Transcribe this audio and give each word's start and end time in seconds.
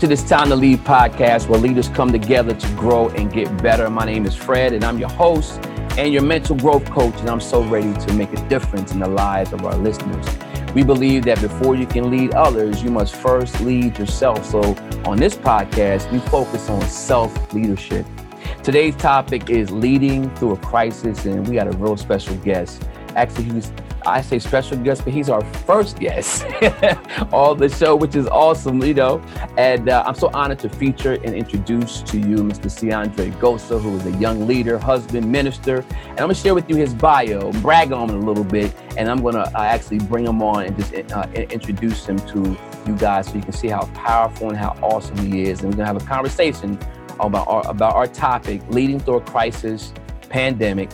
To 0.00 0.06
this 0.06 0.26
Time 0.26 0.48
to 0.48 0.56
Lead 0.56 0.78
podcast 0.78 1.46
where 1.46 1.60
leaders 1.60 1.88
come 1.88 2.10
together 2.10 2.54
to 2.54 2.68
grow 2.68 3.10
and 3.10 3.30
get 3.30 3.62
better. 3.62 3.90
My 3.90 4.06
name 4.06 4.24
is 4.24 4.34
Fred 4.34 4.72
and 4.72 4.82
I'm 4.82 4.98
your 4.98 5.10
host 5.10 5.60
and 5.98 6.10
your 6.10 6.22
mental 6.22 6.56
growth 6.56 6.86
coach, 6.86 7.14
and 7.20 7.28
I'm 7.28 7.38
so 7.38 7.62
ready 7.64 7.92
to 8.06 8.12
make 8.14 8.32
a 8.32 8.48
difference 8.48 8.92
in 8.92 9.00
the 9.00 9.08
lives 9.08 9.52
of 9.52 9.62
our 9.66 9.76
listeners. 9.76 10.26
We 10.74 10.84
believe 10.84 11.26
that 11.26 11.38
before 11.42 11.76
you 11.76 11.84
can 11.84 12.10
lead 12.10 12.32
others, 12.32 12.82
you 12.82 12.90
must 12.90 13.14
first 13.14 13.60
lead 13.60 13.98
yourself. 13.98 14.42
So 14.46 14.74
on 15.04 15.18
this 15.18 15.36
podcast, 15.36 16.10
we 16.10 16.18
focus 16.30 16.70
on 16.70 16.80
self 16.80 17.52
leadership. 17.52 18.06
Today's 18.62 18.96
topic 18.96 19.50
is 19.50 19.70
leading 19.70 20.34
through 20.36 20.52
a 20.52 20.56
crisis, 20.56 21.26
and 21.26 21.46
we 21.46 21.56
got 21.56 21.66
a 21.66 21.76
real 21.76 21.98
special 21.98 22.36
guest. 22.36 22.88
Actually, 23.16 23.44
he's 23.44 23.70
I 24.10 24.20
say 24.20 24.38
special 24.38 24.76
guest, 24.78 25.04
but 25.04 25.12
he's 25.12 25.28
our 25.28 25.44
first 25.66 25.98
guest 25.98 26.44
on 27.32 27.58
the 27.58 27.68
show, 27.68 27.94
which 27.96 28.16
is 28.16 28.26
awesome, 28.26 28.82
you 28.82 28.94
know. 28.94 29.22
And 29.56 29.88
uh, 29.88 30.04
I'm 30.06 30.14
so 30.14 30.30
honored 30.34 30.58
to 30.60 30.68
feature 30.68 31.14
and 31.14 31.34
introduce 31.34 32.02
to 32.02 32.18
you 32.18 32.36
Mr. 32.38 32.66
Ciandre 32.66 33.32
Gosa, 33.38 33.80
who 33.80 33.96
is 33.96 34.06
a 34.06 34.12
young 34.18 34.46
leader, 34.46 34.78
husband, 34.78 35.30
minister. 35.30 35.84
And 36.08 36.20
I'm 36.20 36.28
to 36.28 36.34
share 36.34 36.54
with 36.54 36.68
you 36.68 36.76
his 36.76 36.94
bio, 36.94 37.52
brag 37.60 37.92
on 37.92 38.10
him 38.10 38.22
a 38.22 38.26
little 38.26 38.44
bit, 38.44 38.74
and 38.96 39.08
I'm 39.08 39.18
to 39.20 39.38
uh, 39.38 39.62
actually 39.62 39.98
bring 40.00 40.26
him 40.26 40.42
on 40.42 40.64
and 40.64 40.76
just 40.76 41.12
uh, 41.12 41.28
introduce 41.32 42.06
him 42.06 42.18
to 42.18 42.58
you 42.86 42.96
guys 42.96 43.28
so 43.28 43.34
you 43.34 43.42
can 43.42 43.52
see 43.52 43.68
how 43.68 43.86
powerful 43.94 44.48
and 44.48 44.56
how 44.56 44.76
awesome 44.82 45.16
he 45.18 45.42
is. 45.42 45.60
And 45.60 45.72
we're 45.72 45.78
to 45.78 45.86
have 45.86 45.96
a 45.96 46.06
conversation 46.06 46.78
about 47.20 47.46
our, 47.48 47.68
about 47.68 47.94
our 47.94 48.06
topic, 48.06 48.62
leading 48.68 48.98
through 48.98 49.16
a 49.16 49.20
crisis, 49.20 49.92
pandemic, 50.28 50.90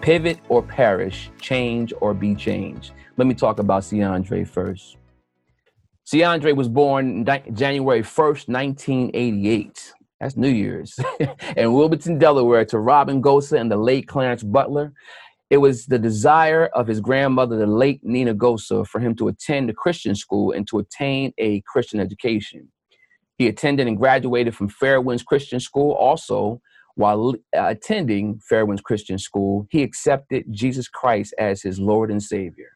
Pivot 0.00 0.38
or 0.48 0.62
perish, 0.62 1.30
change 1.40 1.92
or 2.00 2.14
be 2.14 2.34
changed. 2.34 2.92
Let 3.16 3.26
me 3.26 3.34
talk 3.34 3.58
about 3.58 3.82
Ciandre 3.82 4.46
first. 4.46 4.96
Ciandre 6.06 6.54
was 6.54 6.68
born 6.68 7.26
January 7.52 8.02
1st, 8.02 8.48
1988. 8.48 9.92
That's 10.20 10.36
New 10.36 10.48
Year's. 10.48 10.98
in 11.56 11.72
Wilmington, 11.72 12.18
Delaware, 12.18 12.64
to 12.66 12.78
Robin 12.78 13.20
Gosa 13.20 13.60
and 13.60 13.70
the 13.70 13.76
late 13.76 14.08
Clarence 14.08 14.42
Butler. 14.42 14.92
It 15.50 15.58
was 15.58 15.86
the 15.86 15.98
desire 15.98 16.66
of 16.66 16.86
his 16.86 17.00
grandmother, 17.00 17.56
the 17.56 17.66
late 17.66 18.00
Nina 18.02 18.34
Gosa, 18.34 18.86
for 18.86 19.00
him 19.00 19.14
to 19.16 19.28
attend 19.28 19.68
a 19.68 19.74
Christian 19.74 20.14
school 20.14 20.52
and 20.52 20.66
to 20.68 20.78
attain 20.78 21.32
a 21.38 21.60
Christian 21.62 22.00
education. 22.00 22.68
He 23.36 23.46
attended 23.46 23.86
and 23.86 23.96
graduated 23.96 24.54
from 24.54 24.68
Fairwinds 24.68 25.24
Christian 25.24 25.60
School, 25.60 25.92
also 25.92 26.60
while 26.98 27.34
uh, 27.56 27.66
attending 27.68 28.40
Fairwinds 28.50 28.82
Christian 28.82 29.18
School, 29.18 29.68
he 29.70 29.84
accepted 29.84 30.44
Jesus 30.50 30.88
Christ 30.88 31.32
as 31.38 31.62
his 31.62 31.78
Lord 31.78 32.10
and 32.10 32.20
Savior. 32.20 32.70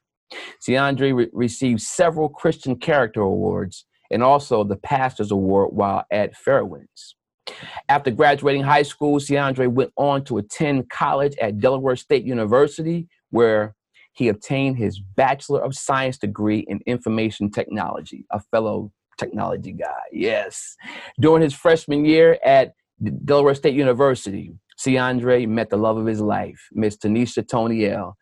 Ciandre 0.65 1.13
re- 1.13 1.29
received 1.33 1.81
several 1.81 2.29
Christian 2.29 2.77
Character 2.77 3.21
Awards 3.21 3.85
and 4.13 4.23
also 4.23 4.63
the 4.63 4.77
Pastor's 4.77 5.33
Award 5.33 5.71
while 5.73 6.05
at 6.13 6.35
Fairwinds. 6.37 7.15
After 7.89 8.13
graduating 8.13 8.63
high 8.63 8.85
school, 8.85 9.19
Ciandre 9.19 9.67
went 9.67 9.91
on 9.97 10.23
to 10.27 10.39
attend 10.39 10.89
college 10.89 11.35
at 11.41 11.59
Delaware 11.59 11.97
State 11.97 12.25
University, 12.25 13.09
where 13.31 13.75
he 14.13 14.29
obtained 14.29 14.77
his 14.77 15.01
Bachelor 15.01 15.65
of 15.65 15.75
Science 15.75 16.17
degree 16.17 16.61
in 16.69 16.79
Information 16.87 17.51
Technology, 17.51 18.25
a 18.31 18.39
fellow 18.39 18.93
technology 19.19 19.73
guy. 19.73 20.03
Yes. 20.13 20.77
During 21.19 21.43
his 21.43 21.55
freshman 21.55 22.05
year 22.05 22.39
at 22.45 22.75
Delaware 23.03 23.55
State 23.55 23.75
University, 23.75 24.55
Ciandre 24.79 25.49
met 25.49 25.71
the 25.71 25.77
love 25.77 25.97
of 25.97 26.07
his 26.07 26.21
life, 26.21 26.69
Miss 26.73 26.97
Tanisha 26.97 27.45
Toniel, 27.45 28.15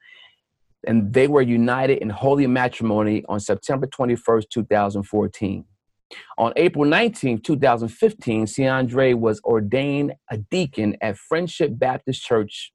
and 0.87 1.13
they 1.13 1.29
were 1.29 1.43
united 1.43 1.99
in 1.99 2.09
holy 2.09 2.47
matrimony 2.47 3.25
on 3.29 3.41
September 3.41 3.87
21st, 3.87 4.45
2014. 4.51 5.65
On 6.39 6.53
April 6.57 6.85
19, 6.85 7.41
2015, 7.43 8.47
Ciandre 8.47 9.15
was 9.15 9.41
ordained 9.45 10.15
a 10.31 10.39
deacon 10.39 10.97
at 11.01 11.17
Friendship 11.17 11.73
Baptist 11.75 12.23
Church. 12.23 12.73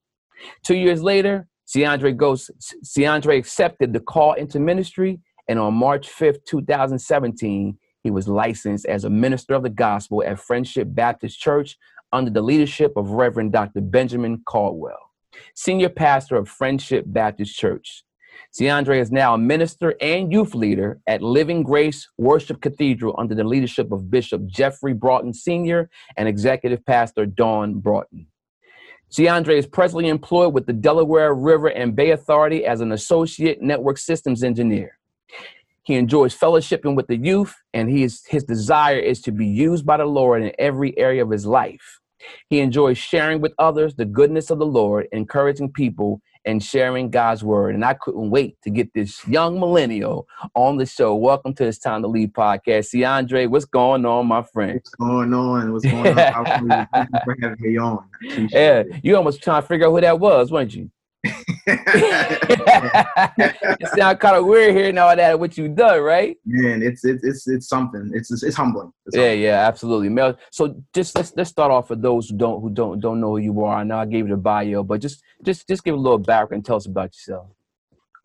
Two 0.64 0.76
years 0.76 1.02
later, 1.02 1.48
Ciandre 1.68 2.16
goes, 2.16 2.52
Ciandre 2.86 3.38
accepted 3.38 3.94
the 3.94 4.00
call 4.00 4.34
into 4.34 4.60
ministry, 4.60 5.20
and 5.48 5.60
on 5.60 5.74
March 5.74 6.08
5th, 6.08 6.46
2017, 6.48 7.78
he 8.04 8.12
was 8.12 8.28
licensed 8.28 8.86
as 8.86 9.04
a 9.04 9.10
minister 9.10 9.56
of 9.56 9.64
the 9.64 9.70
gospel 9.70 10.24
at 10.24 10.40
Friendship 10.40 10.88
Baptist 10.92 11.40
Church 11.40 11.76
under 12.12 12.32
the 12.32 12.42
leadership 12.42 12.94
of 12.96 13.12
Reverend 13.12 13.52
Dr. 13.52 13.82
Benjamin 13.82 14.42
Caldwell, 14.46 15.12
senior 15.56 15.90
pastor 15.90 16.36
of 16.36 16.50
Friendship 16.50 17.06
Baptist 17.08 17.56
Church. 17.58 18.04
Ciandre 18.58 19.00
is 19.00 19.12
now 19.12 19.34
a 19.34 19.38
minister 19.38 19.96
and 20.02 20.32
youth 20.32 20.56
leader 20.56 21.00
at 21.08 21.22
Living 21.22 21.64
Grace 21.64 22.08
Worship 22.18 22.62
Cathedral 22.62 23.16
under 23.18 23.36
the 23.36 23.44
leadership 23.44 23.92
of 23.92 24.10
Bishop 24.10 24.46
Jeffrey 24.46 24.94
Broughton 24.94 25.34
Sr. 25.34 25.90
and 26.18 26.28
Executive 26.28 26.86
Pastor 26.86 27.26
Dawn 27.26 27.80
Broughton. 27.80 28.28
Ciandre 29.12 29.58
is 29.58 29.68
presently 29.68 30.08
employed 30.08 30.54
with 30.54 30.66
the 30.66 30.74
Delaware 30.74 31.34
River 31.34 31.68
and 31.68 31.96
Bay 31.96 32.12
Authority 32.12 32.66
as 32.66 32.82
an 32.82 32.92
associate 32.92 33.62
network 33.62 33.98
systems 33.98 34.44
engineer. 34.44 34.98
He 35.86 35.96
enjoys 35.96 36.36
fellowshipping 36.36 36.96
with 36.96 37.06
the 37.06 37.16
youth, 37.16 37.54
and 37.72 37.92
he 37.92 38.02
is, 38.02 38.24
his 38.28 38.44
desire 38.44 38.98
is 38.98 39.22
to 39.22 39.32
be 39.32 39.46
used 39.46 39.86
by 39.86 39.98
the 39.98 40.06
Lord 40.06 40.42
in 40.42 40.52
every 40.58 40.98
area 40.98 41.24
of 41.24 41.30
his 41.30 41.46
life. 41.46 42.00
He 42.50 42.60
enjoys 42.60 42.98
sharing 42.98 43.40
with 43.40 43.54
others 43.60 43.94
the 43.94 44.06
goodness 44.06 44.50
of 44.50 44.58
the 44.58 44.66
Lord, 44.66 45.08
encouraging 45.12 45.72
people, 45.74 46.22
and 46.44 46.64
sharing 46.64 47.12
God's 47.12 47.44
word. 47.44 47.76
And 47.76 47.86
I 47.86 47.94
couldn't 47.94 48.32
wait 48.32 48.58
to 48.64 48.72
get 48.72 48.92
this 48.96 49.28
young 49.28 49.60
millennial 49.60 50.26
on 50.56 50.78
the 50.78 50.88
show. 50.88 51.14
Welcome 51.14 51.54
to 51.56 51.66
this 51.66 51.78
Time 51.78 52.02
to 52.02 52.08
Lead 52.08 52.34
podcast. 52.34 52.92
Ciandre, 52.92 53.48
what's 53.48 53.66
going 53.66 54.08
on, 54.08 54.26
my 54.26 54.42
friend? 54.42 54.82
What's 54.84 54.96
going 54.96 55.34
on? 55.36 55.72
What's 55.72 55.86
going 55.86 56.18
on? 56.18 56.88
Thank 56.94 57.10
you 57.14 57.20
for 57.26 57.38
having 57.42 57.74
me 57.74 57.78
on. 57.78 58.04
Yeah, 58.52 58.84
you 59.04 59.16
almost 59.16 59.44
trying 59.44 59.62
to 59.62 59.68
figure 59.68 59.86
out 59.86 59.92
who 59.92 60.02
that 60.02 60.20
was, 60.20 60.52
weren't 60.52 60.74
you? 60.74 60.90
It 61.68 63.90
sounds 63.98 64.20
kind 64.20 64.36
of 64.36 64.46
weird 64.46 64.76
hearing 64.76 64.98
all 64.98 65.16
that 65.16 65.40
what 65.40 65.58
you 65.58 65.68
done, 65.68 66.02
right? 66.02 66.38
Man, 66.46 66.84
it's 66.84 67.06
it's 67.06 67.24
it's 67.24 67.48
it's 67.48 67.68
something. 67.68 68.12
It's 68.14 68.32
it's, 68.32 68.44
it's 68.44 68.56
humbling. 68.56 68.92
It's 69.06 69.16
yeah, 69.16 69.24
humbling. 69.24 69.42
yeah, 69.42 69.68
absolutely. 69.68 70.10
Mel, 70.10 70.38
so 70.52 70.76
just 70.94 71.16
let's 71.16 71.34
let's 71.36 71.50
start 71.50 71.72
off 71.72 71.88
for 71.88 71.96
those 71.96 72.30
who 72.30 72.38
don't 72.38 72.62
who 72.62 72.70
don't 72.70 73.00
don't 73.00 73.20
know 73.20 73.32
who 73.32 73.38
you 73.38 73.64
are. 73.64 73.78
I 73.78 73.84
know 73.84 73.98
I 73.98 74.06
gave 74.06 74.28
you 74.28 74.36
the 74.36 74.38
bio, 74.38 74.84
but 74.84 75.02
just 75.02 75.24
just 75.44 75.68
just 75.68 75.84
give 75.84 75.96
a 75.96 75.98
little 75.98 76.20
background 76.20 76.60
and 76.60 76.66
tell 76.66 76.78
us 76.78 76.86
about 76.86 77.16
yourself. 77.16 77.48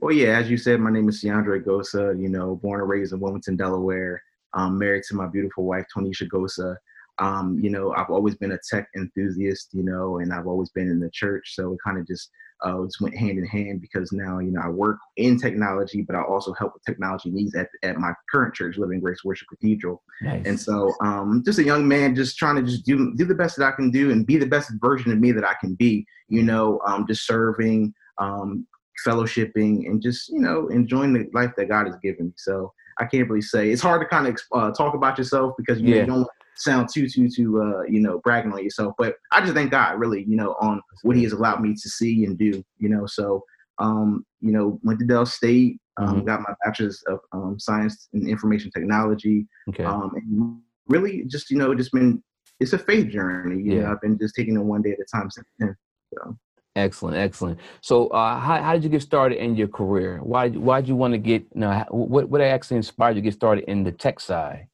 Well, 0.01 0.15
yeah, 0.15 0.39
as 0.39 0.51
you 0.51 0.57
said, 0.57 0.81
my 0.81 0.91
name 0.91 1.09
is 1.09 1.23
Ciandre 1.23 1.63
Gosa. 1.63 2.21
You 2.21 2.29
know, 2.29 2.57
born 2.57 2.81
and 2.81 2.89
raised 2.89 3.13
in 3.13 3.21
Wilmington, 3.21 3.57
Delaware. 3.57 4.23
I'm 4.55 4.79
married 4.79 5.05
to 5.09 5.15
my 5.15 5.27
beautiful 5.27 5.65
wife, 5.65 5.87
Tonisha 5.95 6.29
Gosa. 6.29 6.77
Um, 7.21 7.61
you 7.63 7.71
know, 7.71 7.95
I've 7.95 8.11
always 8.11 8.35
been 8.35 8.53
a 8.53 8.59
tech 8.69 8.89
enthusiast, 8.97 9.69
you 9.73 9.83
know, 9.83 10.19
and 10.19 10.33
I've 10.33 10.47
always 10.47 10.71
been 10.71 10.89
in 10.89 11.01
the 11.01 11.11
church. 11.11 11.55
So 11.55 11.73
it 11.75 11.79
kind 11.85 11.99
of 11.99 12.07
just 12.07 12.31
uh, 12.63 12.85
just 12.85 13.01
went 13.01 13.17
hand 13.17 13.39
in 13.39 13.45
hand 13.47 13.81
because 13.81 14.13
now, 14.13 14.39
you 14.39 14.51
know, 14.51 14.61
I 14.63 14.69
work 14.69 14.99
in 15.17 15.39
technology, 15.39 16.03
but 16.03 16.17
I 16.17 16.23
also 16.23 16.53
help 16.55 16.75
with 16.75 16.85
technology 16.85 17.31
needs 17.31 17.55
at, 17.55 17.69
at 17.83 17.97
my 17.97 18.13
current 18.31 18.55
church, 18.55 18.77
Living 18.77 19.01
Grace 19.01 19.25
Worship 19.25 19.49
Cathedral. 19.49 20.03
Nice. 20.21 20.47
And 20.47 20.61
so 20.61 20.93
um, 21.03 21.43
just 21.45 21.59
a 21.59 21.65
young 21.65 21.89
man 21.89 22.15
just 22.15 22.37
trying 22.37 22.57
to 22.57 22.63
just 22.63 22.85
do, 22.85 23.15
do 23.17 23.25
the 23.25 23.35
best 23.35 23.57
that 23.57 23.67
I 23.67 23.73
can 23.73 23.91
do 23.91 24.11
and 24.11 24.27
be 24.27 24.37
the 24.37 24.47
best 24.47 24.73
version 24.81 25.13
of 25.13 25.19
me 25.19 25.33
that 25.33 25.45
I 25.45 25.55
can 25.61 25.75
be, 25.75 26.07
you 26.29 26.43
know, 26.43 26.81
um, 26.87 27.07
just 27.07 27.27
serving, 27.27 27.95
um, 28.19 28.67
fellowshipping 29.07 29.87
and 29.87 30.03
just, 30.03 30.29
you 30.29 30.41
know, 30.41 30.69
enjoying 30.69 31.15
the 31.15 31.27
life 31.33 31.53
that 31.57 31.71
God 31.71 31.87
has 31.87 31.97
given 32.03 32.27
me. 32.27 32.33
So 32.37 32.73
I 32.99 33.07
can't 33.07 33.29
really 33.29 33.41
say 33.41 33.71
it's 33.71 33.81
hard 33.81 34.03
to 34.03 34.07
kind 34.07 34.27
of 34.27 34.39
uh, 34.53 34.71
talk 34.73 34.95
about 34.95 35.17
yourself 35.17 35.55
because 35.57 35.81
you, 35.81 35.95
yeah. 35.95 35.95
know, 35.95 36.01
you 36.01 36.07
don't 36.07 36.29
sound 36.61 36.89
too 36.93 37.09
too 37.09 37.29
too 37.29 37.61
uh, 37.63 37.83
you 37.83 38.01
know 38.01 38.21
bragging 38.23 38.53
on 38.53 38.63
yourself. 38.63 38.95
But 38.99 39.17
I 39.33 39.41
just 39.41 39.55
thank 39.55 39.71
God 39.71 39.99
really 39.99 40.25
you 40.29 40.37
know 40.37 40.57
on 40.61 40.81
what 41.03 41.17
He 41.17 41.23
has 41.25 41.33
allowed 41.33 41.61
me 41.61 41.75
to 41.75 41.89
see 41.89 42.25
and 42.25 42.39
do. 42.39 42.63
You 42.79 42.89
know, 42.89 43.07
so 43.07 43.45
um, 43.79 44.25
you 44.41 44.53
know 44.53 44.79
went 44.83 44.99
to 45.01 45.07
Del 45.07 45.27
State, 45.27 45.79
um, 45.97 46.17
mm-hmm. 46.17 46.27
got 46.27 46.41
my 46.41 46.55
bachelor's 46.65 47.03
of 47.09 47.21
um, 47.33 47.59
science 47.59 48.09
and 48.13 48.29
information 48.29 48.71
technology. 48.71 49.47
Okay. 49.69 49.85
Um, 49.85 50.13
and 50.15 50.61
really 50.89 51.25
just 51.27 51.51
you 51.51 51.59
know 51.59 51.75
just 51.75 51.93
been 51.93 52.23
it's 52.61 52.73
a 52.73 52.79
faith 52.79 53.09
journey. 53.09 53.63
You 53.63 53.75
yeah. 53.75 53.83
know, 53.83 53.93
I've 53.93 54.01
been 54.01 54.19
just 54.19 54.35
taking 54.35 54.57
it 54.57 54.61
one 54.61 54.83
day 54.83 54.93
at 54.93 54.99
a 54.99 55.05
time 55.05 55.31
since 55.31 55.49
then. 55.59 55.77
So. 56.15 56.37
Excellent, 56.77 57.17
excellent. 57.17 57.59
So, 57.81 58.09
uh, 58.09 58.39
how, 58.39 58.63
how 58.63 58.75
did 58.75 58.85
you 58.85 58.91
get 58.91 59.03
started 59.03 59.43
in 59.43 59.57
your 59.57 59.67
career? 59.67 60.21
Why 60.23 60.51
why 60.51 60.81
did 60.81 60.89
you 60.89 60.95
want 60.95 61.15
to 61.15 61.19
get? 61.19 61.43
You 61.55 61.63
know, 61.63 61.85
what 61.91 62.29
what 62.29 62.41
actually 62.41 62.77
inspired 62.77 63.17
you 63.17 63.23
to 63.23 63.25
get 63.25 63.35
started 63.35 63.65
in 63.65 63.83
the 63.83 63.91
tech 63.91 64.21
side? 64.21 64.69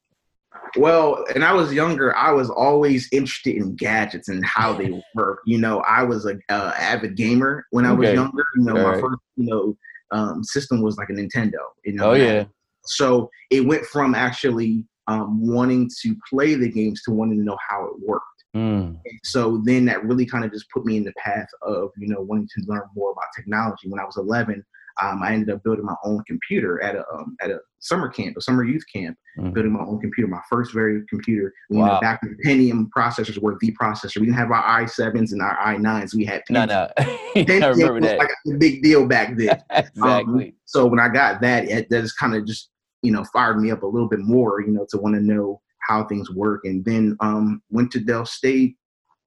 Well, 0.77 1.25
and 1.33 1.43
I 1.43 1.53
was 1.53 1.73
younger. 1.73 2.15
I 2.15 2.31
was 2.31 2.49
always 2.49 3.07
interested 3.11 3.55
in 3.55 3.75
gadgets 3.75 4.29
and 4.29 4.45
how 4.45 4.73
they 4.73 5.01
work. 5.15 5.39
You 5.45 5.57
know, 5.57 5.79
I 5.81 6.03
was 6.03 6.25
a 6.25 6.37
uh, 6.49 6.73
avid 6.77 7.15
gamer 7.15 7.65
when 7.71 7.85
I 7.85 7.91
was 7.91 8.11
younger. 8.11 8.43
You 8.55 8.63
know, 8.63 8.77
All 8.77 8.83
my 8.83 8.91
right. 8.91 9.01
first 9.01 9.21
you 9.35 9.45
know 9.45 9.77
um, 10.11 10.43
system 10.43 10.81
was 10.81 10.97
like 10.97 11.09
a 11.09 11.13
Nintendo. 11.13 11.59
You 11.85 11.93
know. 11.93 12.11
Oh 12.11 12.13
yeah. 12.13 12.45
So 12.85 13.29
it 13.51 13.65
went 13.65 13.85
from 13.85 14.15
actually 14.15 14.85
um, 15.07 15.45
wanting 15.45 15.89
to 16.01 16.15
play 16.29 16.55
the 16.55 16.69
games 16.69 17.01
to 17.03 17.11
wanting 17.11 17.37
to 17.37 17.43
know 17.43 17.57
how 17.67 17.85
it 17.85 17.93
worked. 17.99 18.23
Mm. 18.55 18.97
So 19.23 19.61
then 19.65 19.85
that 19.85 20.03
really 20.03 20.25
kind 20.25 20.45
of 20.45 20.51
just 20.51 20.69
put 20.71 20.85
me 20.85 20.97
in 20.97 21.03
the 21.03 21.13
path 21.17 21.47
of 21.61 21.89
you 21.97 22.07
know 22.07 22.21
wanting 22.21 22.47
to 22.57 22.65
learn 22.65 22.83
more 22.95 23.11
about 23.11 23.25
technology. 23.35 23.89
When 23.89 23.99
I 23.99 24.05
was 24.05 24.17
11, 24.17 24.63
um, 25.01 25.21
I 25.23 25.33
ended 25.33 25.49
up 25.49 25.63
building 25.63 25.85
my 25.85 25.95
own 26.03 26.23
computer 26.27 26.81
at 26.81 26.95
a 26.95 27.03
um, 27.13 27.35
at 27.41 27.51
a 27.51 27.59
summer 27.79 28.09
camp, 28.09 28.35
a 28.37 28.41
summer 28.41 28.63
youth 28.63 28.83
camp, 28.93 29.17
mm-hmm. 29.37 29.51
building 29.51 29.71
my 29.71 29.81
own 29.81 29.99
computer, 29.99 30.27
my 30.27 30.41
first 30.49 30.73
very 30.73 31.03
computer. 31.09 31.53
You 31.69 31.79
wow. 31.79 31.95
know, 31.95 32.01
back 32.01 32.21
when 32.21 32.37
Pentium 32.45 32.89
processors 32.95 33.41
were 33.41 33.57
the 33.59 33.75
processor. 33.79 34.17
We 34.17 34.27
didn't 34.27 34.37
have 34.37 34.51
our 34.51 34.81
i7s 34.81 35.31
and 35.31 35.41
our 35.41 35.57
i9s. 35.57 36.15
We 36.15 36.25
had 36.25 36.43
Pentium. 36.49 36.67
no, 36.67 36.87
no. 36.87 36.89
I 37.65 37.67
remember 37.67 38.01
that. 38.01 38.19
like 38.19 38.29
a 38.47 38.51
big 38.57 38.81
deal 38.81 39.07
back 39.07 39.37
then. 39.37 39.61
exactly. 39.69 40.45
Um, 40.45 40.53
so 40.65 40.85
when 40.85 40.99
I 40.99 41.09
got 41.09 41.41
that, 41.41 41.65
it, 41.65 41.89
that 41.89 42.01
just 42.01 42.17
kind 42.17 42.35
of 42.35 42.45
just 42.45 42.69
you 43.03 43.11
know 43.11 43.23
fired 43.25 43.59
me 43.59 43.71
up 43.71 43.83
a 43.83 43.87
little 43.87 44.09
bit 44.09 44.19
more. 44.19 44.61
You 44.61 44.71
know, 44.71 44.85
to 44.89 44.97
want 44.97 45.15
to 45.15 45.21
know 45.21 45.61
how 45.87 46.05
things 46.05 46.31
work, 46.31 46.61
and 46.65 46.83
then 46.83 47.15
um, 47.19 47.61
went 47.69 47.91
to 47.91 47.99
Del 47.99 48.25
State 48.25 48.75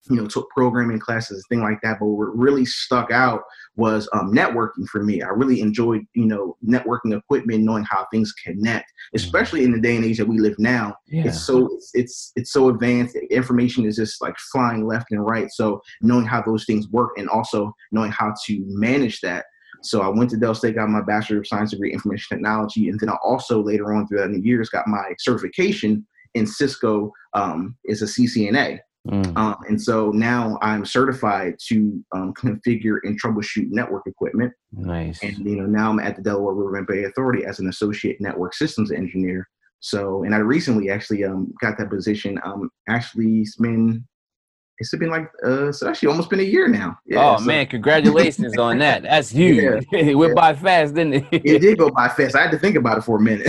you 0.08 0.16
know, 0.16 0.26
took 0.26 0.48
programming 0.50 0.98
classes, 0.98 1.44
and 1.50 1.58
thing 1.58 1.62
like 1.62 1.80
that. 1.82 1.98
But 2.00 2.06
what 2.06 2.36
really 2.36 2.64
stuck 2.64 3.10
out 3.10 3.42
was 3.76 4.08
um, 4.12 4.32
networking 4.32 4.86
for 4.90 5.02
me. 5.02 5.22
I 5.22 5.28
really 5.28 5.60
enjoyed, 5.60 6.02
you 6.14 6.26
know, 6.26 6.56
networking 6.66 7.16
equipment, 7.16 7.64
knowing 7.64 7.84
how 7.84 8.06
things 8.10 8.32
connect, 8.44 8.86
mm-hmm. 8.86 9.16
especially 9.16 9.64
in 9.64 9.72
the 9.72 9.80
day 9.80 9.96
and 9.96 10.04
age 10.04 10.18
that 10.18 10.28
we 10.28 10.38
live 10.38 10.56
now. 10.58 10.94
Yeah. 11.08 11.24
It's 11.26 11.42
so 11.42 11.68
it's, 11.74 11.90
it's 11.94 12.32
it's 12.36 12.52
so 12.52 12.68
advanced. 12.68 13.16
Information 13.30 13.84
is 13.84 13.96
just 13.96 14.22
like 14.22 14.36
flying 14.52 14.86
left 14.86 15.06
and 15.10 15.24
right. 15.24 15.50
So 15.50 15.80
knowing 16.00 16.26
how 16.26 16.42
those 16.42 16.64
things 16.64 16.88
work 16.88 17.12
and 17.16 17.28
also 17.28 17.72
knowing 17.92 18.10
how 18.10 18.34
to 18.46 18.64
manage 18.66 19.20
that. 19.20 19.44
So 19.82 20.02
I 20.02 20.08
went 20.08 20.28
to 20.30 20.36
Del 20.36 20.54
State, 20.54 20.74
got 20.74 20.90
my 20.90 21.00
Bachelor 21.00 21.38
of 21.38 21.46
Science 21.46 21.70
degree 21.70 21.90
in 21.90 21.94
Information 21.94 22.36
Technology, 22.36 22.90
and 22.90 23.00
then 23.00 23.08
I 23.08 23.16
also 23.22 23.62
later 23.62 23.94
on 23.94 24.06
throughout 24.06 24.30
the 24.30 24.40
years 24.40 24.68
got 24.68 24.86
my 24.86 25.14
certification 25.18 26.06
in 26.34 26.46
Cisco 26.46 27.12
um, 27.34 27.76
as 27.88 28.02
a 28.02 28.06
CCNA. 28.06 28.80
Mm. 29.08 29.36
Um, 29.36 29.56
and 29.68 29.80
so 29.80 30.10
now 30.10 30.58
I'm 30.60 30.84
certified 30.84 31.54
to 31.68 32.04
um, 32.12 32.34
configure 32.34 32.98
and 33.02 33.20
troubleshoot 33.20 33.68
network 33.70 34.06
equipment. 34.06 34.52
Nice. 34.72 35.22
And 35.22 35.38
you 35.38 35.56
know 35.56 35.66
now 35.66 35.90
I'm 35.90 36.00
at 36.00 36.16
the 36.16 36.22
Delaware 36.22 36.54
River 36.54 36.76
and 36.76 36.86
Bay 36.86 37.04
Authority 37.04 37.44
as 37.44 37.60
an 37.60 37.68
associate 37.68 38.20
network 38.20 38.54
systems 38.54 38.92
engineer. 38.92 39.48
So, 39.80 40.24
and 40.24 40.34
I 40.34 40.38
recently 40.38 40.90
actually 40.90 41.24
um, 41.24 41.52
got 41.60 41.78
that 41.78 41.88
position. 41.88 42.38
Um, 42.44 42.68
actually, 42.88 43.40
it's 43.40 43.56
been 43.56 44.06
it's 44.80 44.96
been 44.96 45.10
like 45.10 45.30
uh 45.44 45.68
it's 45.68 45.82
actually 45.82 46.08
almost 46.08 46.30
been 46.30 46.40
a 46.40 46.44
year 46.44 46.66
now. 46.66 46.98
Yeah, 47.04 47.34
oh 47.34 47.38
so. 47.38 47.44
man, 47.44 47.66
congratulations 47.66 48.56
on 48.56 48.78
that. 48.78 49.02
That's 49.02 49.28
huge. 49.28 49.86
Yeah, 49.92 49.98
it 49.98 50.14
went 50.14 50.30
yeah. 50.30 50.34
by 50.34 50.54
fast, 50.54 50.94
didn't 50.94 51.14
it? 51.14 51.42
it 51.44 51.58
did 51.60 51.78
go 51.78 51.90
by 51.90 52.08
fast. 52.08 52.34
I 52.34 52.42
had 52.42 52.50
to 52.50 52.58
think 52.58 52.76
about 52.76 52.96
it 52.96 53.02
for 53.02 53.18
a 53.18 53.20
minute. 53.20 53.46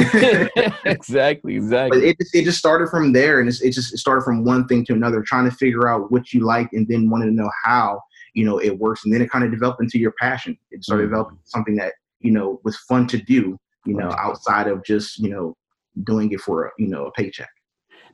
exactly, 0.83 1.55
exactly. 1.55 1.99
But 1.99 2.05
it 2.05 2.17
just, 2.19 2.35
it 2.35 2.43
just 2.43 2.59
started 2.59 2.89
from 2.89 3.13
there, 3.13 3.39
and 3.39 3.47
it 3.47 3.71
just 3.71 3.93
it 3.93 3.97
started 3.97 4.23
from 4.23 4.43
one 4.43 4.67
thing 4.67 4.85
to 4.85 4.93
another, 4.93 5.21
trying 5.21 5.49
to 5.49 5.55
figure 5.55 5.87
out 5.87 6.11
what 6.11 6.33
you 6.33 6.41
like, 6.41 6.67
and 6.73 6.85
then 6.87 7.09
wanting 7.09 7.29
to 7.29 7.35
know 7.35 7.49
how 7.63 8.01
you 8.33 8.45
know 8.45 8.59
it 8.59 8.77
works, 8.77 9.05
and 9.05 9.13
then 9.13 9.21
it 9.21 9.31
kind 9.31 9.45
of 9.45 9.51
developed 9.51 9.81
into 9.81 9.97
your 9.97 10.13
passion. 10.19 10.57
It 10.69 10.83
started 10.83 11.03
mm-hmm. 11.03 11.11
developing 11.13 11.39
something 11.45 11.75
that 11.75 11.93
you 12.19 12.31
know 12.31 12.59
was 12.65 12.75
fun 12.77 13.07
to 13.07 13.17
do, 13.17 13.57
you 13.85 13.93
know, 13.93 14.11
outside 14.17 14.67
of 14.67 14.83
just 14.83 15.17
you 15.17 15.29
know 15.29 15.55
doing 16.03 16.29
it 16.33 16.41
for 16.41 16.65
a 16.65 16.71
you 16.77 16.87
know 16.87 17.05
a 17.05 17.11
paycheck. 17.13 17.49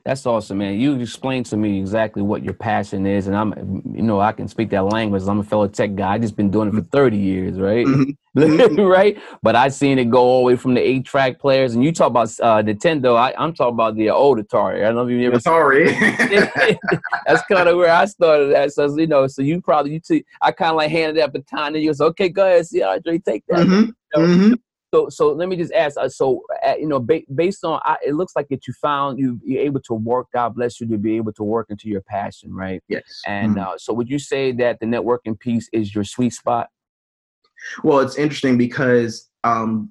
That's 0.08 0.24
awesome, 0.24 0.56
man. 0.56 0.80
You 0.80 0.98
explained 0.98 1.44
to 1.46 1.58
me 1.58 1.78
exactly 1.78 2.22
what 2.22 2.42
your 2.42 2.54
passion 2.54 3.04
is, 3.04 3.26
and 3.26 3.36
I'm, 3.36 3.82
you 3.94 4.00
know, 4.00 4.20
I 4.20 4.32
can 4.32 4.48
speak 4.48 4.70
that 4.70 4.86
language. 4.86 5.22
I'm 5.28 5.40
a 5.40 5.44
fellow 5.44 5.68
tech 5.68 5.96
guy. 5.96 6.14
I 6.14 6.18
just 6.18 6.34
been 6.34 6.50
doing 6.50 6.68
it 6.68 6.74
for 6.74 6.80
30 6.80 7.18
years, 7.18 7.60
right? 7.60 7.84
Mm-hmm. 7.84 8.38
mm-hmm. 8.40 8.80
right. 8.80 9.20
But 9.42 9.54
I 9.54 9.68
seen 9.68 9.98
it 9.98 10.08
go 10.08 10.20
all 10.20 10.38
the 10.38 10.44
way 10.46 10.56
from 10.56 10.72
the 10.72 10.80
eight 10.80 11.04
track 11.04 11.38
players, 11.38 11.74
and 11.74 11.84
you 11.84 11.92
talk 11.92 12.06
about 12.06 12.28
uh, 12.40 12.62
Nintendo. 12.62 13.18
I, 13.18 13.34
am 13.36 13.52
talking 13.52 13.74
about 13.74 13.96
the 13.96 14.08
old 14.08 14.38
Atari. 14.38 14.76
I 14.76 14.86
don't 14.86 14.94
know 14.94 15.06
if 15.06 15.10
you 15.10 15.26
ever. 15.26 15.40
Sorry. 15.40 15.92
That's 17.26 17.42
kind 17.42 17.68
of 17.68 17.76
where 17.76 17.92
I 17.92 18.06
started 18.06 18.54
at. 18.54 18.72
So 18.72 18.96
you 18.96 19.08
know, 19.08 19.26
so 19.26 19.42
you 19.42 19.60
probably 19.60 19.92
you 19.92 20.00
see, 20.02 20.24
I 20.40 20.52
kind 20.52 20.70
of 20.70 20.76
like 20.76 20.90
handed 20.90 21.18
that 21.22 21.34
baton, 21.34 21.74
and 21.74 21.82
you 21.82 21.90
was 21.90 22.00
okay. 22.00 22.30
Go 22.30 22.46
ahead, 22.46 22.64
Ciandre, 22.64 23.22
take 23.22 23.44
that. 23.48 23.58
Mm-hmm. 23.58 23.72
You 23.74 23.92
know? 24.16 24.26
mm-hmm. 24.26 24.54
So, 24.92 25.10
so 25.10 25.32
let 25.32 25.48
me 25.48 25.56
just 25.56 25.72
ask. 25.72 25.98
Uh, 25.98 26.08
so, 26.08 26.42
uh, 26.66 26.74
you 26.78 26.86
know, 26.86 26.98
ba- 26.98 27.22
based 27.34 27.64
on, 27.64 27.80
I, 27.84 27.96
it 28.06 28.14
looks 28.14 28.34
like 28.34 28.48
that 28.48 28.66
you 28.66 28.72
found 28.72 29.18
you 29.18 29.38
you're 29.44 29.62
able 29.62 29.80
to 29.80 29.94
work. 29.94 30.28
God 30.32 30.54
bless 30.54 30.80
you 30.80 30.86
to 30.88 30.96
be 30.96 31.16
able 31.16 31.32
to 31.34 31.42
work 31.42 31.66
into 31.68 31.88
your 31.88 32.00
passion, 32.00 32.54
right? 32.54 32.82
Yes. 32.88 33.22
And 33.26 33.56
mm-hmm. 33.56 33.68
uh, 33.68 33.78
so, 33.78 33.92
would 33.92 34.08
you 34.08 34.18
say 34.18 34.52
that 34.52 34.80
the 34.80 34.86
networking 34.86 35.38
piece 35.38 35.68
is 35.72 35.94
your 35.94 36.04
sweet 36.04 36.32
spot? 36.32 36.70
Well, 37.82 37.98
it's 38.00 38.16
interesting 38.16 38.56
because 38.56 39.28
um, 39.44 39.90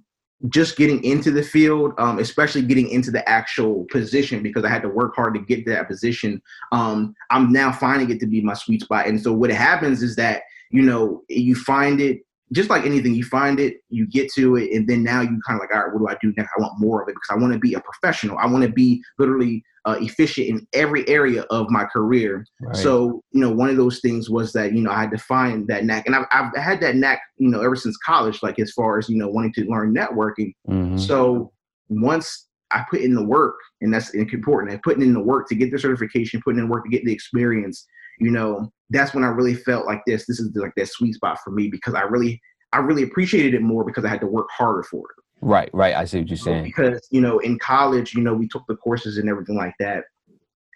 just 0.49 0.77
getting 0.77 1.03
into 1.03 1.31
the 1.31 1.43
field, 1.43 1.93
um, 1.97 2.19
especially 2.19 2.61
getting 2.63 2.89
into 2.89 3.11
the 3.11 3.27
actual 3.27 3.85
position, 3.91 4.41
because 4.41 4.63
I 4.63 4.69
had 4.69 4.81
to 4.83 4.89
work 4.89 5.15
hard 5.15 5.33
to 5.35 5.41
get 5.41 5.65
to 5.65 5.71
that 5.71 5.87
position. 5.87 6.41
Um, 6.71 7.15
I'm 7.29 7.51
now 7.51 7.71
finding 7.71 8.09
it 8.09 8.19
to 8.21 8.27
be 8.27 8.41
my 8.41 8.53
sweet 8.53 8.81
spot. 8.81 9.07
And 9.07 9.21
so, 9.21 9.31
what 9.31 9.51
happens 9.51 10.01
is 10.01 10.15
that 10.15 10.43
you 10.71 10.81
know 10.81 11.23
you 11.29 11.53
find 11.55 12.01
it 12.01 12.21
just 12.53 12.69
like 12.69 12.85
anything, 12.85 13.13
you 13.13 13.25
find 13.25 13.59
it, 13.59 13.77
you 13.89 14.07
get 14.07 14.31
to 14.33 14.55
it, 14.55 14.71
and 14.71 14.87
then 14.87 15.03
now 15.03 15.21
you 15.21 15.39
kind 15.45 15.59
of 15.59 15.59
like, 15.59 15.73
all 15.73 15.83
right, 15.83 15.93
what 15.93 15.99
do 15.99 16.07
I 16.07 16.17
do 16.21 16.33
next? 16.37 16.51
I 16.57 16.61
want 16.61 16.79
more 16.79 17.01
of 17.01 17.09
it 17.09 17.15
because 17.15 17.29
I 17.29 17.35
want 17.35 17.53
to 17.53 17.59
be 17.59 17.73
a 17.73 17.81
professional. 17.81 18.37
I 18.37 18.47
want 18.47 18.63
to 18.63 18.71
be 18.71 19.03
literally 19.19 19.63
uh, 19.85 19.97
efficient 19.99 20.47
in 20.47 20.67
every 20.73 21.07
area 21.09 21.43
of 21.49 21.69
my 21.69 21.85
career. 21.85 22.45
Right. 22.61 22.75
So, 22.75 23.21
you 23.31 23.41
know, 23.41 23.51
one 23.51 23.69
of 23.69 23.77
those 23.77 23.99
things 23.99 24.29
was 24.29 24.53
that, 24.53 24.73
you 24.73 24.81
know, 24.81 24.91
I 24.91 25.01
had 25.01 25.11
to 25.11 25.17
find 25.17 25.67
that 25.67 25.85
knack. 25.85 26.05
And 26.05 26.15
I've, 26.15 26.25
I've 26.31 26.55
had 26.55 26.81
that 26.81 26.95
knack, 26.95 27.21
you 27.37 27.49
know, 27.49 27.61
ever 27.61 27.75
since 27.75 27.97
college, 27.97 28.41
like 28.43 28.59
as 28.59 28.71
far 28.71 28.97
as, 28.97 29.09
you 29.09 29.17
know, 29.17 29.27
wanting 29.29 29.53
to 29.53 29.65
learn 29.65 29.93
networking. 29.93 30.53
Mm-hmm. 30.69 30.97
So 30.97 31.51
once 31.89 32.47
I 32.71 32.83
put 32.89 33.01
in 33.01 33.13
the 33.13 33.23
work, 33.23 33.55
and 33.81 33.93
that's 33.93 34.13
important, 34.13 34.73
I 34.73 34.79
putting 34.83 35.03
in 35.03 35.13
the 35.13 35.21
work 35.21 35.47
to 35.49 35.55
get 35.55 35.71
the 35.71 35.79
certification, 35.79 36.41
putting 36.43 36.59
in 36.59 36.65
the 36.65 36.71
work 36.71 36.83
to 36.83 36.89
get 36.89 37.05
the 37.05 37.13
experience, 37.13 37.87
you 38.19 38.31
know, 38.31 38.71
that's 38.89 39.13
when 39.13 39.23
I 39.23 39.27
really 39.27 39.55
felt 39.55 39.85
like 39.85 40.01
this. 40.07 40.25
This 40.25 40.39
is 40.39 40.55
like 40.55 40.73
that 40.77 40.87
sweet 40.87 41.15
spot 41.15 41.39
for 41.43 41.51
me 41.51 41.67
because 41.67 41.93
I 41.93 42.01
really, 42.01 42.41
I 42.73 42.77
really 42.77 43.03
appreciated 43.03 43.53
it 43.53 43.61
more 43.61 43.83
because 43.83 44.05
I 44.05 44.09
had 44.09 44.21
to 44.21 44.27
work 44.27 44.47
harder 44.51 44.83
for 44.83 44.99
it. 44.99 45.23
Right, 45.41 45.69
right. 45.73 45.95
I 45.95 46.05
see 46.05 46.19
what 46.19 46.29
you're 46.29 46.37
saying. 46.37 46.63
Because 46.63 47.07
you 47.11 47.21
know, 47.21 47.39
in 47.39 47.59
college, 47.59 48.13
you 48.13 48.21
know, 48.21 48.33
we 48.33 48.47
took 48.47 48.65
the 48.67 48.75
courses 48.75 49.17
and 49.17 49.29
everything 49.29 49.55
like 49.55 49.73
that, 49.79 50.05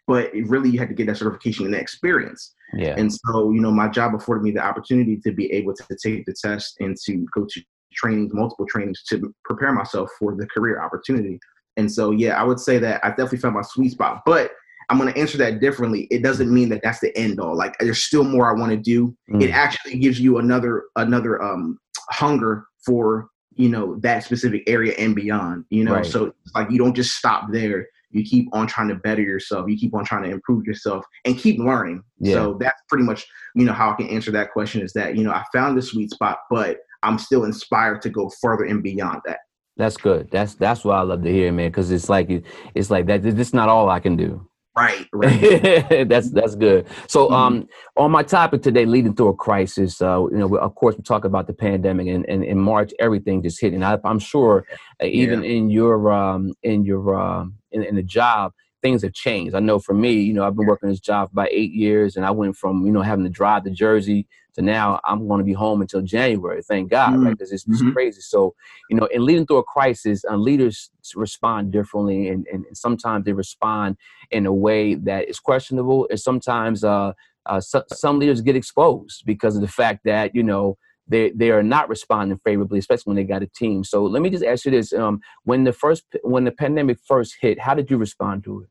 but 0.08 0.34
it 0.36 0.48
really 0.48 0.70
you 0.70 0.80
had 0.80 0.90
to 0.90 0.94
get 0.94 1.08
that 1.08 1.18
certification 1.18 1.66
and 1.66 1.74
that 1.74 1.82
experience. 1.82 2.54
Yeah. 2.74 2.96
And 2.98 3.12
so, 3.12 3.52
you 3.52 3.62
know, 3.62 3.72
my 3.72 3.88
job 3.88 4.16
afforded 4.16 4.44
me 4.44 4.52
the 4.52 4.64
opportunity 4.64 5.18
to 5.18 5.32
be 5.32 5.52
able 5.52 5.74
to 5.74 5.98
take 6.02 6.26
the 6.26 6.34
test 6.34 6.76
and 6.80 6.96
to 7.06 7.26
go 7.34 7.46
to 7.50 7.62
trainings, 7.94 8.34
multiple 8.34 8.66
trainings, 8.70 9.04
to 9.10 9.34
prepare 9.44 9.74
myself 9.74 10.10
for 10.18 10.36
the 10.36 10.48
career 10.48 10.82
opportunity. 10.82 11.40
And 11.78 11.92
so, 11.92 12.12
yeah, 12.12 12.40
I 12.40 12.44
would 12.44 12.60
say 12.60 12.78
that 12.80 13.04
I 13.04 13.10
definitely 13.10 13.40
found 13.40 13.56
my 13.56 13.62
sweet 13.62 13.92
spot. 13.92 14.22
But 14.26 14.52
I'm 14.92 14.98
going 14.98 15.12
to 15.12 15.18
answer 15.18 15.38
that 15.38 15.62
differently. 15.62 16.06
It 16.12 16.22
doesn't 16.22 16.54
mean 16.54 16.68
that 16.70 16.82
that's 16.84 17.00
the 17.00 17.18
end 17.18 17.40
all. 17.40 17.56
Like 17.56 17.78
there's 17.80 18.04
still 18.04 18.26
more 18.26 18.54
I 18.54 18.60
want 18.60 18.72
to 18.72 18.78
do. 18.78 19.16
Mm. 19.32 19.42
It 19.42 19.52
actually 19.52 19.98
gives 20.00 20.20
you 20.20 20.38
another 20.38 20.84
another 20.98 21.42
um 21.42 21.80
hunger 22.10 22.66
for 22.86 23.30
you 23.56 23.70
know 23.70 23.98
that 24.02 24.26
specific 24.26 24.64
area 24.68 24.94
and 24.98 25.16
beyond. 25.16 25.64
You 25.70 25.86
know, 25.86 25.94
right. 25.94 26.06
so 26.06 26.34
like 26.54 26.70
you 26.70 26.78
don't 26.78 26.94
just 26.94 27.16
stop 27.16 27.54
there. 27.54 27.88
You 28.10 28.26
keep 28.26 28.50
on 28.52 28.68
trying 28.68 28.90
to 28.90 28.96
better 28.96 29.22
yourself. 29.22 29.70
You 29.70 29.78
keep 29.78 29.96
on 29.96 30.04
trying 30.04 30.24
to 30.24 30.30
improve 30.30 30.66
yourself 30.66 31.06
and 31.24 31.38
keep 31.38 31.58
learning. 31.58 32.04
Yeah. 32.20 32.34
So 32.34 32.58
that's 32.60 32.82
pretty 32.90 33.06
much 33.06 33.26
you 33.56 33.64
know 33.64 33.72
how 33.72 33.92
I 33.92 33.96
can 33.96 34.10
answer 34.10 34.32
that 34.32 34.52
question. 34.52 34.82
Is 34.82 34.92
that 34.92 35.16
you 35.16 35.24
know 35.24 35.32
I 35.32 35.46
found 35.54 35.78
the 35.78 35.82
sweet 35.82 36.12
spot, 36.12 36.40
but 36.50 36.80
I'm 37.02 37.18
still 37.18 37.46
inspired 37.46 38.02
to 38.02 38.10
go 38.10 38.30
further 38.42 38.66
and 38.66 38.84
beyond 38.84 39.22
that. 39.26 39.40
That's 39.78 39.96
good. 39.96 40.30
That's 40.32 40.56
that's 40.56 40.84
what 40.84 40.98
I 40.98 41.02
love 41.04 41.24
to 41.24 41.32
hear, 41.32 41.50
man. 41.54 41.70
Because 41.70 41.92
it's 41.92 42.10
like 42.10 42.44
it's 42.76 42.90
like 42.90 43.06
that. 43.06 43.26
It's 43.26 43.54
not 43.54 43.70
all 43.70 43.90
I 43.90 44.02
can 44.02 44.18
do. 44.18 44.46
Right, 44.76 45.06
right. 45.14 46.08
that's 46.08 46.32
that's 46.32 46.56
good. 46.56 46.88
So, 47.08 47.26
mm-hmm. 47.26 47.34
um, 47.34 47.70
on 47.98 48.10
my 48.10 48.24
topic 48.24 48.62
today, 48.62 48.86
leading 48.86 49.14
through 49.14 49.30
a 49.30 49.36
crisis. 49.36 50.02
Uh, 50.02 50.28
you 50.32 50.38
know, 50.38 50.56
of 50.56 50.76
course, 50.76 50.96
we 50.96 51.04
talk 51.04 51.26
about 51.26 51.48
the 51.48 51.54
pandemic, 51.54 52.08
and, 52.08 52.26
and 52.30 52.44
in 52.44 52.58
March, 52.58 52.94
everything 52.98 53.44
just 53.44 53.60
hit. 53.60 53.74
And 53.74 53.84
I, 53.84 53.98
am 54.06 54.20
sure, 54.20 54.66
uh, 55.04 55.08
even 55.08 55.44
yeah. 55.44 55.50
in 55.50 55.70
your 55.70 56.10
um, 56.12 56.54
in 56.64 56.86
your 56.86 57.20
um, 57.20 57.56
in, 57.74 57.84
in 57.84 57.96
the 57.96 58.04
job, 58.04 58.54
things 58.82 59.02
have 59.02 59.12
changed. 59.12 59.56
I 59.56 59.60
know 59.60 59.78
for 59.78 59.94
me, 59.94 60.14
you 60.14 60.34
know, 60.34 60.46
I've 60.46 60.56
been 60.56 60.68
working 60.68 60.88
this 60.88 61.02
job 61.02 61.30
for 61.30 61.34
about 61.34 61.52
eight 61.52 61.74
years, 61.74 62.16
and 62.16 62.26
I 62.26 62.32
went 62.32 62.56
from 62.56 62.86
you 62.86 62.94
know 62.94 63.02
having 63.02 63.26
to 63.26 63.30
drive 63.30 63.66
to 63.66 63.72
Jersey 63.72 64.26
to 64.56 64.62
now 64.62 65.00
I'm 65.04 65.28
going 65.28 65.40
to 65.40 65.46
be 65.46 65.54
home 65.54 65.82
until 65.82 66.02
January. 66.02 66.62
Thank 66.62 66.90
God, 66.92 67.14
mm-hmm. 67.14 67.26
right? 67.26 67.32
Because 67.32 67.52
it's, 67.52 67.68
it's 67.68 67.82
mm-hmm. 67.82 67.92
crazy. 67.92 68.22
So 68.22 68.56
you 68.90 68.98
know, 68.98 69.06
in 69.08 69.26
leading 69.26 69.46
through 69.46 69.58
a 69.58 69.64
crisis, 69.64 70.24
uh, 70.30 70.36
leaders 70.36 70.92
respond 71.16 71.72
differently, 71.72 72.30
and, 72.30 72.46
and, 72.52 72.66
and 72.66 72.78
sometimes 72.78 73.26
they 73.26 73.34
respond 73.34 73.98
in 74.32 74.46
a 74.46 74.54
way 74.54 74.96
that 74.96 75.30
is 75.30 75.40
questionable, 75.40 76.08
and 76.10 76.20
sometimes 76.20 76.84
uh, 76.84 77.14
uh, 77.46 77.60
so, 77.60 77.84
some 77.92 78.20
leaders 78.20 78.42
get 78.42 78.56
exposed 78.56 79.24
because 79.26 79.56
of 79.56 79.62
the 79.62 79.68
fact 79.68 80.02
that 80.06 80.36
you 80.36 80.44
know 80.44 80.78
they 81.08 81.32
they 81.32 81.52
are 81.52 81.64
not 81.64 81.90
responding 81.90 82.40
favorably, 82.44 82.80
especially 82.80 83.12
when 83.12 83.18
they 83.18 83.24
got 83.24 83.44
a 83.44 83.48
team. 83.48 83.84
So 83.84 84.04
let 84.06 84.22
me 84.22 84.30
just 84.30 84.44
ask 84.44 84.66
you 84.66 84.72
this: 84.72 84.94
um, 84.94 85.20
when 85.44 85.64
the 85.64 85.74
first 85.74 86.04
when 86.24 86.44
the 86.44 86.52
pandemic 86.52 87.00
first 87.06 87.36
hit, 87.42 87.60
how 87.60 87.74
did 87.74 87.90
you 87.90 87.98
respond 87.98 88.44
to 88.46 88.62
it? 88.62 88.70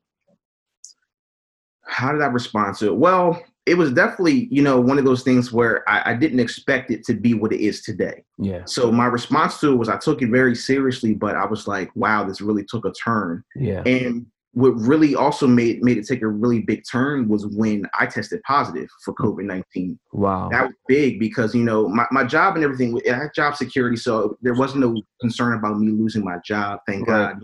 How 1.85 2.13
did 2.13 2.23
I 2.23 2.27
respond 2.27 2.77
to 2.77 2.87
it? 2.89 2.97
Well, 2.97 3.43
it 3.67 3.75
was 3.75 3.93
definitely 3.93 4.49
you 4.51 4.63
know 4.63 4.81
one 4.81 4.99
of 4.99 5.05
those 5.05 5.23
things 5.23 5.53
where 5.53 5.89
I, 5.89 6.13
I, 6.13 6.15
didn't 6.15 6.41
expect 6.41 6.91
it 6.91 7.05
to 7.05 7.15
be 7.15 7.35
what 7.35 7.53
it 7.53 7.61
is 7.61 7.83
today. 7.83 8.25
Yeah. 8.39 8.65
So 8.65 8.91
my 8.91 9.07
response 9.07 9.61
to 9.61 9.73
it 9.73 9.77
was 9.77 9.89
I 9.89 9.99
took 9.99 10.23
it 10.23 10.31
very 10.31 10.55
seriously, 10.55 11.15
but 11.15 11.37
I 11.37 11.47
was 11.47 11.69
like, 11.69 11.91
wow, 11.95 12.25
this 12.25 12.41
really 12.41 12.65
took 12.65 12.85
a 12.85 12.93
turn. 12.93 13.45
Yeah. 13.55 13.83
And 13.85 14.27
what 14.53 14.71
really 14.73 15.15
also 15.15 15.47
made 15.47 15.83
made 15.83 15.97
it 15.97 16.07
take 16.07 16.23
a 16.23 16.29
really 16.29 16.61
big 16.61 16.83
turn 16.91 17.29
was 17.29 17.47
when 17.47 17.85
I 17.99 18.07
tested 18.07 18.41
positive 18.43 18.89
for 19.05 19.15
Hmm. 19.17 19.27
COVID 19.27 19.45
nineteen. 19.45 19.99
Wow. 20.13 20.49
That 20.51 20.65
was 20.67 20.75
big 20.89 21.21
because 21.21 21.55
you 21.55 21.63
know 21.63 21.89
my, 21.89 22.07
my 22.11 22.25
job 22.25 22.57
and 22.57 22.65
everything. 22.65 22.99
I 23.09 23.15
had 23.15 23.31
job 23.35 23.55
security, 23.57 23.97
so 23.97 24.37
there 24.43 24.55
wasn't 24.55 24.81
no 24.81 25.01
concern 25.21 25.57
about 25.57 25.79
me 25.79 25.93
losing 25.93 26.25
my 26.25 26.39
job. 26.45 26.81
Thank 26.87 27.07
Right. 27.07 27.33
God. 27.33 27.43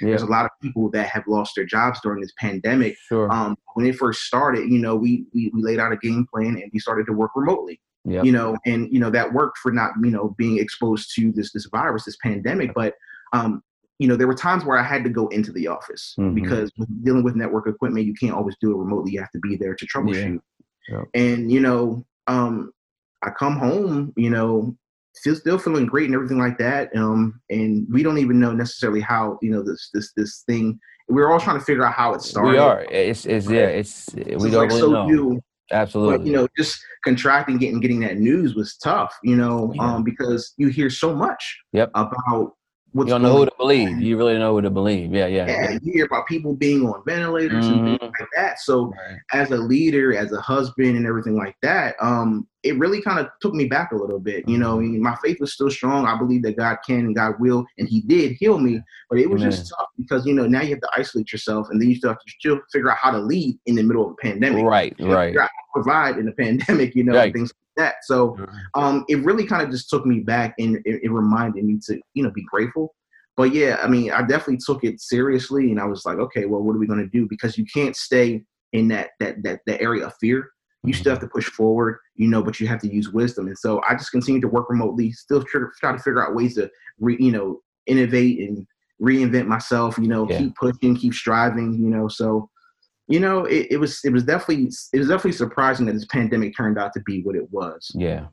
yeah. 0.00 0.08
There's 0.08 0.22
a 0.22 0.26
lot 0.26 0.46
of 0.46 0.50
people 0.62 0.90
that 0.92 1.08
have 1.08 1.24
lost 1.26 1.52
their 1.56 1.66
jobs 1.66 2.00
during 2.02 2.20
this 2.22 2.32
pandemic. 2.38 2.96
Sure. 3.06 3.30
Um, 3.30 3.56
when 3.74 3.84
it 3.84 3.96
first 3.96 4.22
started, 4.22 4.70
you 4.70 4.78
know, 4.78 4.96
we, 4.96 5.26
we 5.34 5.50
we 5.52 5.62
laid 5.62 5.78
out 5.78 5.92
a 5.92 5.96
game 5.98 6.26
plan 6.32 6.56
and 6.56 6.70
we 6.72 6.78
started 6.78 7.04
to 7.06 7.12
work 7.12 7.32
remotely. 7.36 7.80
Yep. 8.06 8.24
You 8.24 8.32
know, 8.32 8.56
and 8.64 8.88
you 8.90 9.00
know 9.00 9.10
that 9.10 9.32
worked 9.34 9.58
for 9.58 9.72
not 9.72 9.90
you 10.02 10.10
know 10.10 10.34
being 10.38 10.58
exposed 10.58 11.12
to 11.16 11.32
this 11.32 11.52
this 11.52 11.66
virus, 11.66 12.04
this 12.04 12.16
pandemic. 12.22 12.72
But 12.72 12.94
um, 13.32 13.62
you 13.98 14.06
know, 14.08 14.16
there 14.16 14.26
were 14.26 14.34
times 14.34 14.64
where 14.64 14.78
I 14.78 14.82
had 14.82 15.04
to 15.04 15.10
go 15.10 15.28
into 15.28 15.52
the 15.52 15.66
office 15.68 16.14
Mhm. 16.18 16.34
because 16.34 16.70
dealing 17.02 17.22
with 17.24 17.34
network 17.36 17.66
equipment, 17.66 18.04
you 18.06 18.14
can't 18.14 18.34
always 18.34 18.56
do 18.60 18.70
it 18.72 18.76
remotely. 18.76 19.12
You 19.12 19.20
have 19.20 19.30
to 19.30 19.38
be 19.40 19.56
there 19.56 19.74
to 19.74 19.86
troubleshoot. 19.86 20.40
Yep. 20.88 21.04
And 21.14 21.50
you 21.50 21.60
know, 21.60 22.04
um, 22.26 22.72
I 23.22 23.30
come 23.30 23.56
home, 23.56 24.12
you 24.16 24.30
know, 24.30 24.76
still 25.14 25.34
still 25.34 25.58
feeling 25.58 25.86
great 25.86 26.06
and 26.06 26.14
everything 26.14 26.38
like 26.38 26.58
that. 26.58 26.94
Um, 26.96 27.40
and 27.50 27.86
we 27.90 28.02
don't 28.02 28.18
even 28.18 28.38
know 28.38 28.52
necessarily 28.52 29.00
how 29.00 29.38
you 29.42 29.50
know 29.50 29.62
this 29.62 29.88
this 29.94 30.12
this 30.14 30.42
thing. 30.46 30.78
We're 31.08 31.30
all 31.30 31.40
trying 31.40 31.58
to 31.58 31.64
figure 31.64 31.86
out 31.86 31.94
how 31.94 32.14
it 32.14 32.20
started. 32.20 32.50
we 32.50 32.58
are. 32.58 32.84
It's 32.90 33.24
it's 33.26 33.48
yeah. 33.48 33.66
It's 33.68 34.10
we 34.14 34.22
It's 34.22 34.42
don't 34.44 34.52
like 34.52 34.68
really 34.68 34.80
so 34.80 34.90
know. 34.90 35.06
new, 35.06 35.40
Absolutely. 35.72 36.18
but 36.18 36.26
you 36.26 36.32
know, 36.32 36.48
just 36.58 36.78
contracting, 37.04 37.58
getting 37.58 37.80
getting 37.80 38.00
that 38.00 38.18
news 38.18 38.54
was 38.54 38.76
tough. 38.76 39.16
You 39.22 39.36
know, 39.36 39.72
Yeah. 39.74 39.94
um, 39.94 40.04
because 40.04 40.52
you 40.58 40.68
hear 40.68 40.90
so 40.90 41.14
much 41.14 41.58
Yep. 41.72 41.90
about 41.94 42.52
you 43.04 43.04
don't 43.10 43.22
know 43.22 43.36
who 43.38 43.44
to 43.44 43.52
believe. 43.58 44.00
You 44.00 44.16
really 44.16 44.38
know 44.38 44.54
who 44.54 44.62
to 44.62 44.70
believe. 44.70 45.12
Yeah, 45.12 45.26
yeah. 45.26 45.46
yeah, 45.46 45.70
you 45.82 45.92
hear 45.92 46.06
about 46.06 46.26
people 46.26 46.54
being 46.54 46.86
on 46.86 47.02
ventilators 47.06 47.68
and 47.68 47.80
Mhm. 47.80 47.98
things 48.00 48.12
like 48.20 48.28
that. 48.36 48.58
So 48.60 48.86
Right. 48.86 49.18
as 49.32 49.50
a 49.50 49.56
leader, 49.56 50.16
as 50.16 50.32
a 50.32 50.40
husband, 50.40 50.96
and 50.96 51.06
everything 51.06 51.36
like 51.36 51.56
that, 51.62 51.96
um, 52.00 52.46
it 52.62 52.76
really 52.78 53.00
kind 53.00 53.18
of 53.20 53.28
took 53.40 53.54
me 53.54 53.66
back 53.66 53.92
a 53.92 53.96
little 53.96 54.18
bit. 54.18 54.48
You 54.48 54.58
know, 54.58 54.78
I 54.78 54.82
mean, 54.82 55.00
my 55.02 55.16
faith 55.22 55.38
was 55.40 55.52
still 55.52 55.70
strong. 55.70 56.06
I 56.06 56.16
believe 56.18 56.42
that 56.42 56.56
God 56.56 56.78
can 56.86 57.00
and 57.00 57.14
God 57.14 57.34
will, 57.38 57.64
and 57.78 57.88
He 57.88 58.00
did 58.00 58.32
heal 58.32 58.58
me. 58.58 58.80
But 59.10 59.18
it 59.20 59.30
was 59.30 59.42
just 59.42 59.68
tough 59.68 59.88
because 59.98 60.26
you 60.26 60.34
know 60.34 60.46
now 60.46 60.62
you 60.62 60.70
have 60.70 60.80
to 60.80 60.90
isolate 60.96 61.32
yourself, 61.32 61.68
and 61.70 61.80
then 61.80 61.88
you 61.88 61.94
still 61.96 62.10
have 62.10 62.18
to 62.18 62.32
still 62.38 62.60
figure 62.72 62.90
out 62.90 62.98
how 63.00 63.10
to 63.12 63.18
lead 63.18 63.58
in 63.66 63.74
the 63.76 63.82
middle 63.82 64.06
of 64.06 64.12
a 64.12 64.16
pandemic. 64.16 64.64
Right, 64.64 64.94
You 64.98 65.12
right. 65.12 65.36
out 65.36 65.42
how 65.42 65.46
to 65.46 65.82
provide 65.82 66.18
in 66.18 66.28
a 66.28 66.32
pandemic. 66.40 66.94
You 66.96 67.04
know, 67.04 67.14
Right. 67.14 67.24
and 67.26 67.34
things 67.34 67.50
like 67.50 67.65
that. 67.76 67.96
So 68.04 68.36
um, 68.74 69.04
it 69.08 69.24
really 69.24 69.46
kind 69.46 69.62
of 69.62 69.70
just 69.70 69.88
took 69.90 70.04
me 70.06 70.20
back 70.20 70.54
and 70.58 70.76
it, 70.84 71.00
it 71.04 71.10
reminded 71.10 71.64
me 71.64 71.78
to 71.86 72.00
you 72.14 72.22
know 72.22 72.30
be 72.30 72.44
grateful. 72.50 72.94
But 73.36 73.52
yeah 73.52 73.78
i 73.82 73.86
mean 73.86 74.10
i 74.12 74.22
definitely 74.22 74.58
took 74.64 74.82
it 74.82 74.98
seriously 74.98 75.70
and 75.70 75.78
i 75.78 75.84
was 75.84 76.06
like 76.06 76.16
okay 76.18 76.46
well 76.46 76.62
what 76.62 76.74
are 76.74 76.78
we 76.78 76.86
going 76.86 77.00
to 77.04 77.18
do? 77.18 77.26
Because 77.28 77.58
you 77.58 77.66
can't 77.66 77.94
stay 77.94 78.42
in 78.72 78.88
that 78.88 79.10
that 79.20 79.42
that, 79.42 79.60
that 79.66 79.80
area 79.82 80.06
of 80.06 80.14
fear. 80.20 80.50
You 80.84 80.92
still 80.92 81.10
have 81.12 81.20
to 81.20 81.28
push 81.28 81.46
forward 81.46 81.98
you 82.14 82.28
know 82.28 82.42
but 82.42 82.58
you 82.60 82.66
have 82.66 82.80
to 82.80 82.92
use 82.92 83.10
wisdom. 83.12 83.46
And 83.48 83.58
so 83.58 83.82
i 83.88 83.94
just 83.94 84.10
continue 84.10 84.40
to 84.40 84.48
work 84.48 84.70
remotely 84.70 85.12
still 85.12 85.42
try, 85.42 85.60
try 85.80 85.92
to 85.92 85.98
figure 85.98 86.26
out 86.26 86.34
ways 86.34 86.54
to 86.54 86.70
re, 86.98 87.16
you 87.20 87.32
know 87.32 87.60
innovate 87.86 88.40
and 88.40 88.66
reinvent 89.02 89.46
myself 89.46 89.98
you 89.98 90.08
know 90.08 90.26
Yeah. 90.30 90.38
keep 90.38 90.54
pushing 90.56 90.96
keep 90.96 91.12
striving 91.12 91.74
you 91.74 91.90
know. 91.90 92.08
So 92.08 92.48
you 93.08 93.20
know 93.20 93.44
it, 93.44 93.68
it 93.70 93.76
was 93.76 94.00
it 94.04 94.12
was 94.12 94.24
definitely 94.24 94.70
it 94.92 94.98
was 94.98 95.08
definitely 95.08 95.32
surprising 95.32 95.86
that 95.86 95.92
this 95.92 96.06
pandemic 96.06 96.56
turned 96.56 96.78
out 96.78 96.92
to 96.92 97.00
be 97.00 97.22
what 97.22 97.36
it 97.36 97.50
was 97.52 97.90
Yeah. 97.94 98.26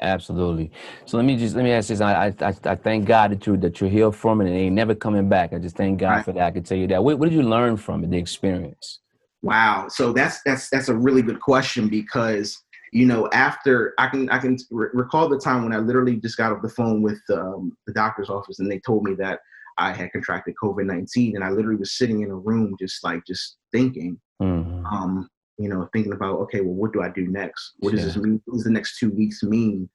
Absolutely. 0.00 0.70
So 1.06 1.16
let 1.16 1.24
me 1.24 1.36
just 1.36 1.54
let 1.54 1.64
me 1.64 1.70
ask 1.70 1.88
this. 1.88 2.00
I 2.00 2.26
I 2.40 2.54
I 2.64 2.74
thank 2.74 3.06
God 3.06 3.30
that 3.30 3.46
you 3.46 3.56
that 3.58 3.80
you're 3.80 3.88
healed 3.88 4.16
from 4.16 4.40
it 4.40 4.48
and 4.48 4.54
ain't 4.54 4.74
never 4.74 4.94
coming 4.94 5.28
back. 5.28 5.52
I 5.52 5.58
just 5.58 5.76
thank 5.76 6.00
God 6.00 6.08
Right. 6.08 6.24
for 6.24 6.32
that. 6.32 6.42
I 6.42 6.50
can 6.50 6.62
tell 6.64 6.76
you 6.76 6.88
that. 6.88 7.02
What, 7.02 7.18
what 7.18 7.28
did 7.28 7.34
you 7.34 7.42
learn 7.42 7.76
from 7.76 8.02
it, 8.04 8.10
the 8.10 8.18
experience? 8.18 9.00
Wow. 9.42 9.86
So 9.88 10.12
that's 10.12 10.42
that's 10.44 10.68
that's 10.68 10.88
a 10.88 10.94
really 10.94 11.22
good 11.22 11.40
question 11.40 11.88
because 11.88 12.60
you 12.92 13.06
know 13.06 13.28
after 13.32 13.94
I 13.98 14.08
can 14.08 14.28
I 14.30 14.38
can 14.38 14.58
re- 14.70 14.88
recall 14.92 15.28
the 15.28 15.38
time 15.38 15.62
when 15.62 15.72
I 15.72 15.78
literally 15.78 16.16
just 16.16 16.36
got 16.36 16.52
off 16.52 16.60
the 16.60 16.68
phone 16.68 17.00
with 17.00 17.20
um, 17.32 17.76
the 17.86 17.92
doctor's 17.92 18.28
office 18.28 18.58
and 18.58 18.70
they 18.70 18.80
told 18.80 19.04
me 19.04 19.14
that 19.14 19.40
I 19.78 19.92
had 19.92 20.12
contracted 20.12 20.54
COVID 20.62 20.86
nineteen 20.86 21.34
and 21.36 21.44
I 21.44 21.50
literally 21.50 21.76
was 21.78 21.96
sitting 21.98 22.22
in 22.22 22.30
a 22.30 22.36
room 22.36 22.76
just 22.78 23.02
like 23.04 23.24
just 23.26 23.56
thinking, 23.72 24.20
Mhm. 24.40 24.84
um, 24.90 25.28
you 25.58 25.68
know, 25.68 25.88
thinking 25.92 26.12
about 26.12 26.38
okay, 26.40 26.60
well, 26.60 26.74
what 26.74 26.92
do 26.92 27.02
I 27.02 27.08
do 27.08 27.26
next? 27.26 27.74
What 27.80 27.90
does 27.92 28.00
Yeah. 28.00 28.06
this 28.06 28.16
mean? 28.16 28.40
What 28.44 28.54
does 28.54 28.64
the 28.64 28.70
next 28.70 28.98
two 28.98 29.10
weeks 29.10 29.42
mean? 29.42 29.88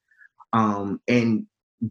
Um, 0.53 1.00
and 1.07 1.45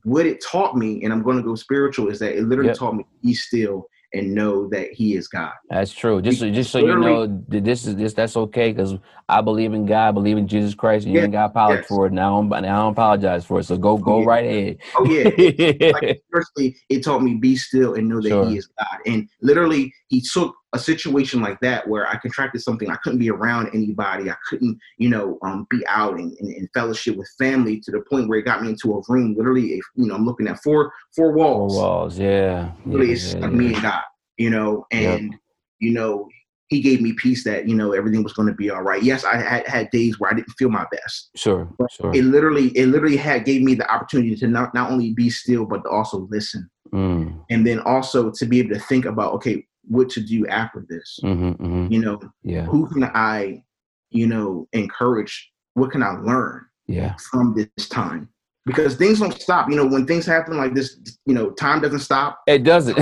what 0.05 0.27
it 0.27 0.43
taught 0.43 0.77
me, 0.77 1.03
and 1.05 1.13
I'm 1.13 1.23
going 1.23 1.37
to 1.39 1.43
go 1.43 1.55
spiritual, 1.55 2.09
is 2.09 2.19
that 2.19 2.37
it 2.37 2.45
literally 2.45 2.69
Yep. 2.69 2.77
taught 2.77 2.97
me 2.97 3.07
be 3.23 3.33
still 3.35 3.87
and 4.13 4.35
know 4.35 4.69
that 4.69 4.93
He 4.93 5.15
is 5.15 5.29
God. 5.29 5.53
That's 5.69 5.93
true. 5.93 6.23
Just 6.23 6.41
so, 6.41 6.51
just 6.51 6.71
so 6.71 6.79
you 6.79 6.97
know, 6.97 7.27
this 7.49 7.87
is 7.87 7.97
this 7.97 8.15
that's 8.15 8.37
okay 8.37 8.73
because 8.73 8.97
I 9.29 9.41
believe 9.41 9.75
in 9.75 9.87
God, 9.87 10.09
I 10.09 10.13
believe 10.13 10.39
in 10.39 10.49
Jesus 10.49 10.75
Christ, 10.75 11.05
and 11.05 11.15
you 11.15 11.21
Yeah, 11.21 11.25
ain't 11.25 11.33
got 11.33 11.51
apologize 11.51 11.83
yes. 11.83 11.89
for 11.89 12.07
it. 12.07 12.13
Now, 12.13 12.41
and 12.41 12.55
I 12.55 12.61
don't 12.61 12.93
apologize 12.93 13.45
for 13.45 13.61
it. 13.61 13.65
So 13.65 13.77
go 13.77 13.99
go 13.99 14.15
oh, 14.15 14.21
yeah. 14.21 14.27
right 14.27 14.45
ahead. 14.45 14.79
Oh 14.97 15.05
yeah, 15.05 15.93
like 15.93 16.23
firstly, 16.33 16.77
it 16.89 17.05
taught 17.05 17.23
me 17.23 17.35
be 17.35 17.57
still 17.57 17.95
and 17.95 18.09
know 18.09 18.21
that 18.21 18.29
Sure. 18.29 18.47
He 18.47 18.57
is 18.57 18.69
God. 18.79 18.99
And 19.07 19.29
literally, 19.43 19.93
He 20.09 20.23
took 20.23 20.55
a 20.75 20.79
situation 20.79 21.41
like 21.41 21.59
that 21.61 21.89
where 21.89 22.07
I 22.07 22.17
contracted 22.17 22.61
something, 22.63 22.91
I 22.91 22.97
couldn't 22.97 23.19
be 23.19 23.31
around 23.31 23.71
anybody, 23.73 24.31
I 24.31 24.37
couldn't, 24.49 24.79
you 24.99 25.09
know, 25.09 25.39
um, 25.43 25.67
be 25.71 25.83
out 25.87 26.19
and, 26.19 26.37
and, 26.41 26.49
and 26.55 26.69
fellowship 26.75 27.17
with 27.17 27.29
family 27.39 27.81
to 27.81 27.91
the 27.91 28.01
point 28.03 28.29
where 28.29 28.39
it 28.39 28.45
got 28.45 28.63
me 28.63 28.69
into 28.71 28.93
a 28.95 29.03
room. 29.09 29.35
Literally, 29.37 29.75
if, 29.75 29.85
you 29.95 30.07
know, 30.07 30.15
I'm 30.15 30.27
looking 30.27 30.47
at 30.47 30.63
four 30.63 30.93
four 31.17 31.33
walls. 31.33 31.75
walls, 31.75 32.19
yeah. 32.19 32.73
Literally, 32.85 33.07
yeah, 33.09 33.13
it's 33.15 33.35
yeah, 33.35 33.41
like 33.41 33.51
yeah. 33.53 33.57
me 33.57 33.75
and 33.75 33.83
God, 33.83 34.03
you 34.37 34.51
know, 34.51 34.87
Yep. 34.93 35.19
and 35.21 35.37
you 35.79 35.93
know. 35.93 36.29
He 36.71 36.83
gave 36.83 37.01
me 37.01 37.15
peace 37.15 37.45
that 37.45 37.67
you 37.67 37.75
know 37.75 37.93
everything 37.95 38.23
was 38.23 38.35
going 38.35 38.47
to 38.47 38.53
be 38.55 38.69
all 38.69 38.83
right. 38.83 39.03
Yes, 39.03 39.25
I 39.25 39.39
had 39.39 39.67
had 39.67 39.89
days 39.91 40.21
where 40.21 40.31
I 40.31 40.35
didn't 40.35 40.51
feel 40.59 40.69
my 40.69 40.85
best, 40.93 41.31
Sure, 41.35 41.67
sure. 41.91 42.15
it 42.15 42.23
literally 42.25 42.77
it 42.77 42.89
literally 42.89 43.17
had 43.17 43.47
gave 43.47 43.63
me 43.63 43.73
the 43.73 43.91
opportunity 43.91 44.37
to 44.37 44.47
not, 44.47 44.75
not 44.75 44.91
only 44.91 45.15
be 45.15 45.31
still 45.31 45.65
but 45.65 45.83
to 45.85 45.89
also 45.89 46.29
listen 46.31 46.69
Mm, 46.93 47.45
and 47.51 47.67
then 47.67 47.81
also 47.81 48.31
to 48.31 48.47
be 48.47 48.61
able 48.61 48.75
to 48.75 48.81
think 48.81 49.05
about 49.05 49.33
okay 49.35 49.67
what 49.89 50.09
to 50.11 50.21
do 50.21 50.47
after 50.47 50.85
this. 50.89 51.19
Hmm 51.21 51.51
hmm 51.53 51.87
you 51.91 52.01
know 52.01 52.21
Yeah, 52.43 52.65
who 52.67 52.87
can 52.89 53.05
i 53.05 53.63
you 54.11 54.27
know 54.27 54.69
encourage? 54.73 55.51
What 55.75 55.91
can 55.91 56.03
i 56.03 56.11
learn 56.11 56.67
yeah. 56.87 57.17
from 57.31 57.55
this 57.55 57.89
time? 57.89 58.29
Because 58.67 58.97
things 58.97 59.21
don't 59.21 59.41
stop. 59.41 59.71
You 59.71 59.77
know 59.77 59.87
when 59.87 60.07
things 60.07 60.27
happen 60.27 60.57
like 60.57 60.75
this 60.75 60.99
you 61.27 61.35
know 61.35 61.51
time 61.53 61.81
doesn't 61.81 62.01
stop. 62.01 62.41
It 62.47 62.65
doesn't. 62.65 62.97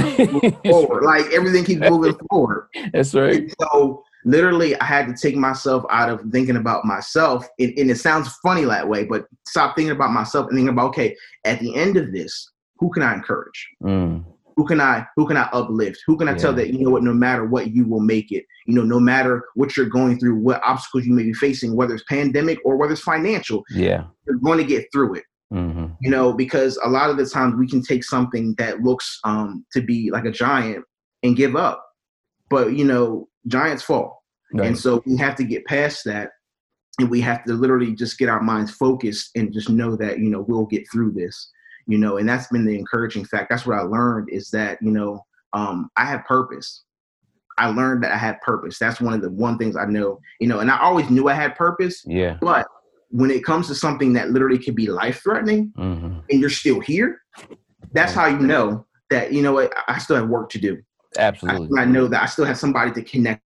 forward. 0.64 1.02
Like 1.12 1.26
everything 1.32 1.64
keeps 1.64 1.88
moving 1.88 2.16
forward. 2.30 2.68
That's 2.92 3.14
right. 3.14 3.34
and 3.36 3.54
so 3.60 4.02
literally 4.24 4.74
i 4.80 4.84
had 4.84 5.06
to 5.06 5.14
take 5.14 5.36
myself 5.36 5.84
out 5.88 6.08
of 6.08 6.20
thinking 6.32 6.56
about 6.56 6.84
myself. 6.84 7.46
And, 7.58 7.72
and 7.78 7.90
it 7.90 7.96
sounds 7.98 8.28
funny 8.44 8.64
that 8.64 8.86
way 8.88 9.04
but 9.04 9.26
stop 9.46 9.76
thinking 9.76 9.92
about 9.92 10.10
myself 10.10 10.46
and 10.48 10.56
thinking 10.56 10.68
about 10.70 10.88
okay 10.88 11.16
at 11.44 11.60
the 11.60 11.74
end 11.76 11.96
of 11.96 12.12
this 12.12 12.50
who 12.78 12.90
can 12.90 13.02
i 13.02 13.14
encourage? 13.14 13.68
Mm, 13.82 14.24
who 14.56 14.66
can 14.66 14.80
i 14.80 15.06
who 15.16 15.26
can 15.26 15.36
i 15.36 15.48
uplift? 15.52 16.02
Who 16.06 16.16
can 16.16 16.28
i 16.28 16.34
tell 16.34 16.52
that 16.54 16.72
you 16.72 16.82
know 16.82 16.90
what 16.90 17.02
no 17.02 17.12
matter 17.12 17.44
what 17.44 17.70
you 17.70 17.86
will 17.86 18.00
make 18.00 18.32
it? 18.32 18.44
You 18.66 18.74
know 18.74 18.84
no 18.84 18.98
matter 18.98 19.44
what 19.54 19.76
you're 19.76 19.86
going 19.86 20.18
through 20.18 20.36
what 20.36 20.62
obstacles 20.64 21.06
you 21.06 21.12
may 21.12 21.24
be 21.24 21.34
facing 21.34 21.76
whether 21.76 21.94
it's 21.94 22.04
pandemic 22.04 22.58
or 22.64 22.76
whether 22.76 22.92
it's 22.92 23.02
financial 23.02 23.64
yeah. 23.70 24.04
you're 24.26 24.38
going 24.38 24.58
to 24.58 24.64
get 24.64 24.86
through 24.92 25.16
it. 25.16 25.24
Hmm 25.52 25.86
you 26.00 26.10
know 26.10 26.32
because 26.32 26.78
a 26.84 26.88
lot 26.88 27.10
of 27.10 27.16
the 27.16 27.26
times 27.26 27.54
we 27.56 27.68
can 27.68 27.82
take 27.82 28.02
something 28.02 28.54
that 28.58 28.80
looks 28.80 29.20
um 29.24 29.64
to 29.72 29.80
be 29.80 30.10
like 30.10 30.24
a 30.24 30.30
giant 30.30 30.84
and 31.22 31.36
give 31.36 31.54
up. 31.54 31.84
But 32.48 32.74
you 32.74 32.84
know 32.84 33.28
giants 33.46 33.82
fall. 33.82 34.22
Right. 34.52 34.68
and 34.68 34.78
so 34.78 35.02
we 35.04 35.16
have 35.16 35.34
to 35.36 35.44
get 35.44 35.66
past 35.66 36.04
that 36.04 36.30
and 36.98 37.10
we 37.10 37.20
have 37.20 37.44
to 37.44 37.52
literally 37.52 37.94
just 37.94 38.16
get 38.16 38.28
our 38.28 38.40
minds 38.40 38.70
focused 38.70 39.30
and 39.34 39.52
just 39.52 39.68
know 39.68 39.96
that 39.96 40.18
you 40.18 40.30
know 40.30 40.40
we'll 40.40 40.66
get 40.66 40.84
through 40.90 41.12
this 41.12 41.50
you 41.86 41.98
know 41.98 42.16
and 42.16 42.28
that's 42.28 42.48
been 42.48 42.64
the 42.64 42.78
encouraging 42.78 43.24
fact 43.24 43.48
that's 43.48 43.66
what 43.66 43.78
i 43.78 43.82
learned 43.82 44.28
is 44.30 44.50
that 44.50 44.78
you 44.80 44.90
know 44.90 45.24
um 45.52 45.88
i 45.96 46.04
have 46.04 46.24
purpose 46.24 46.84
i 47.58 47.68
learned 47.68 48.02
that 48.02 48.12
i 48.12 48.16
had 48.16 48.40
purpose 48.40 48.78
that's 48.78 49.00
one 49.00 49.14
of 49.14 49.22
the 49.22 49.30
one 49.30 49.58
things 49.58 49.76
i 49.76 49.84
know 49.84 50.18
you 50.40 50.46
know 50.46 50.60
and 50.60 50.70
i 50.70 50.78
always 50.78 51.08
knew 51.10 51.28
i 51.28 51.34
had 51.34 51.54
purpose 51.54 52.02
yeah. 52.06 52.36
but 52.40 52.66
when 53.10 53.30
it 53.30 53.44
comes 53.44 53.68
to 53.68 53.74
something 53.74 54.12
that 54.12 54.30
literally 54.30 54.58
could 54.58 54.74
be 54.74 54.88
life 54.88 55.22
threatening 55.22 55.72
hmm 55.76 56.18
and 56.30 56.40
you're 56.40 56.50
still 56.50 56.80
here 56.80 57.20
that's 57.92 58.12
how 58.12 58.26
you 58.26 58.38
know 58.38 58.84
that 59.10 59.32
you 59.32 59.42
know 59.42 59.52
what 59.52 59.72
i 59.88 59.98
still 59.98 60.16
have 60.16 60.28
work 60.28 60.48
to 60.50 60.58
do 60.58 60.82
Absolutely. 61.18 61.78
I 61.78 61.84
know 61.84 62.08
that 62.08 62.22
I 62.22 62.26
still 62.26 62.44
have 62.44 62.58
somebody 62.58 62.92
to 62.92 63.02
connect 63.02 63.42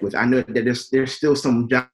with. 0.00 0.14
I 0.14 0.24
know 0.24 0.42
that 0.42 0.64
there's 0.64 0.88
there's 0.90 1.12
still 1.12 1.36
some 1.36 1.68
job 1.68 1.88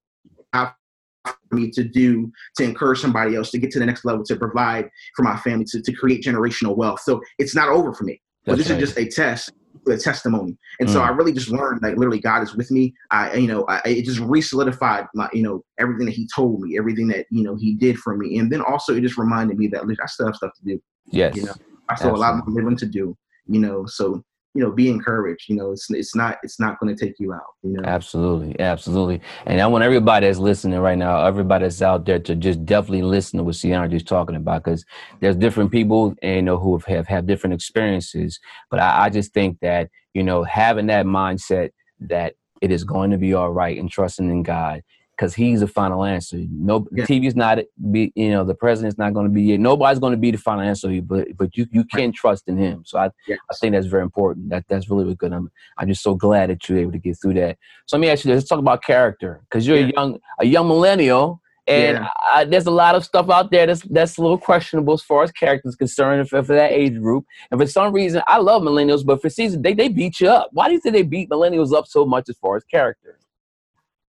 me 1.52 1.71
to 1.71 1.85
do 1.85 2.30
to 2.57 2.64
encourage 2.64 3.00
somebody 3.00 3.37
else 3.37 3.50
to 3.50 3.59
get 3.59 3.71
to 3.73 3.78
the 3.78 3.87
next 3.87 4.04
level 4.04 4.25
to 4.25 4.37
provide 4.37 4.88
for 5.16 5.23
my 5.23 5.37
family 5.38 5.64
to, 5.71 5.83
to 5.83 5.92
create 5.92 6.23
generational 6.23 6.76
wealth. 6.76 7.00
So 7.00 7.21
it's 7.38 7.54
not 7.54 7.69
over 7.69 7.92
for 7.92 8.04
me. 8.04 8.21
But 8.45 8.57
That's 8.57 8.69
this 8.69 8.71
right. 8.75 8.83
is 8.83 8.88
just 8.95 8.99
a 8.99 9.07
test, 9.23 9.52
a 9.88 9.97
testimony. 9.99 10.57
And 10.80 10.88
so 10.88 10.99
Mm. 11.00 11.04
I 11.07 11.09
really 11.11 11.33
just 11.33 11.50
learned 11.50 11.83
like 11.83 11.97
literally 11.97 12.21
God 12.21 12.42
is 12.42 12.54
with 12.57 12.71
me. 12.71 12.95
I 13.11 13.35
you 13.35 13.47
know 13.49 13.64
I, 13.69 13.80
it 13.85 14.04
just 14.04 14.21
re-solidified 14.21 15.07
my 15.14 15.28
you 15.33 15.42
know 15.42 15.62
everything 15.78 16.07
that 16.07 16.14
He 16.14 16.26
told 16.35 16.61
me, 16.62 16.78
everything 16.78 17.09
that 17.09 17.26
you 17.30 17.42
know 17.42 17.57
He 17.57 17.75
did 17.75 17.99
for 17.99 18.16
me, 18.16 18.38
and 18.38 18.50
then 18.50 18.62
also 18.62 18.95
it 18.97 19.02
just 19.02 19.19
reminded 19.19 19.59
me 19.59 19.66
that 19.69 19.83
I 19.83 20.07
still 20.07 20.26
have 20.26 20.37
stuff 20.37 20.52
to 20.57 20.64
do. 20.64 20.80
yes. 21.07 21.37
you 21.37 21.45
know, 21.45 21.54
I 21.88 21.95
still 21.97 22.09
have 22.11 22.16
a 22.16 22.21
lot 22.21 22.37
more 22.47 22.62
living 22.62 22.76
to 22.78 22.87
do. 22.87 23.16
You 23.47 23.61
know, 23.61 23.85
so 23.87 24.23
you 24.54 24.62
know, 24.62 24.71
be 24.73 24.88
encouraged. 24.88 25.49
You 25.49 25.57
know, 25.57 25.73
it's 25.73 25.90
it's 25.90 26.14
not 26.14 26.38
it's 26.42 26.59
not 26.59 26.78
going 26.80 26.95
to 26.95 27.04
take 27.04 27.14
you 27.19 27.33
out. 27.33 27.54
You 27.62 27.75
know, 27.75 27.83
absolutely, 27.85 28.59
absolutely. 28.59 29.21
And 29.47 29.61
I 29.61 29.66
want 29.66 29.85
everybody 29.85 30.26
that's 30.26 30.38
listening 30.38 30.78
right 30.80 30.99
now, 30.99 31.25
everybody 31.25 31.64
that's 31.64 31.83
out 31.83 32.04
there, 32.04 32.19
to 32.19 32.35
just 32.35 32.64
definitely 32.64 33.02
listen 33.02 33.38
to 33.38 33.45
what 33.45 33.54
Ciandra 33.54 33.92
is 33.95 34.02
talking 34.02 34.37
about, 34.37 34.64
because 34.64 34.85
there's 35.21 35.37
different 35.37 35.71
people, 35.71 36.14
and 36.23 36.37
you 36.37 36.42
know, 36.42 36.59
who 36.59 36.73
have 36.76 36.85
have, 36.87 37.07
have 37.07 37.26
different 37.26 37.54
experiences. 37.54 38.40
But 38.71 38.80
I, 38.80 39.04
I 39.04 39.11
just 39.11 39.33
think 39.33 39.61
that 39.61 39.90
you 40.14 40.23
know, 40.23 40.42
having 40.45 40.87
that 40.87 41.07
mindset 41.07 41.71
that 42.00 42.35
it 42.61 42.71
is 42.71 42.85
going 42.85 43.11
to 43.11 43.19
be 43.19 43.35
all 43.35 43.50
right 43.50 43.78
and 43.78 43.90
trusting 43.90 44.28
in 44.28 44.42
God 44.42 44.83
because 45.21 45.35
he's 45.35 45.61
the 45.61 45.67
final 45.67 46.03
answer. 46.03 46.39
No, 46.50 46.87
yeah. 46.93 47.05
TV's 47.05 47.37
not 47.37 47.59
be 47.91 48.11
you 48.15 48.31
know 48.31 48.43
the 48.43 48.55
president's 48.55 48.97
not 48.97 49.12
going 49.12 49.27
to 49.27 49.33
be 49.33 49.53
it. 49.53 49.61
nobody's 49.61 49.99
going 49.99 50.12
to 50.12 50.17
be 50.17 50.31
the 50.31 50.39
final 50.39 50.62
answer, 50.62 50.89
but 51.03 51.29
but 51.37 51.55
you 51.59 51.67
you 51.73 51.85
can 51.85 52.11
trust 52.11 52.49
in 52.49 52.57
him. 52.57 52.85
So 52.87 52.99
I 52.99 53.11
yes. 53.29 53.39
I 53.50 53.55
think 53.57 53.75
that's 53.75 53.87
very 53.87 54.03
important. 54.03 54.49
That 54.49 54.65
that's 54.69 54.89
really, 54.89 55.05
really 55.05 55.17
good. 55.17 55.35
I'm 55.35 55.50
I'm 55.77 55.89
just 55.89 56.03
so 56.03 56.15
glad 56.15 56.49
that 56.49 56.67
you're 56.67 56.79
able 56.79 56.93
to 56.93 56.99
get 56.99 57.19
through 57.21 57.35
that. 57.35 57.59
So 57.85 57.99
let 57.99 58.00
me 58.00 58.09
ask 58.09 58.25
you, 58.25 58.31
this. 58.31 58.39
let's 58.39 58.49
talk 58.49 58.61
about 58.61 58.83
character 58.83 59.43
because 59.43 59.67
you're 59.67 59.77
yeah. 59.77 59.89
a 59.89 59.93
young 59.93 60.19
a 60.39 60.47
young 60.47 60.69
millennial. 60.69 61.43
And 61.67 61.99
yeah. 61.99 62.09
I, 62.33 62.45
there's 62.45 62.67
a 62.67 62.71
lot 62.71 62.95
of 62.95 63.05
stuff 63.05 63.29
out 63.29 63.50
there 63.50 63.67
that's 63.67 63.83
that's 63.83 64.17
a 64.17 64.23
little 64.23 64.39
questionable 64.39 64.95
as 64.95 65.03
far 65.03 65.23
as 65.23 65.31
characters 65.31 65.77
concerned 65.77 66.29
for, 66.31 66.43
for 66.43 66.55
that 66.55 66.73
age 66.73 66.99
group. 66.99 67.27
And 67.50 67.61
for 67.61 67.67
some 67.67 67.93
reason, 67.93 68.23
I 68.27 68.39
love 68.39 68.62
millennials, 68.62 69.05
but 69.05 69.21
for 69.21 69.29
season 69.29 69.61
they 69.61 69.75
they 69.75 69.89
beat 69.89 70.19
you 70.19 70.31
up. 70.31 70.49
Why 70.53 70.69
do 70.69 70.73
you 70.73 70.81
think 70.81 70.95
they 70.95 71.03
beat 71.03 71.29
millennials 71.29 71.75
up 71.75 71.87
so 71.87 72.07
much 72.07 72.31
as 72.31 72.39
far 72.39 72.57
as 72.57 72.65
character? 72.65 73.19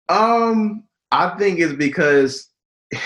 Um, 0.09 0.85
I 1.12 1.31
think 1.38 1.61
it's 1.61 1.75
because 1.75 2.49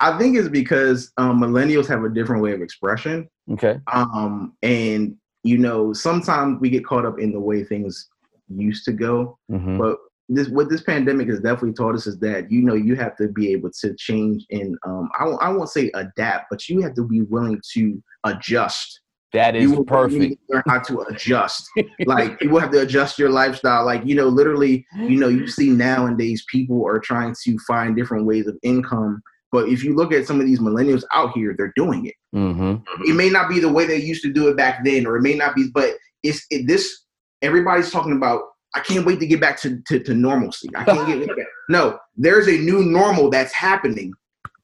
I 0.00 0.18
think 0.18 0.36
it's 0.36 0.48
because 0.48 1.12
um, 1.16 1.40
millennials 1.40 1.86
have 1.86 2.04
a 2.04 2.08
different 2.08 2.42
way 2.42 2.52
of 2.52 2.62
expression. 2.62 3.28
Okay. 3.52 3.78
Um, 3.92 4.54
and 4.62 5.16
you 5.44 5.58
know, 5.58 5.92
sometimes 5.92 6.60
we 6.60 6.70
get 6.70 6.84
caught 6.84 7.04
up 7.04 7.18
in 7.18 7.32
the 7.32 7.40
way 7.40 7.64
things 7.64 8.08
used 8.48 8.84
to 8.84 8.92
go. 8.92 9.38
Mm-hmm. 9.50 9.78
But 9.78 9.98
this 10.28 10.48
what 10.48 10.70
this 10.70 10.82
pandemic 10.82 11.28
has 11.28 11.40
definitely 11.40 11.74
taught 11.74 11.94
us 11.94 12.06
is 12.06 12.18
that 12.20 12.50
you 12.50 12.62
know 12.62 12.74
you 12.74 12.94
have 12.96 13.16
to 13.16 13.28
be 13.28 13.52
able 13.52 13.70
to 13.80 13.94
change 13.94 14.44
and 14.50 14.76
um, 14.86 15.10
I, 15.18 15.24
I 15.26 15.48
won't 15.50 15.68
say 15.68 15.90
adapt, 15.94 16.46
but 16.50 16.68
you 16.68 16.80
have 16.82 16.94
to 16.94 17.06
be 17.06 17.22
willing 17.22 17.60
to 17.74 18.02
adjust 18.24 19.01
that 19.32 19.56
is 19.56 19.70
you 19.70 19.84
perfect. 19.84 20.36
learn 20.48 20.62
how 20.66 20.78
to 20.80 21.00
adjust. 21.02 21.68
like 22.06 22.40
you 22.42 22.50
will 22.50 22.60
have 22.60 22.70
to 22.72 22.82
adjust 22.82 23.18
your 23.18 23.30
lifestyle. 23.30 23.84
Like 23.84 24.04
you 24.04 24.14
know, 24.14 24.28
literally, 24.28 24.86
you 24.96 25.18
know, 25.18 25.28
you 25.28 25.46
see 25.46 25.70
nowadays 25.70 26.44
people 26.50 26.86
are 26.86 26.98
trying 26.98 27.34
to 27.44 27.58
find 27.66 27.96
different 27.96 28.26
ways 28.26 28.46
of 28.46 28.58
income. 28.62 29.22
But 29.50 29.68
if 29.68 29.84
you 29.84 29.94
look 29.94 30.12
at 30.12 30.26
some 30.26 30.40
of 30.40 30.46
these 30.46 30.60
millennials 30.60 31.04
out 31.12 31.32
here, 31.32 31.54
they're 31.56 31.72
doing 31.76 32.06
it. 32.06 32.14
Mm-hmm. 32.34 32.82
It 33.04 33.14
may 33.14 33.28
not 33.28 33.50
be 33.50 33.60
the 33.60 33.72
way 33.72 33.86
they 33.86 33.98
used 33.98 34.22
to 34.22 34.32
do 34.32 34.48
it 34.48 34.56
back 34.56 34.84
then, 34.84 35.06
or 35.06 35.16
it 35.16 35.22
may 35.22 35.34
not 35.34 35.54
be. 35.54 35.68
But 35.72 35.94
it's 36.22 36.44
it, 36.50 36.66
this. 36.66 37.04
Everybody's 37.40 37.90
talking 37.90 38.12
about. 38.12 38.42
I 38.74 38.80
can't 38.80 39.04
wait 39.04 39.20
to 39.20 39.26
get 39.26 39.38
back 39.38 39.60
to, 39.60 39.82
to, 39.88 39.98
to 39.98 40.14
normalcy. 40.14 40.70
I 40.74 40.84
can't 40.84 41.06
get 41.06 41.28
back. 41.36 41.46
no. 41.68 41.98
There's 42.16 42.48
a 42.48 42.56
new 42.56 42.82
normal 42.84 43.28
that's 43.28 43.52
happening 43.52 44.14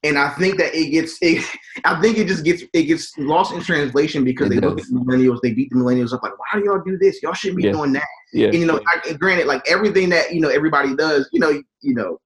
and 0.04 0.18
I 0.18 0.28
think 0.30 0.58
that 0.58 0.74
it 0.74 0.90
gets, 0.90 1.18
it, 1.20 1.44
I 1.84 2.00
think 2.00 2.18
it 2.18 2.28
just 2.28 2.44
gets, 2.44 2.62
it 2.72 2.82
gets 2.84 3.16
lost 3.18 3.52
in 3.52 3.60
translation 3.62 4.24
because 4.24 4.46
it 4.46 4.54
they 4.54 4.60
does. 4.60 4.70
look 4.70 4.80
at 4.80 4.86
the 4.86 4.92
millennials, 4.92 5.40
they 5.42 5.52
beat 5.52 5.70
the 5.70 5.76
millennials 5.76 6.12
up 6.12 6.22
like, 6.22 6.38
why 6.38 6.60
do 6.60 6.64
y'all 6.64 6.82
do 6.84 6.96
this? 6.98 7.22
Y'all 7.22 7.34
shouldn't 7.34 7.58
be 7.58 7.64
yeah. 7.64 7.72
doing 7.72 7.92
that. 7.92 8.06
Yeah. 8.32 8.48
And 8.48 8.56
you 8.56 8.66
know, 8.66 8.80
I, 8.86 9.12
granted, 9.14 9.46
like 9.46 9.68
everything 9.68 10.10
that 10.10 10.34
you 10.34 10.40
know 10.40 10.50
everybody 10.50 10.94
does, 10.94 11.28
you 11.32 11.40
know, 11.40 11.50
you 11.80 11.94
know, 11.94 12.18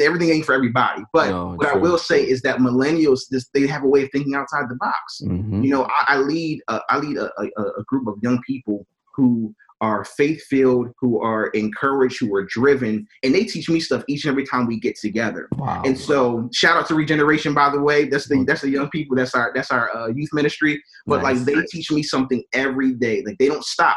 everything 0.00 0.30
ain't 0.30 0.44
for 0.44 0.52
everybody. 0.52 1.02
But 1.12 1.30
no, 1.30 1.54
what 1.54 1.68
true. 1.68 1.78
I 1.78 1.80
will 1.80 1.98
say 1.98 2.22
is 2.22 2.42
that 2.42 2.58
millennials, 2.58 3.20
just 3.30 3.52
they 3.54 3.66
have 3.66 3.84
a 3.84 3.88
way 3.88 4.04
of 4.04 4.10
thinking 4.12 4.34
outside 4.34 4.68
the 4.68 4.76
box. 4.76 5.20
Mm-hmm. 5.22 5.62
You 5.62 5.70
know, 5.70 5.84
I, 5.84 6.14
I 6.14 6.16
lead, 6.18 6.60
uh, 6.68 6.80
I 6.88 6.98
lead 6.98 7.16
a, 7.16 7.30
a, 7.40 7.62
a 7.62 7.84
group 7.86 8.06
of 8.08 8.16
young 8.22 8.40
people 8.46 8.86
who 9.14 9.54
are 9.80 10.04
faith 10.04 10.42
filled, 10.44 10.88
who 10.98 11.20
are 11.20 11.48
encouraged, 11.48 12.18
who 12.20 12.34
are 12.34 12.44
driven, 12.44 13.06
and 13.22 13.34
they 13.34 13.44
teach 13.44 13.68
me 13.68 13.80
stuff 13.80 14.02
each 14.08 14.24
and 14.24 14.30
every 14.30 14.46
time 14.46 14.66
we 14.66 14.80
get 14.80 14.96
together. 14.98 15.48
Wow. 15.56 15.82
And 15.84 15.98
so, 15.98 16.48
shout 16.52 16.76
out 16.76 16.88
to 16.88 16.94
Regeneration, 16.94 17.54
by 17.54 17.70
the 17.70 17.80
way. 17.80 18.08
That's 18.08 18.28
the 18.28 18.44
that's 18.44 18.62
the 18.62 18.70
young 18.70 18.88
people. 18.90 19.16
That's 19.16 19.34
our 19.34 19.52
that's 19.54 19.70
our 19.70 19.94
uh, 19.94 20.08
youth 20.08 20.30
ministry. 20.32 20.82
But 21.06 21.22
nice. 21.22 21.38
like 21.38 21.46
they 21.46 21.62
teach 21.70 21.90
me 21.90 22.02
something 22.02 22.42
every 22.52 22.94
day. 22.94 23.22
Like 23.24 23.36
they 23.38 23.48
don't 23.48 23.64
stop. 23.64 23.96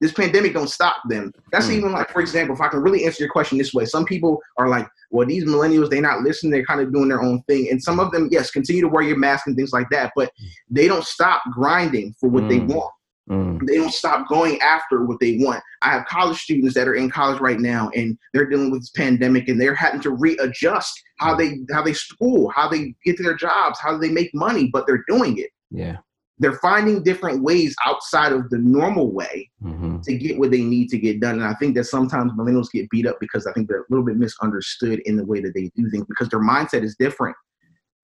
This 0.00 0.12
pandemic 0.12 0.54
don't 0.54 0.70
stop 0.70 0.96
them. 1.08 1.30
That's 1.52 1.66
mm. 1.66 1.72
even 1.76 1.92
like, 1.92 2.10
for 2.10 2.22
example, 2.22 2.54
if 2.54 2.60
I 2.62 2.68
can 2.68 2.80
really 2.80 3.04
answer 3.04 3.22
your 3.22 3.30
question 3.30 3.58
this 3.58 3.74
way, 3.74 3.84
some 3.84 4.06
people 4.06 4.40
are 4.56 4.68
like, 4.68 4.88
well, 5.10 5.26
these 5.26 5.44
millennials, 5.44 5.90
they're 5.90 6.00
not 6.00 6.22
listening, 6.22 6.52
they're 6.52 6.64
kind 6.64 6.80
of 6.80 6.92
doing 6.92 7.08
their 7.08 7.22
own 7.22 7.42
thing. 7.42 7.68
And 7.70 7.82
some 7.82 8.00
of 8.00 8.10
them, 8.10 8.28
yes, 8.30 8.50
continue 8.50 8.80
to 8.80 8.88
wear 8.88 9.02
your 9.02 9.18
mask 9.18 9.46
and 9.46 9.54
things 9.54 9.72
like 9.72 9.90
that, 9.90 10.12
but 10.16 10.32
they 10.70 10.88
don't 10.88 11.04
stop 11.04 11.42
grinding 11.52 12.14
for 12.18 12.30
what 12.30 12.44
mm. 12.44 12.48
they 12.48 12.60
want. 12.60 12.90
Mm. 13.30 13.66
They 13.66 13.76
don't 13.76 13.94
stop 13.94 14.28
going 14.28 14.60
after 14.60 15.04
what 15.04 15.20
they 15.20 15.38
want. 15.38 15.62
I 15.82 15.90
have 15.90 16.06
college 16.06 16.38
students 16.38 16.74
that 16.74 16.88
are 16.88 16.94
in 16.94 17.10
college 17.10 17.40
right 17.40 17.60
now, 17.60 17.90
and 17.94 18.18
they're 18.34 18.48
dealing 18.48 18.70
with 18.70 18.82
this 18.82 18.90
pandemic, 18.90 19.48
and 19.48 19.60
they're 19.60 19.74
having 19.74 20.00
to 20.00 20.10
readjust 20.10 21.00
how 21.18 21.36
they 21.36 21.58
how 21.70 21.82
they 21.82 21.92
school, 21.92 22.50
how 22.50 22.68
they 22.68 22.94
get 23.04 23.16
to 23.18 23.22
their 23.22 23.36
jobs, 23.36 23.78
how 23.80 23.96
they 23.96 24.08
make 24.08 24.34
money, 24.34 24.68
but 24.72 24.86
they're 24.86 25.04
doing 25.06 25.38
it. 25.38 25.50
Yeah, 25.70 25.98
they're 26.40 26.58
finding 26.58 27.04
different 27.04 27.42
ways 27.42 27.76
outside 27.86 28.32
of 28.32 28.50
the 28.50 28.58
normal 28.58 29.12
way 29.12 29.48
mm-hmm. 29.62 30.00
to 30.00 30.14
get 30.16 30.38
what 30.38 30.50
they 30.50 30.62
need 30.62 30.88
to 30.88 30.98
get 30.98 31.20
done. 31.20 31.36
And 31.36 31.44
I 31.44 31.54
think 31.54 31.76
that 31.76 31.84
sometimes 31.84 32.32
millennials 32.32 32.72
get 32.72 32.90
beat 32.90 33.06
up 33.06 33.18
because 33.20 33.46
I 33.46 33.52
think 33.52 33.68
they're 33.68 33.82
a 33.82 33.90
little 33.90 34.04
bit 34.04 34.16
misunderstood 34.16 35.00
in 35.04 35.16
the 35.16 35.24
way 35.24 35.40
that 35.40 35.54
they 35.54 35.70
do 35.76 35.88
things 35.90 36.06
because 36.08 36.28
their 36.30 36.40
mindset 36.40 36.82
is 36.82 36.96
different 36.98 37.36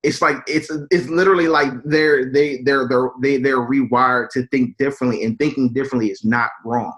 it's 0.02 0.22
like 0.22 0.36
it's 0.46 0.70
it's 0.90 1.08
literally 1.08 1.48
like 1.48 1.72
they're 1.84 2.30
they 2.30 2.62
they're 2.62 2.86
they're 2.88 3.10
they 3.20 3.38
they're 3.38 3.68
rewired 3.68 4.28
to 4.30 4.46
think 4.48 4.76
differently 4.76 5.24
and 5.24 5.38
thinking 5.38 5.72
differently 5.72 6.10
is 6.10 6.24
not 6.24 6.50
wrong. 6.64 6.92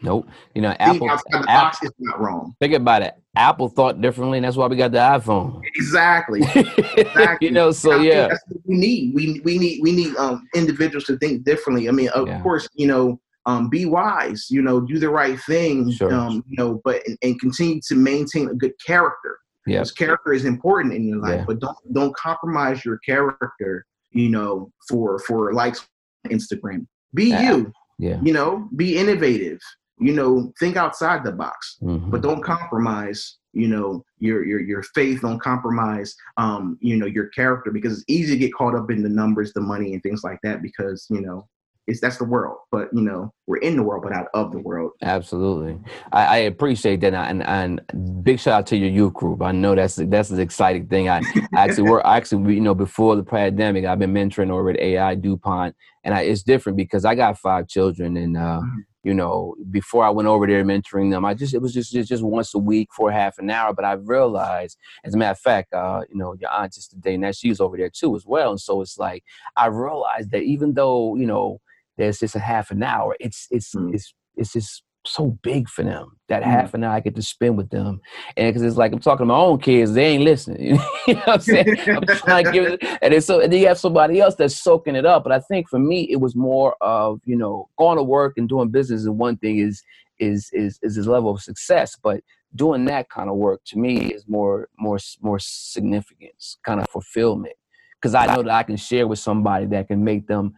Nope. 0.00 0.28
You 0.54 0.62
know 0.62 0.74
apple, 0.78 1.10
Apple, 1.10 1.42
box 1.44 1.82
is 1.82 1.90
not 1.98 2.20
wrong. 2.20 2.54
Think 2.60 2.74
about 2.74 3.02
it. 3.02 3.14
Apple 3.36 3.68
thought 3.68 4.00
differently 4.00 4.38
and 4.38 4.44
that's 4.44 4.56
why 4.56 4.66
we 4.66 4.76
got 4.76 4.92
the 4.92 4.98
iPhone. 4.98 5.60
Exactly, 5.74 6.40
exactly. 6.96 7.48
you 7.48 7.52
know 7.52 7.70
so 7.70 7.98
yeah. 7.98 8.34
we 8.64 8.76
need. 8.76 9.14
We, 9.14 9.40
we 9.40 9.58
need 9.58 9.80
we 9.82 9.92
need 9.92 10.16
um 10.16 10.46
individuals 10.54 11.04
to 11.04 11.18
think 11.18 11.44
differently. 11.44 11.88
I 11.88 11.92
mean 11.92 12.08
of 12.10 12.28
yeah. 12.28 12.40
course 12.42 12.68
you 12.74 12.86
know 12.86 13.20
um, 13.46 13.70
be 13.70 13.86
wise, 13.86 14.48
you 14.50 14.60
know, 14.60 14.78
do 14.78 14.98
the 14.98 15.08
right 15.08 15.40
thing, 15.40 15.90
sure. 15.90 16.12
um, 16.12 16.44
you 16.46 16.56
know, 16.58 16.82
but 16.84 17.00
and, 17.06 17.16
and 17.22 17.40
continue 17.40 17.80
to 17.88 17.94
maintain 17.94 18.46
a 18.50 18.54
good 18.54 18.74
character 18.84 19.38
Because 19.76 19.92
character 19.92 20.32
is 20.32 20.44
important 20.44 20.94
in 20.94 21.06
your 21.06 21.18
life, 21.18 21.40
yeah. 21.40 21.44
but 21.46 21.60
don't 21.60 21.76
don't 21.92 22.16
compromise 22.16 22.84
your 22.84 22.98
character, 22.98 23.86
you 24.12 24.28
know, 24.28 24.70
for 24.88 25.18
for 25.20 25.52
likes 25.52 25.86
Instagram. 26.26 26.86
Be 27.14 27.30
you. 27.30 27.72
Yeah. 27.98 28.20
You 28.22 28.32
know, 28.32 28.68
be 28.76 28.96
innovative. 28.96 29.58
You 30.00 30.12
know, 30.12 30.52
think 30.60 30.76
outside 30.76 31.24
the 31.24 31.32
box, 31.32 31.76
mm-hmm. 31.82 32.10
but 32.10 32.22
don't 32.22 32.42
compromise. 32.42 33.38
You 33.52 33.66
know, 33.66 34.04
your 34.18 34.44
your 34.44 34.60
your 34.60 34.82
faith. 34.94 35.22
Don't 35.22 35.42
compromise. 35.42 36.14
Um, 36.36 36.78
you 36.80 36.96
know, 36.96 37.06
your 37.06 37.28
character 37.28 37.72
because 37.72 37.94
it's 37.94 38.04
easy 38.06 38.34
to 38.34 38.38
get 38.38 38.54
caught 38.54 38.76
up 38.76 38.90
in 38.90 39.02
the 39.02 39.08
numbers, 39.08 39.52
the 39.52 39.60
money, 39.60 39.94
and 39.94 40.02
things 40.02 40.22
like 40.22 40.38
that. 40.44 40.62
Because 40.62 41.06
you 41.10 41.20
know, 41.20 41.48
it's 41.88 42.00
that's 42.00 42.18
the 42.18 42.24
world. 42.24 42.58
But 42.70 42.88
you 42.92 43.00
know, 43.00 43.32
we're 43.46 43.56
in 43.56 43.76
the 43.76 43.82
world, 43.82 44.02
but 44.04 44.12
out 44.12 44.26
of 44.34 44.52
the 44.52 44.58
world. 44.58 44.92
Absolutely, 45.02 45.78
I, 46.12 46.24
I 46.24 46.36
appreciate 46.36 47.00
that, 47.00 47.14
and, 47.14 47.42
and 47.46 48.22
big 48.22 48.38
shout 48.38 48.54
out 48.54 48.66
to 48.68 48.76
your 48.76 48.90
youth 48.90 49.14
group. 49.14 49.42
I 49.42 49.52
know 49.52 49.74
that's 49.74 49.96
that's 49.96 50.30
an 50.30 50.38
exciting 50.38 50.86
thing. 50.86 51.08
I 51.08 51.22
actually 51.56 51.90
work 51.90 52.02
actually 52.04 52.54
you 52.54 52.60
know 52.60 52.74
before 52.74 53.16
the 53.16 53.24
pandemic, 53.24 53.86
I've 53.86 53.98
been 53.98 54.12
mentoring 54.12 54.50
over 54.50 54.70
at 54.70 54.78
AI 54.78 55.14
DuPont, 55.14 55.74
and 56.04 56.14
I, 56.14 56.22
it's 56.22 56.42
different 56.42 56.76
because 56.76 57.06
I 57.06 57.14
got 57.14 57.38
five 57.38 57.68
children, 57.68 58.18
and 58.18 58.36
uh, 58.36 58.60
mm-hmm. 58.62 58.80
you 59.02 59.14
know 59.14 59.56
before 59.70 60.04
I 60.04 60.10
went 60.10 60.28
over 60.28 60.46
there 60.46 60.64
mentoring 60.64 61.10
them, 61.10 61.24
I 61.24 61.32
just 61.32 61.54
it 61.54 61.62
was 61.62 61.72
just 61.72 61.90
just, 61.90 62.10
just 62.10 62.22
once 62.22 62.54
a 62.54 62.58
week 62.58 62.90
for 62.94 63.10
half 63.10 63.38
an 63.38 63.48
hour. 63.48 63.72
But 63.72 63.86
I 63.86 63.92
realized, 63.92 64.76
as 65.04 65.14
a 65.14 65.16
matter 65.16 65.32
of 65.32 65.38
fact, 65.38 65.72
uh, 65.72 66.02
you 66.10 66.18
know 66.18 66.34
your 66.34 66.50
aunt 66.50 66.74
just 66.74 66.90
today, 66.90 67.16
now 67.16 67.32
she's 67.32 67.60
over 67.60 67.78
there 67.78 67.90
too 67.90 68.14
as 68.14 68.26
well, 68.26 68.50
and 68.50 68.60
so 68.60 68.82
it's 68.82 68.98
like 68.98 69.24
I 69.56 69.68
realized 69.68 70.32
that 70.32 70.42
even 70.42 70.74
though 70.74 71.16
you 71.16 71.24
know 71.24 71.62
there's 71.98 72.20
just 72.20 72.36
a 72.36 72.40
half 72.40 72.70
an 72.70 72.82
hour. 72.82 73.16
It's 73.20 73.46
it's 73.50 73.74
mm. 73.74 73.92
it's 73.92 74.14
it's 74.36 74.52
just 74.52 74.82
so 75.04 75.38
big 75.42 75.68
for 75.68 75.82
them 75.82 76.18
that 76.28 76.42
mm. 76.42 76.46
half 76.46 76.74
an 76.74 76.84
hour 76.84 76.92
I 76.92 77.00
get 77.00 77.14
to 77.16 77.22
spend 77.22 77.56
with 77.56 77.70
them, 77.70 78.00
and 78.36 78.48
because 78.48 78.62
it's 78.62 78.76
like 78.76 78.92
I'm 78.92 79.00
talking 79.00 79.24
to 79.24 79.26
my 79.26 79.36
own 79.36 79.58
kids, 79.58 79.92
they 79.92 80.06
ain't 80.06 80.24
listening. 80.24 80.66
you 81.06 81.14
know 81.14 81.20
what 81.20 81.28
I'm 81.28 81.40
saying? 81.40 81.76
I'm 81.88 82.06
trying 82.06 82.44
to 82.44 82.52
give 82.52 82.64
it, 82.64 82.84
and 83.02 83.12
it's 83.12 83.26
so 83.26 83.40
and 83.40 83.52
then 83.52 83.60
you 83.60 83.66
have 83.66 83.78
somebody 83.78 84.20
else 84.20 84.36
that's 84.36 84.56
soaking 84.56 84.96
it 84.96 85.04
up. 85.04 85.24
But 85.24 85.32
I 85.32 85.40
think 85.40 85.68
for 85.68 85.78
me, 85.78 86.08
it 86.10 86.20
was 86.20 86.34
more 86.34 86.76
of 86.80 87.20
you 87.26 87.36
know 87.36 87.68
going 87.76 87.96
to 87.96 88.02
work 88.02 88.34
and 88.38 88.48
doing 88.48 88.70
business. 88.70 89.04
And 89.04 89.18
one 89.18 89.36
thing 89.36 89.58
is 89.58 89.82
is 90.18 90.48
is 90.52 90.78
is 90.82 90.96
his 90.96 91.06
level 91.06 91.30
of 91.30 91.42
success, 91.42 91.96
but 92.02 92.20
doing 92.54 92.86
that 92.86 93.10
kind 93.10 93.28
of 93.28 93.36
work 93.36 93.60
to 93.66 93.78
me 93.78 94.12
is 94.12 94.24
more 94.28 94.68
more 94.78 94.98
more 95.20 95.38
significance, 95.40 96.58
kind 96.64 96.80
of 96.80 96.88
fulfillment 96.88 97.54
because 98.00 98.14
I 98.14 98.26
know 98.26 98.42
that 98.42 98.52
I 98.52 98.62
can 98.62 98.76
share 98.76 99.06
with 99.08 99.18
somebody 99.18 99.66
that 99.66 99.88
can 99.88 100.04
make 100.04 100.28
them, 100.28 100.54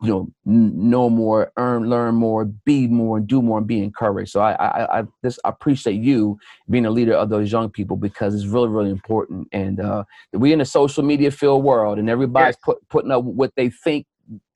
you 0.00 0.08
know, 0.08 0.28
know 0.44 1.10
more, 1.10 1.52
earn, 1.56 1.90
learn 1.90 2.14
more, 2.14 2.44
be 2.44 2.86
more, 2.86 3.18
and 3.18 3.26
do 3.26 3.42
more, 3.42 3.58
and 3.58 3.66
be 3.66 3.82
encouraged. 3.82 4.30
So 4.30 4.40
I, 4.40 4.52
I, 4.52 5.00
I 5.00 5.04
just 5.24 5.40
appreciate 5.44 6.00
you 6.00 6.38
being 6.70 6.86
a 6.86 6.90
leader 6.90 7.14
of 7.14 7.30
those 7.30 7.50
young 7.50 7.68
people 7.70 7.96
because 7.96 8.34
it's 8.34 8.46
really, 8.46 8.68
really 8.68 8.90
important. 8.90 9.48
And 9.52 9.80
uh, 9.80 10.04
we're 10.32 10.54
in 10.54 10.60
a 10.60 10.66
social 10.66 11.02
media 11.02 11.30
filled 11.30 11.64
world, 11.64 11.98
and 11.98 12.08
everybody's 12.08 12.56
put, 12.56 12.78
putting 12.88 13.10
up 13.10 13.24
what 13.24 13.52
they 13.56 13.70
think 13.70 14.06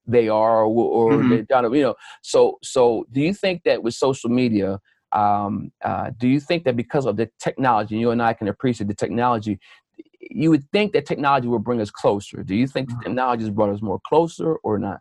they 0.07 0.29
are 0.29 0.63
or, 0.63 0.67
or 0.67 1.13
mm-hmm. 1.13 1.43
they're 1.49 1.75
you 1.75 1.83
know. 1.83 1.95
So 2.23 2.59
so 2.63 3.07
do 3.13 3.21
you 3.21 3.35
think 3.35 3.65
that 3.65 3.83
with 3.83 3.95
social 3.95 4.31
media, 4.31 4.81
um, 5.13 5.71
uh, 5.85 6.11
do 6.17 6.29
you 6.29 6.41
think 6.41 6.65
that 6.65 6.77
because 6.77 7.05
of 7.07 7.17
the 7.17 7.31
technology, 7.39 7.97
you 7.97 8.11
and 8.11 8.23
I 8.23 8.33
can 8.33 8.49
appreciate 8.49 8.89
the 8.89 8.95
technology, 8.95 9.59
you 10.31 10.51
would 10.51 10.69
think 10.71 10.93
that 10.93 11.07
technology 11.07 11.49
will 11.49 11.59
bring 11.59 11.81
us 11.81 11.91
closer. 11.91 12.43
Do 12.43 12.55
you 12.55 12.67
think 12.67 12.91
mm-hmm. 12.91 13.01
technology 13.01 13.45
has 13.45 13.51
brought 13.51 13.71
us 13.71 13.83
more 13.83 14.01
closer 14.07 14.55
or 14.57 14.79
not? 14.79 15.01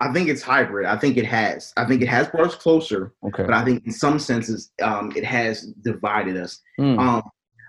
I 0.00 0.12
think 0.12 0.28
it's 0.28 0.42
hybrid. 0.42 0.86
I 0.86 0.98
think 0.98 1.16
it 1.16 1.24
has. 1.26 1.72
I 1.76 1.84
think 1.86 2.02
it 2.02 2.08
has 2.08 2.28
brought 2.28 2.48
us 2.48 2.54
closer. 2.54 3.14
Okay. 3.24 3.44
But 3.44 3.54
I 3.54 3.64
think 3.64 3.86
in 3.86 3.92
some 3.92 4.18
senses, 4.18 4.72
um, 4.82 5.12
it 5.16 5.24
has 5.24 5.62
divided 5.82 6.36
us. 6.36 6.60
Mm. 6.78 6.98
Um, 6.98 7.22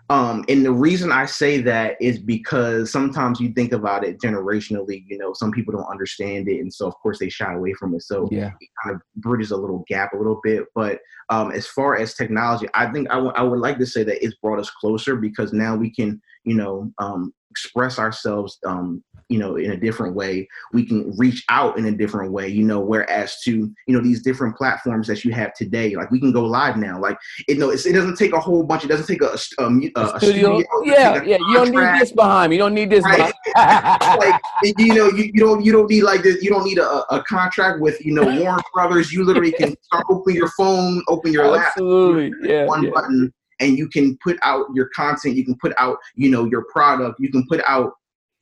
um, 0.10 0.46
and 0.48 0.64
the 0.64 0.72
reason 0.72 1.12
I 1.12 1.26
say 1.26 1.62
that 1.62 1.98
is 2.00 2.20
because 2.20 2.92
sometimes 2.92 3.40
you 3.40 3.52
think 3.54 3.74
about 3.74 4.04
it 4.06 4.20
generationally, 4.20 5.04
you 5.08 5.18
know, 5.18 5.34
some 5.34 5.52
people 5.52 5.74
don't 5.74 5.90
understand 5.90 6.48
it. 6.48 6.60
And 6.60 6.72
so, 6.72 6.86
of 6.88 6.94
course, 6.96 7.18
they 7.18 7.30
shy 7.30 7.52
away 7.52 7.74
from 7.74 7.96
it. 7.96 8.04
So 8.04 8.30
yeah. 8.32 8.52
it 8.62 8.70
kind 8.84 8.96
of 8.96 9.02
bridges 9.16 9.50
a 9.50 9.58
little 9.58 9.84
gap 9.88 10.14
a 10.14 10.18
little 10.18 10.40
bit. 10.44 10.66
But 10.76 11.00
um, 11.30 11.52
as 11.52 11.66
far 11.66 11.98
as 11.98 12.14
technology, 12.14 12.68
I 12.76 12.92
think 12.92 13.10
I, 13.10 13.16
w- 13.16 13.34
I 13.36 13.42
would 13.42 13.60
like 13.60 13.80
to 13.80 13.86
say 13.88 14.04
that 14.04 14.24
it's 14.24 14.36
brought 14.36 14.60
us 14.60 14.70
closer 14.70 15.16
because 15.16 15.54
now 15.54 15.76
we 15.76 15.90
can, 15.90 16.22
you 16.44 16.56
know, 16.56 16.92
um, 17.00 17.34
express 17.50 17.98
ourselves 17.98 18.60
um, 18.66 19.04
you 19.30 19.40
know 19.40 19.56
in 19.56 19.72
a 19.72 19.78
different 19.78 20.16
way 20.16 20.48
we 20.72 20.86
can 20.86 21.12
reach 21.18 21.44
out 21.50 21.78
in 21.78 21.86
a 21.86 21.92
different 21.92 22.32
way 22.32 22.48
you 22.48 22.64
know 22.64 22.80
whereas 22.80 23.38
to 23.44 23.74
you 23.88 23.96
know 23.96 24.02
these 24.02 24.22
different 24.22 24.56
platforms 24.56 25.08
that 25.08 25.26
you 25.26 25.32
have 25.32 25.54
today 25.54 25.96
like 25.96 26.12
we 26.12 26.20
can 26.20 26.32
go 26.32 26.44
live 26.44 26.78
now 26.78 27.00
like 27.00 27.18
it 27.48 27.58
no 27.58 27.72
it 27.72 27.82
doesn't 27.84 28.18
take 28.18 28.34
a 28.34 28.40
whole 28.40 28.64
bunch 28.64 28.84
it 28.84 28.88
doesn't 28.88 29.08
take 29.08 29.22
a, 29.22 29.38
a, 29.60 29.64
a, 29.64 30.16
a 30.16 30.20
studio. 30.20 30.60
studio. 30.60 30.66
yeah 30.84 31.24
yeah 31.24 31.38
you 31.38 31.54
don't 31.54 31.72
need 31.72 32.00
this 32.00 32.12
behind 32.12 32.50
me 32.50 32.56
you 32.56 32.62
don't 32.62 32.74
need 32.74 32.90
this 32.90 33.04
right? 33.04 33.34
like 33.56 34.42
you 34.78 34.94
know 34.94 35.08
you, 35.08 35.32
you 35.34 35.40
don't 35.40 35.66
you 35.66 35.72
don't 35.72 35.90
need 35.90 36.04
like 36.04 36.22
this 36.22 36.44
you 36.44 36.50
don't 36.50 36.64
need 36.64 36.78
a, 36.78 37.14
a 37.14 37.24
contract 37.24 37.80
with 37.80 38.04
you 38.06 38.14
know 38.14 38.24
Warner 38.24 38.62
brothers 38.74 39.12
you 39.12 39.24
literally 39.24 39.52
can 39.52 39.76
start 39.82 40.06
open 40.10 40.36
your 40.36 40.50
phone 40.58 41.02
open 41.08 41.32
your 41.32 41.56
absolutely 41.56 42.30
laptop 42.30 42.50
yeah 42.50 42.66
one 42.66 42.84
yeah. 42.84 42.92
button 42.94 43.34
and 43.60 43.78
you 43.78 43.88
can 43.88 44.18
put 44.24 44.38
out 44.44 44.68
your 44.74 44.90
content 44.90 45.36
you 45.36 45.46
can 45.46 45.56
put 45.58 45.74
out 45.78 45.98
you 46.16 46.30
know 46.30 46.46
your 46.46 46.66
product 46.72 47.20
you 47.20 47.32
can 47.32 47.46
put 47.48 47.62
out 47.66 47.94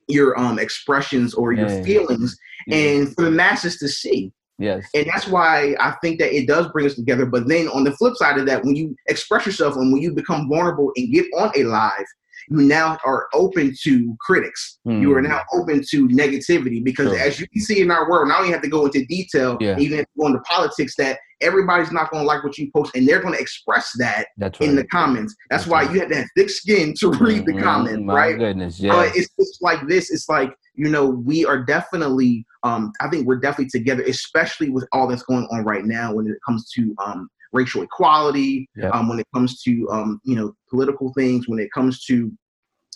your 0.07 0.37
um 0.39 0.59
expressions 0.59 1.33
or 1.33 1.53
your 1.53 1.69
yeah. 1.69 1.83
feelings 1.83 2.37
yeah. 2.67 2.77
and 2.77 3.15
for 3.15 3.23
the 3.23 3.31
masses 3.31 3.77
to 3.77 3.87
see 3.87 4.31
yes 4.59 4.85
and 4.93 5.05
that's 5.07 5.27
why 5.27 5.75
i 5.79 5.91
think 6.01 6.19
that 6.19 6.35
it 6.35 6.47
does 6.47 6.67
bring 6.71 6.85
us 6.85 6.95
together 6.95 7.25
but 7.25 7.47
then 7.47 7.67
on 7.69 7.83
the 7.83 7.91
flip 7.93 8.15
side 8.15 8.37
of 8.37 8.45
that 8.45 8.63
when 8.63 8.75
you 8.75 8.95
express 9.07 9.45
yourself 9.45 9.75
and 9.75 9.91
when 9.91 10.01
you 10.01 10.11
become 10.11 10.47
vulnerable 10.49 10.91
and 10.95 11.13
get 11.13 11.25
on 11.37 11.51
a 11.55 11.63
live 11.63 12.05
you 12.49 12.57
now 12.57 12.97
are 13.05 13.27
open 13.33 13.73
to 13.83 14.15
critics. 14.19 14.79
Mm. 14.87 15.01
You 15.01 15.13
are 15.13 15.21
hmm. 15.21 15.27
now 15.27 15.41
open 15.53 15.83
to 15.89 16.07
negativity 16.07 16.83
because, 16.83 17.09
sure. 17.09 17.19
as 17.19 17.39
you 17.39 17.47
can 17.47 17.61
see 17.61 17.81
in 17.81 17.91
our 17.91 18.09
world, 18.09 18.27
now 18.27 18.43
you 18.43 18.51
have 18.51 18.61
to 18.61 18.69
go 18.69 18.85
into 18.85 19.05
detail, 19.05 19.57
yeah. 19.59 19.77
even 19.77 19.99
if 19.99 20.05
you 20.15 20.21
go 20.21 20.27
into 20.27 20.39
politics, 20.41 20.95
that 20.97 21.19
everybody's 21.41 21.91
not 21.91 22.09
going 22.09 22.23
to 22.23 22.27
like 22.27 22.43
what 22.43 22.57
you 22.57 22.71
post, 22.75 22.95
and 22.95 23.07
they're 23.07 23.21
going 23.21 23.33
to 23.33 23.39
express 23.39 23.91
that 23.97 24.27
right. 24.39 24.61
in 24.61 24.75
the 24.75 24.85
comments. 24.87 25.35
That's, 25.49 25.63
That's 25.63 25.71
why 25.71 25.83
right. 25.83 25.93
you 25.93 25.99
have 25.99 26.09
to 26.09 26.15
have 26.17 26.27
thick 26.35 26.49
skin 26.49 26.93
to 26.99 27.09
read 27.09 27.43
mm-hmm. 27.43 27.57
the 27.57 27.61
comments, 27.61 28.03
My 28.03 28.13
right? 28.13 28.37
Goodness, 28.37 28.79
yeah. 28.79 28.93
But 28.93 29.15
it's, 29.15 29.29
it's 29.37 29.59
like 29.61 29.87
this. 29.87 30.11
It's 30.11 30.29
like 30.29 30.53
you 30.75 30.89
know 30.89 31.09
we 31.09 31.45
are 31.45 31.63
definitely. 31.63 32.45
Um, 32.63 32.93
I 33.01 33.09
think 33.09 33.27
we're 33.27 33.39
definitely 33.39 33.77
together, 33.77 34.03
especially 34.03 34.69
with 34.69 34.87
all 34.93 35.05
that's 35.05 35.23
going 35.23 35.45
on 35.51 35.65
right 35.65 35.83
now 35.83 36.13
when 36.13 36.27
it 36.27 36.37
comes 36.47 36.69
to 36.71 36.95
um, 37.05 37.27
racial 37.53 37.83
equality, 37.83 38.67
yep. 38.75 38.93
um, 38.93 39.07
when 39.07 39.19
it 39.19 39.27
comes 39.33 39.61
to 39.63 39.87
um, 39.91 40.19
you 40.23 40.35
know 40.35 40.53
political 40.69 41.13
things, 41.13 41.47
when 41.47 41.59
it 41.59 41.71
comes 41.71 42.03
to 42.05 42.31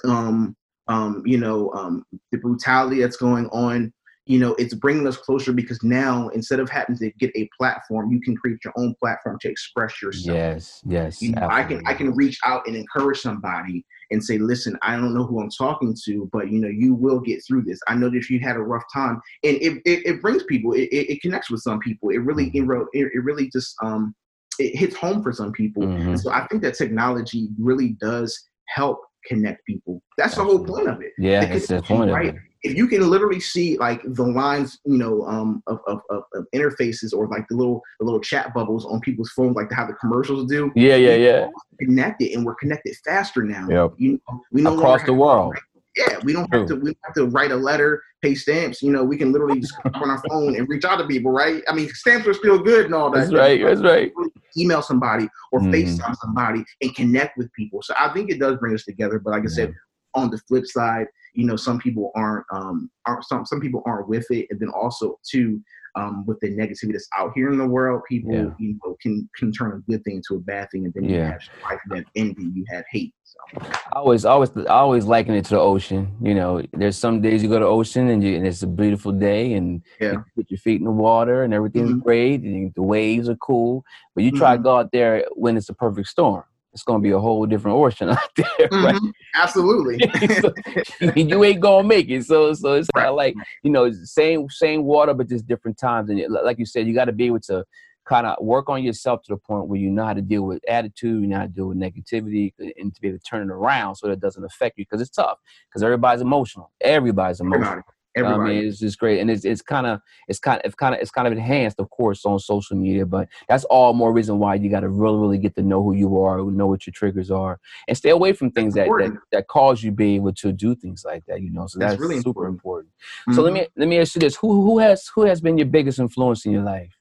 um, 0.06 0.56
um, 0.88 1.24
you 1.26 1.38
know 1.38 1.72
um, 1.74 2.04
the 2.32 2.38
brutality 2.38 3.00
that's 3.00 3.18
going 3.18 3.48
on 3.48 3.94
you 4.28 4.38
know 4.38 4.54
it's 4.56 4.74
bringing 4.74 5.08
us 5.08 5.18
closer 5.18 5.54
because 5.54 5.82
now 5.84 6.28
instead 6.30 6.60
of 6.60 6.70
having 6.70 6.98
to 6.98 7.10
get 7.14 7.32
a 7.36 7.50
platform 7.58 8.12
you 8.12 8.20
can 8.20 8.36
create 8.36 8.60
your 8.64 8.74
own 8.76 8.94
platform 9.00 9.38
to 9.40 9.50
express 9.50 10.02
yourself. 10.02 10.36
Yes 10.36 10.82
yes 10.86 11.22
you 11.22 11.32
know, 11.32 11.48
i 11.50 11.64
can 11.64 11.82
i 11.88 11.94
can 11.94 12.14
reach 12.14 12.38
out 12.44 12.68
and 12.68 12.76
encourage 12.76 13.22
somebody 13.22 13.86
and 14.12 14.24
say 14.24 14.38
listen 14.38 14.78
i 14.82 14.96
don't 14.98 15.14
know 15.14 15.26
who 15.26 15.40
i'm 15.42 15.50
talking 15.50 15.96
to 16.06 16.30
but 16.34 16.52
you 16.52 16.60
know 16.60 16.68
you 16.68 16.94
will 16.94 17.20
get 17.20 17.44
through 17.46 17.64
this. 17.64 17.80
I 17.88 17.96
know 17.96 18.10
that 18.10 18.18
if 18.18 18.30
you 18.30 18.40
had 18.40 18.56
a 18.56 18.62
rough 18.62 18.84
time. 18.94 19.22
And 19.44 19.58
it, 19.58 19.82
it, 19.86 20.06
it 20.06 20.22
brings 20.22 20.44
people 20.44 20.74
it, 20.74 20.90
it, 20.92 21.22
connects 21.22 21.50
with 21.50 21.62
some 21.62 21.80
people. 21.80 22.10
It 22.10 22.18
really 22.18 22.52
mm-hmm. 22.52 22.84
it, 22.94 23.12
it 23.14 23.24
really 23.24 23.50
just 23.50 23.76
um 23.84 24.14
it 24.60 24.76
hits 24.76 24.96
home 24.96 25.22
for 25.22 25.32
some 25.32 25.52
people 25.52 25.84
mm-hmm. 25.84 26.16
so 26.16 26.32
i 26.32 26.46
think 26.48 26.62
that 26.62 26.74
technology 26.74 27.50
really 27.60 27.90
does 28.00 28.48
help 28.68 29.02
connect 29.26 29.66
people 29.66 30.02
that's 30.18 30.36
the 30.36 30.44
whole 30.44 30.64
point 30.64 30.88
of 30.88 31.02
it 31.02 31.12
yeah 31.18 31.44
it's 31.44 31.68
the 31.68 31.82
point 31.82 32.12
right? 32.12 32.30
of 32.30 32.36
it 32.36 32.42
if 32.64 32.76
you 32.76 32.88
can 32.88 33.08
literally 33.10 33.40
see 33.40 33.78
like 33.78 34.02
the 34.04 34.24
lines, 34.24 34.80
you 34.86 34.98
know, 34.98 35.24
um, 35.26 35.62
of, 35.68 35.80
of, 35.88 36.02
of, 36.10 36.24
of, 36.34 36.46
interfaces 36.54 37.14
or 37.14 37.28
like 37.28 37.48
the 37.50 37.56
little 37.56 37.82
the 38.00 38.06
little 38.06 38.20
chat 38.20 38.54
bubbles 38.54 38.86
on 38.86 39.00
people's 39.00 39.30
phones, 39.30 39.56
like 39.56 39.72
how 39.72 39.86
the 39.86 39.94
commercials 39.94 40.50
do. 40.50 40.72
Yeah, 40.76 40.96
yeah, 40.96 41.16
yeah. 41.16 41.48
Connected, 41.80 42.32
and 42.32 42.46
we're 42.46 42.56
connected 42.56 42.96
faster 43.06 43.44
now. 43.44 43.68
Yep. 43.70 43.94
You 43.98 44.12
know, 44.14 44.42
we 44.52 44.62
no 44.64 44.76
across 44.76 45.04
the 45.04 45.14
world. 45.14 45.56
Yeah, 45.98 46.20
we 46.24 46.34
don't 46.34 46.54
have 46.54 46.68
to. 46.68 46.76
We 46.76 46.92
don't 46.92 46.98
have 47.06 47.16
to 47.16 47.26
write 47.26 47.52
a 47.52 47.56
letter, 47.56 48.02
pay 48.22 48.36
stamps. 48.36 48.82
You 48.82 48.92
know, 48.92 49.04
we 49.04 49.18
can 49.18 49.32
literally 49.32 49.60
just 49.60 49.74
on 49.86 50.10
our 50.10 50.22
phone 50.30 50.56
and 50.56 50.70
reach 50.70 50.86
out 50.86 50.98
to 50.98 51.08
people, 51.08 51.32
right? 51.32 51.64
I 51.68 51.74
mean, 51.74 51.90
stamps 51.90 52.28
are 52.28 52.34
still 52.34 52.60
good 52.60 52.86
and 52.86 52.94
all 52.94 53.10
that. 53.12 53.20
That's 53.20 53.34
right. 53.34 53.62
That's 53.62 53.82
right. 53.82 54.12
Email 54.58 54.82
somebody 54.82 55.28
or 55.52 55.60
mm. 55.60 55.72
FaceTime 55.72 56.16
somebody 56.18 56.64
and 56.82 56.96
connect 56.96 57.38
with 57.38 57.52
people. 57.54 57.82
So 57.82 57.94
I 57.98 58.14
think 58.14 58.30
it 58.30 58.40
does 58.40 58.58
bring 58.58 58.74
us 58.74 58.86
together. 58.86 59.20
But 59.20 59.32
like 59.32 59.44
I 59.44 59.48
said, 59.48 59.74
on 60.14 60.30
the 60.30 60.38
flip 60.48 60.66
side, 60.66 61.08
you 61.38 61.46
know 61.46 61.56
some 61.56 61.78
people 61.80 62.12
aren't 62.16 62.46
um 62.52 62.90
aren't 63.06 63.24
some 63.24 63.46
some 63.46 63.62
people 63.62 63.84
aren't 63.86 64.10
with 64.10 64.26
it 64.32 64.48
and 64.50 64.60
then 64.60 64.70
also 64.70 65.18
too 65.30 65.62
um, 65.98 66.26
with 66.26 66.40
the 66.40 66.50
negativity 66.50 66.94
that's 66.94 67.10
out 67.18 67.32
here 67.36 67.52
in 67.52 67.58
the 67.58 67.68
world, 67.68 68.02
people 68.08 68.34
yeah. 68.34 68.50
you 68.60 68.78
know 68.84 68.96
can 69.02 69.28
can 69.36 69.52
turn 69.52 69.72
a 69.74 69.92
good 69.92 70.04
thing 70.04 70.18
into 70.18 70.36
a 70.36 70.40
bad 70.40 70.70
thing, 70.72 70.86
and 70.86 70.94
then 70.94 71.06
yeah. 71.06 71.16
you 71.16 71.24
have 71.24 71.42
strife, 71.42 71.80
you 71.90 71.96
have 71.96 72.06
envy, 72.16 72.44
you 72.54 72.66
have 72.70 72.86
hate. 72.92 73.14
So. 73.24 73.38
I 73.62 74.00
always, 74.00 74.26
always, 74.26 74.52
I 74.56 74.76
always 74.76 75.06
liken 75.06 75.34
it 75.34 75.46
to 75.46 75.56
the 75.56 75.60
ocean. 75.60 76.16
You 76.22 76.36
know, 76.36 76.62
there's 76.74 76.98
some 76.98 77.22
days 77.22 77.42
you 77.42 77.50
go 77.50 77.60
to 77.60 77.66
the 77.66 77.70
ocean 77.70 78.10
and, 78.10 78.24
you, 78.24 78.36
and 78.36 78.46
it's 78.48 78.64
a 78.64 78.68
beautiful 78.68 79.12
day, 79.12 79.54
and 79.54 79.82
yeah. 80.00 80.14
you 80.14 80.26
put 80.36 80.52
your 80.52 80.60
feet 80.60 80.80
in 80.80 80.86
the 80.86 80.92
water, 80.92 81.44
and 81.44 81.54
everything's 81.54 81.90
mm-hmm. 81.90 82.00
great, 82.00 82.42
and 82.42 82.74
the 82.76 82.84
waves 82.84 83.28
are 83.28 83.38
cool. 83.38 83.84
But 84.14 84.24
you 84.24 84.32
try 84.32 84.54
mm-hmm. 84.54 84.64
to 84.64 84.64
go 84.64 84.78
out 84.78 84.92
there 84.92 85.26
when 85.32 85.58
it's 85.58 85.70
a 85.70 85.74
perfect 85.74 86.08
storm 86.08 86.44
it's 86.78 86.84
gonna 86.84 87.00
be 87.00 87.10
a 87.10 87.20
whole 87.20 87.48
different 87.48 87.76
ocean 87.76 88.10
out 88.12 88.30
there. 88.36 88.46
Right? 88.72 88.96
Mm-hmm. 88.96 89.10
Absolutely. 89.34 89.98
so, 90.42 91.12
you 91.16 91.44
ain't 91.44 91.60
gonna 91.60 91.88
make 91.88 92.08
it. 92.10 92.24
So 92.24 92.54
so 92.54 92.74
it's 92.74 92.88
right. 92.96 93.02
kind 93.02 93.10
of 93.10 93.16
like 93.16 93.36
you 93.64 93.72
know 93.72 93.92
same 93.92 94.48
same 94.50 94.84
water, 94.84 95.16
but 95.16 95.28
just 95.28 95.48
different 95.48 95.80
times. 95.80 96.12
And 96.12 96.22
like 96.30 96.60
you 96.60 96.66
said, 96.68 96.86
you 96.86 96.94
got 96.94 97.06
to 97.06 97.12
be 97.12 97.26
able 97.26 97.40
to 97.42 97.66
kind 98.06 98.28
of 98.28 98.38
work 98.40 98.70
on 98.70 98.84
yourself 98.84 99.24
to 99.24 99.34
the 99.34 99.38
point 99.38 99.68
where 99.68 99.80
you 99.80 99.90
know 99.90 100.06
how 100.06 100.14
to 100.14 100.22
deal 100.22 100.44
with 100.44 100.62
attitude, 100.70 101.22
you 101.24 101.28
know 101.28 101.38
how 101.38 101.44
to 101.44 101.50
deal 101.50 101.68
with 101.68 101.80
negativity, 101.80 102.54
and 102.60 102.94
to 102.94 103.02
be 103.02 103.08
able 103.08 103.18
to 103.18 103.24
turn 103.24 103.50
it 103.50 103.52
around 103.52 103.96
so 103.96 104.06
that 104.06 104.14
it 104.14 104.20
doesn't 104.20 104.46
affect 104.46 104.78
you 104.78 104.86
because 104.86 105.02
it's 105.02 105.10
tough. 105.10 105.40
Because 105.68 105.82
everybody's 105.82 106.22
emotional. 106.22 106.72
Everybody's 106.80 107.40
emotional. 107.40 107.70
Everybody. 107.70 107.97
Everybody. 108.18 108.58
I 108.58 108.60
mean, 108.62 108.68
it's 108.68 108.80
just 108.80 109.00
great, 109.00 109.20
and 109.20 109.30
it's 109.30 109.46
it's 109.46 109.62
kind 109.62 109.88
of 109.88 110.02
it's 110.28 110.40
kind 110.40 110.60
of 110.60 110.66
it's 110.66 110.76
kind 110.76 110.96
of 110.96 111.02
it's 111.02 111.12
kind 111.12 111.28
of 111.28 111.34
enhanced, 111.34 111.80
of 111.80 111.90
course, 111.90 112.26
on 112.26 112.40
social 112.40 112.76
media. 112.76 113.06
But 113.06 113.28
that's 113.48 113.64
all 113.66 113.94
more 113.94 114.12
reason 114.12 114.40
why 114.40 114.56
you 114.56 114.70
got 114.70 114.82
to 114.82 114.90
really 114.90 115.18
really 115.18 115.38
get 115.38 115.56
to 115.56 115.62
know 115.62 115.84
who 115.84 115.94
you 115.94 116.22
are, 116.22 116.44
know 116.44 116.68
what 116.68 116.86
your 116.88 116.94
triggers 116.94 117.32
are, 117.32 117.60
and 117.88 117.98
stay 117.98 118.10
away 118.10 118.34
from 118.34 118.52
things 118.52 118.74
that, 118.74 118.88
that, 118.88 119.18
that 119.32 119.48
cause 119.48 119.84
you 119.84 119.92
be 119.92 120.16
able 120.16 120.34
to 120.34 120.52
do 120.52 120.76
things 120.76 121.04
like 121.06 121.26
that. 121.28 121.42
You 121.42 121.52
know, 121.52 121.68
so 121.68 121.80
that's, 121.80 121.94
that's 121.94 122.02
really 122.02 122.22
super 122.22 122.48
important. 122.48 122.58
important. 122.58 122.90
Mm-hmm. 122.90 123.34
So 123.36 123.42
let 123.42 123.54
me 123.54 123.68
let 123.76 123.88
me 123.88 124.00
ask 124.00 124.16
you 124.16 124.20
this: 124.20 124.36
who 124.36 124.62
who 124.62 124.80
has 124.80 125.10
who 125.14 125.24
has 125.24 125.42
been 125.42 125.58
your 125.58 125.68
biggest 125.68 126.00
influence 126.00 126.46
in 126.46 126.52
your 126.52 126.64
life? 126.64 126.94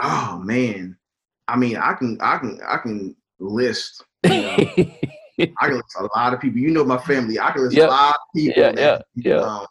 Oh 0.00 0.40
man, 0.42 0.96
I 1.48 1.56
mean, 1.56 1.76
I 1.76 1.94
can 1.94 2.18
I 2.20 2.38
can 2.38 2.60
I 2.66 2.78
can 2.78 3.16
list. 3.38 4.04
You 4.24 4.30
know, 4.30 4.56
I 5.60 5.68
can 5.68 5.76
list 5.76 5.96
a 5.98 6.08
lot 6.16 6.34
of 6.34 6.40
people. 6.40 6.58
You 6.58 6.70
know 6.70 6.84
my 6.84 6.98
family. 6.98 7.38
I 7.38 7.50
can 7.52 7.64
list 7.64 7.76
yep. 7.76 7.88
a 7.88 7.92
lot 7.92 8.14
of 8.14 8.20
people. 8.34 8.62
Yeah, 8.62 8.72
yeah, 8.76 8.98
yeah. 9.14 9.66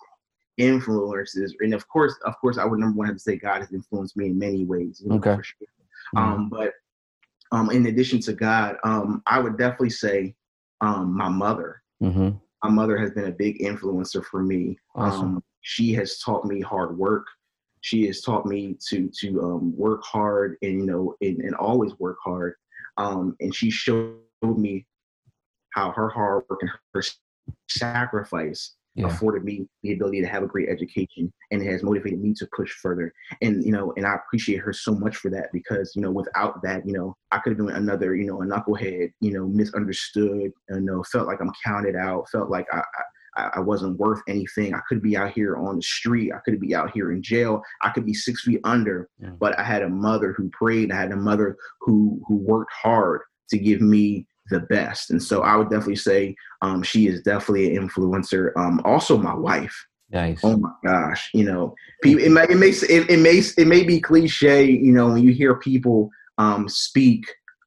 Influences, 0.57 1.55
and 1.59 1.73
of 1.73 1.87
course, 1.87 2.15
of 2.25 2.39
course, 2.39 2.57
I 2.57 2.65
would 2.65 2.79
number 2.79 2.97
one 2.97 3.07
have 3.07 3.15
to 3.15 3.21
say 3.21 3.37
God 3.37 3.61
has 3.61 3.73
influenced 3.73 4.15
me 4.15 4.27
in 4.27 4.37
many 4.37 4.65
ways. 4.65 5.01
You 5.03 5.09
know, 5.09 5.15
okay. 5.15 5.37
Sure. 5.41 5.67
Mm-hmm. 6.15 6.17
Um, 6.17 6.49
but 6.49 6.73
um, 7.51 7.71
in 7.71 7.87
addition 7.87 8.19
to 8.21 8.33
God, 8.33 8.77
um, 8.83 9.23
I 9.25 9.39
would 9.39 9.57
definitely 9.57 9.89
say 9.91 10.35
um, 10.81 11.15
my 11.15 11.29
mother. 11.29 11.81
Mm-hmm. 12.01 12.29
My 12.63 12.69
mother 12.69 12.97
has 12.97 13.11
been 13.11 13.25
a 13.25 13.31
big 13.31 13.59
influencer 13.59 14.23
for 14.23 14.41
me. 14.43 14.77
Awesome. 14.95 15.37
Um, 15.37 15.43
she 15.61 15.93
has 15.93 16.19
taught 16.19 16.45
me 16.45 16.61
hard 16.61 16.97
work. 16.97 17.25
She 17.81 18.05
has 18.07 18.21
taught 18.21 18.45
me 18.45 18.77
to 18.89 19.09
to 19.19 19.41
um, 19.41 19.75
work 19.77 20.03
hard 20.03 20.57
and 20.61 20.79
you 20.79 20.85
know 20.85 21.15
and, 21.21 21.41
and 21.41 21.55
always 21.55 21.97
work 21.99 22.17
hard. 22.23 22.55
Um, 22.97 23.35
and 23.39 23.53
she 23.53 23.69
showed 23.69 24.17
me 24.41 24.85
how 25.73 25.91
her 25.91 26.09
hard 26.09 26.43
work 26.49 26.59
and 26.61 26.71
her 26.93 27.03
sacrifice 27.67 28.75
yeah. 28.95 29.07
afforded 29.07 29.43
me 29.43 29.65
the 29.81 29.93
ability 29.93 30.21
to 30.21 30.27
have 30.27 30.43
a 30.43 30.47
great 30.47 30.69
education 30.69 31.31
and 31.51 31.61
it 31.61 31.71
has 31.71 31.83
motivated 31.83 32.21
me 32.21 32.33
to 32.33 32.47
push 32.55 32.71
further 32.73 33.11
and 33.41 33.63
you 33.63 33.71
know 33.71 33.93
and 33.97 34.05
i 34.05 34.15
appreciate 34.15 34.57
her 34.57 34.73
so 34.73 34.93
much 34.93 35.15
for 35.15 35.29
that 35.29 35.47
because 35.51 35.93
you 35.95 36.01
know 36.01 36.11
without 36.11 36.61
that 36.61 36.85
you 36.85 36.93
know 36.93 37.15
i 37.31 37.39
could 37.39 37.51
have 37.51 37.57
been 37.57 37.75
another 37.75 38.15
you 38.15 38.25
know 38.25 38.41
a 38.41 38.45
knucklehead 38.45 39.11
you 39.19 39.31
know 39.31 39.47
misunderstood 39.47 40.51
you 40.69 40.79
know 40.81 41.03
felt 41.11 41.27
like 41.27 41.41
i'm 41.41 41.51
counted 41.65 41.95
out 41.95 42.29
felt 42.29 42.49
like 42.49 42.67
i, 42.71 42.79
I 42.79 43.03
I, 43.35 43.59
wasn't 43.61 43.97
worth 43.97 44.21
anything. 44.27 44.75
I 44.75 44.81
could 44.87 45.01
be 45.01 45.17
out 45.17 45.31
here 45.31 45.55
on 45.55 45.77
the 45.77 45.81
street. 45.81 46.31
I 46.31 46.37
could 46.45 46.59
be 46.59 46.75
out 46.75 46.91
here 46.91 47.11
in 47.11 47.23
jail. 47.23 47.63
I 47.81 47.89
could 47.89 48.05
be 48.05 48.13
six 48.13 48.43
feet 48.43 48.59
under. 48.63 49.09
Yeah. 49.19 49.31
But 49.39 49.57
I 49.57 49.63
had 49.63 49.81
a 49.81 49.89
mother 49.89 50.33
who 50.33 50.49
prayed. 50.49 50.91
I 50.91 50.97
had 50.97 51.11
a 51.11 51.17
mother 51.17 51.57
who 51.81 52.21
who 52.27 52.35
worked 52.35 52.71
hard 52.71 53.21
to 53.49 53.57
give 53.57 53.81
me 53.81 54.27
the 54.53 54.61
best. 54.61 55.11
And 55.11 55.21
so 55.21 55.41
I 55.41 55.55
would 55.55 55.69
definitely 55.69 55.97
say 55.97 56.35
um, 56.61 56.83
she 56.83 57.07
is 57.07 57.21
definitely 57.21 57.75
an 57.75 57.87
influencer. 57.87 58.51
Um, 58.55 58.81
also, 58.85 59.17
my 59.17 59.35
wife. 59.35 59.75
Nice. 60.11 60.41
Oh 60.43 60.57
my 60.57 60.69
gosh, 60.85 61.29
you 61.33 61.43
know, 61.43 61.73
it 62.03 62.31
may 62.31 62.43
it 62.43 62.57
makes 62.57 62.83
it, 62.83 63.09
it 63.09 63.19
may 63.19 63.41
it 63.57 63.67
may 63.67 63.83
be 63.83 63.99
cliche, 63.99 64.65
you 64.65 64.91
know, 64.91 65.07
when 65.07 65.23
you 65.23 65.33
hear 65.33 65.55
people 65.55 66.11
um, 66.37 66.69
speak 66.69 67.25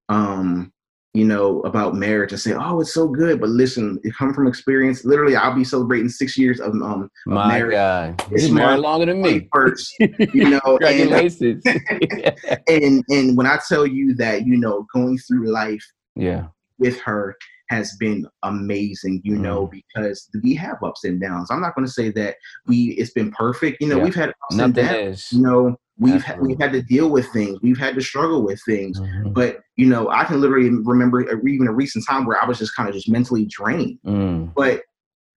um, 0.09 0.73
you 1.17 1.25
know, 1.25 1.61
about 1.63 1.95
marriage 1.95 2.33
and 2.33 2.41
say, 2.41 2.53
"Oh, 2.53 2.81
it's 2.81 2.93
so 2.93 3.09
good," 3.09 3.41
but 3.41 3.49
listen, 3.49 3.99
it 4.05 4.15
come 4.15 4.35
from 4.35 4.47
experience. 4.47 5.03
Literally, 5.03 5.35
I'll 5.35 5.55
be 5.55 5.65
celebrating 5.65 6.11
six 6.11 6.37
years 6.37 6.61
of 6.61 6.73
um 6.75 7.09
my 7.25 7.49
marriage. 7.57 7.73
God, 7.73 8.23
it's 8.33 8.51
married 8.51 8.81
longer 8.81 9.07
than 9.07 9.23
me. 9.23 9.49
First, 9.51 9.95
you 9.99 10.51
know, 10.51 10.61
congratulations. 10.61 11.65
And, 11.65 12.35
and 12.69 13.05
and 13.09 13.37
when 13.37 13.47
I 13.47 13.59
tell 13.67 13.87
you 13.87 14.15
that, 14.17 14.47
you 14.47 14.59
know, 14.59 14.87
going 14.93 15.17
through 15.17 15.51
life, 15.51 15.85
yeah, 16.17 16.49
with 16.79 17.01
her 17.01 17.37
has 17.69 17.97
been 17.99 18.27
amazing, 18.43 19.21
you 19.25 19.35
mm. 19.35 19.41
know, 19.41 19.71
because 19.73 20.29
we 20.43 20.55
have 20.55 20.77
ups 20.83 21.05
and 21.05 21.21
downs. 21.21 21.51
I'm 21.51 21.61
not 21.61 21.75
going 21.75 21.87
to 21.87 21.93
say 21.93 22.11
that 22.13 22.37
we 22.67 22.95
it's 22.99 23.11
been 23.11 23.33
perfect. 23.33 23.79
You 23.81 23.89
know, 23.89 23.97
yeah. 23.99 24.05
we've 24.05 24.15
had 24.15 24.29
ups 24.31 24.57
Nothing 24.57 24.79
and 24.79 24.89
downs. 24.89 25.17
Is. 25.19 25.33
You 25.33 25.43
know, 25.43 25.77
we've 25.99 26.23
had, 26.23 26.41
we've 26.41 26.61
had 26.61 26.73
to 26.73 26.83
deal 26.83 27.11
with 27.11 27.27
things. 27.33 27.59
We've 27.63 27.79
had 27.79 27.95
to 27.95 28.01
struggle 28.01 28.45
with 28.45 28.61
things. 28.65 29.01
Mm-hmm. 29.01 29.33
But 29.33 29.61
you 29.77 29.87
know, 29.87 30.09
I 30.11 30.25
can 30.25 30.41
literally 30.41 30.71
remember 30.71 31.23
even 31.47 31.69
a 31.69 31.73
recent 31.73 32.05
time 32.07 32.25
where 32.25 32.41
I 32.41 32.47
was 32.47 32.59
just 32.59 32.77
kind 32.77 32.89
of 32.89 32.95
just 32.95 33.09
mentally 33.09 33.47
drained. 33.47 33.99
Mm. 34.07 34.53
But 34.55 34.83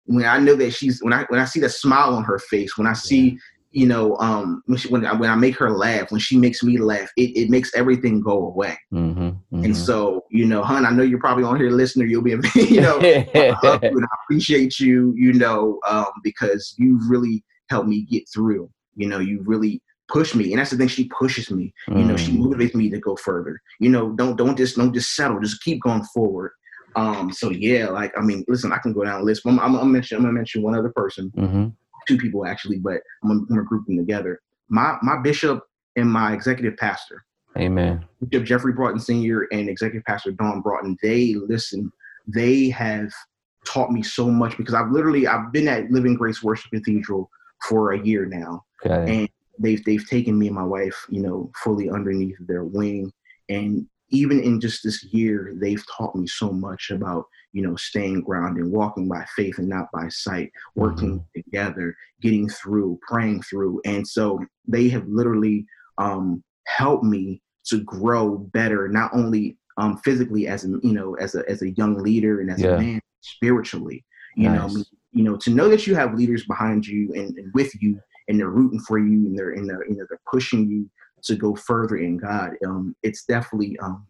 when 0.04 0.24
I 0.24 0.38
know 0.38 0.54
that 0.56 0.72
she's 0.72 1.02
when 1.02 1.12
I 1.12 1.24
when 1.28 1.40
I 1.40 1.44
see 1.44 1.60
the 1.60 1.68
smile 1.68 2.14
on 2.14 2.24
her 2.24 2.38
face, 2.38 2.76
when 2.76 2.86
I 2.86 2.94
see 2.94 3.38
you 3.70 3.86
know, 3.86 4.16
um, 4.16 4.62
when, 4.66 4.78
she, 4.78 4.88
when, 4.88 5.04
I, 5.04 5.12
when 5.12 5.30
I 5.30 5.34
make 5.34 5.56
her 5.58 5.70
laugh, 5.70 6.10
when 6.10 6.20
she 6.20 6.38
makes 6.38 6.62
me 6.62 6.78
laugh, 6.78 7.10
it, 7.16 7.36
it 7.36 7.50
makes 7.50 7.74
everything 7.74 8.20
go 8.20 8.46
away. 8.46 8.78
Mm-hmm, 8.92 9.20
mm-hmm. 9.20 9.64
And 9.64 9.76
so, 9.76 10.24
you 10.30 10.46
know, 10.46 10.62
hun, 10.62 10.86
I 10.86 10.90
know 10.90 11.02
you're 11.02 11.18
probably 11.18 11.44
on 11.44 11.60
here 11.60 11.70
listener. 11.70 12.06
You'll 12.06 12.22
be, 12.22 12.30
you 12.54 12.80
know, 12.80 12.98
I 13.02 13.54
love 13.62 13.82
you 13.82 13.90
and 13.90 14.04
I 14.04 14.16
appreciate 14.24 14.80
you, 14.80 15.12
you 15.16 15.34
know, 15.34 15.80
um, 15.86 16.06
because 16.22 16.74
you 16.78 16.98
really 17.08 17.44
helped 17.68 17.88
me 17.88 18.06
get 18.10 18.24
through. 18.32 18.70
You 18.96 19.08
know, 19.08 19.18
you 19.18 19.42
really 19.44 19.82
push 20.08 20.34
me, 20.34 20.52
and 20.52 20.58
that's 20.58 20.70
the 20.70 20.76
thing. 20.76 20.88
She 20.88 21.04
pushes 21.16 21.50
me. 21.50 21.72
You 21.86 22.02
know, 22.02 22.16
she 22.16 22.32
mm. 22.32 22.38
motivates 22.38 22.74
me 22.74 22.90
to 22.90 22.98
go 22.98 23.14
further. 23.14 23.60
You 23.78 23.90
know, 23.90 24.10
don't 24.10 24.36
don't 24.36 24.56
just 24.56 24.76
don't 24.76 24.92
just 24.92 25.14
settle. 25.14 25.38
Just 25.38 25.62
keep 25.62 25.80
going 25.82 26.02
forward. 26.12 26.50
Um, 26.96 27.32
so 27.32 27.50
yeah, 27.50 27.90
like 27.90 28.12
I 28.18 28.22
mean, 28.22 28.44
listen, 28.48 28.72
I 28.72 28.78
can 28.78 28.92
go 28.92 29.04
down 29.04 29.20
a 29.20 29.22
list. 29.22 29.42
I'm, 29.46 29.60
I'm, 29.60 29.66
I'm, 29.66 29.72
gonna 29.74 29.84
mention 29.84 30.16
I'm 30.16 30.24
gonna 30.24 30.32
mention 30.32 30.62
one 30.62 30.74
other 30.74 30.90
person. 30.90 31.30
Mm-hmm 31.36 31.68
two 32.08 32.18
people 32.18 32.46
actually, 32.46 32.78
but 32.78 33.00
I'm 33.22 33.28
gonna, 33.28 33.40
I'm 33.40 33.46
gonna 33.48 33.62
group 33.62 33.86
them 33.86 33.96
together. 33.96 34.40
My 34.68 34.96
my 35.02 35.18
bishop 35.18 35.62
and 35.96 36.10
my 36.10 36.32
executive 36.32 36.76
pastor. 36.76 37.24
Amen. 37.56 38.04
Bishop 38.28 38.46
Jeffrey 38.46 38.72
Broughton 38.72 39.00
Sr. 39.00 39.48
and 39.52 39.68
Executive 39.68 40.04
Pastor 40.04 40.32
Dawn 40.32 40.60
Broughton, 40.60 40.96
they 41.02 41.34
listen, 41.34 41.90
they 42.26 42.68
have 42.70 43.10
taught 43.66 43.90
me 43.90 44.02
so 44.02 44.30
much 44.30 44.56
because 44.56 44.74
I've 44.74 44.90
literally 44.90 45.26
I've 45.26 45.52
been 45.52 45.68
at 45.68 45.90
Living 45.90 46.14
Grace 46.14 46.42
Worship 46.42 46.70
Cathedral 46.70 47.30
for 47.68 47.92
a 47.92 48.04
year 48.04 48.26
now. 48.26 48.64
Okay. 48.84 49.20
And 49.20 49.28
they've 49.58 49.84
they've 49.84 50.08
taken 50.08 50.38
me 50.38 50.46
and 50.46 50.56
my 50.56 50.64
wife, 50.64 51.06
you 51.08 51.22
know, 51.22 51.50
fully 51.62 51.90
underneath 51.90 52.36
their 52.40 52.64
wing. 52.64 53.12
And 53.48 53.86
even 54.10 54.40
in 54.42 54.60
just 54.60 54.82
this 54.82 55.04
year, 55.04 55.54
they've 55.60 55.84
taught 55.96 56.14
me 56.16 56.26
so 56.26 56.50
much 56.50 56.90
about 56.90 57.24
you 57.52 57.62
know, 57.62 57.76
staying 57.76 58.22
grounded, 58.22 58.66
walking 58.66 59.08
by 59.08 59.24
faith 59.36 59.58
and 59.58 59.68
not 59.68 59.86
by 59.92 60.08
sight, 60.08 60.52
working 60.74 61.20
mm-hmm. 61.20 61.40
together, 61.40 61.96
getting 62.20 62.48
through, 62.48 62.98
praying 63.08 63.42
through. 63.42 63.80
And 63.84 64.06
so 64.06 64.40
they 64.66 64.88
have 64.88 65.06
literally 65.08 65.66
um, 65.98 66.42
helped 66.66 67.04
me 67.04 67.42
to 67.66 67.82
grow 67.82 68.38
better, 68.38 68.88
not 68.88 69.10
only 69.14 69.56
um, 69.78 69.96
physically 69.98 70.46
as 70.46 70.64
a, 70.64 70.68
you 70.82 70.92
know, 70.92 71.14
as 71.14 71.34
a, 71.34 71.48
as 71.48 71.62
a 71.62 71.70
young 71.72 71.98
leader 71.98 72.40
and 72.40 72.50
as 72.50 72.60
yeah. 72.60 72.76
a 72.76 72.78
man, 72.78 73.00
spiritually, 73.20 74.04
you 74.36 74.48
nice. 74.48 74.74
know, 74.74 74.84
you 75.12 75.24
know, 75.24 75.36
to 75.38 75.50
know 75.50 75.68
that 75.68 75.86
you 75.86 75.94
have 75.94 76.14
leaders 76.14 76.44
behind 76.46 76.86
you 76.86 77.12
and, 77.14 77.36
and 77.36 77.52
with 77.54 77.72
you 77.80 77.98
and 78.28 78.38
they're 78.38 78.50
rooting 78.50 78.80
for 78.80 78.98
you 78.98 79.26
and 79.26 79.38
they're, 79.38 79.52
and 79.52 79.68
they're, 79.68 79.84
you 79.88 79.96
know, 79.96 80.04
they're 80.08 80.20
pushing 80.30 80.68
you 80.68 80.88
to 81.22 81.36
go 81.36 81.54
further 81.54 81.96
in 81.96 82.16
God. 82.16 82.52
Um, 82.64 82.94
it's 83.02 83.24
definitely 83.24 83.78
um, 83.78 84.06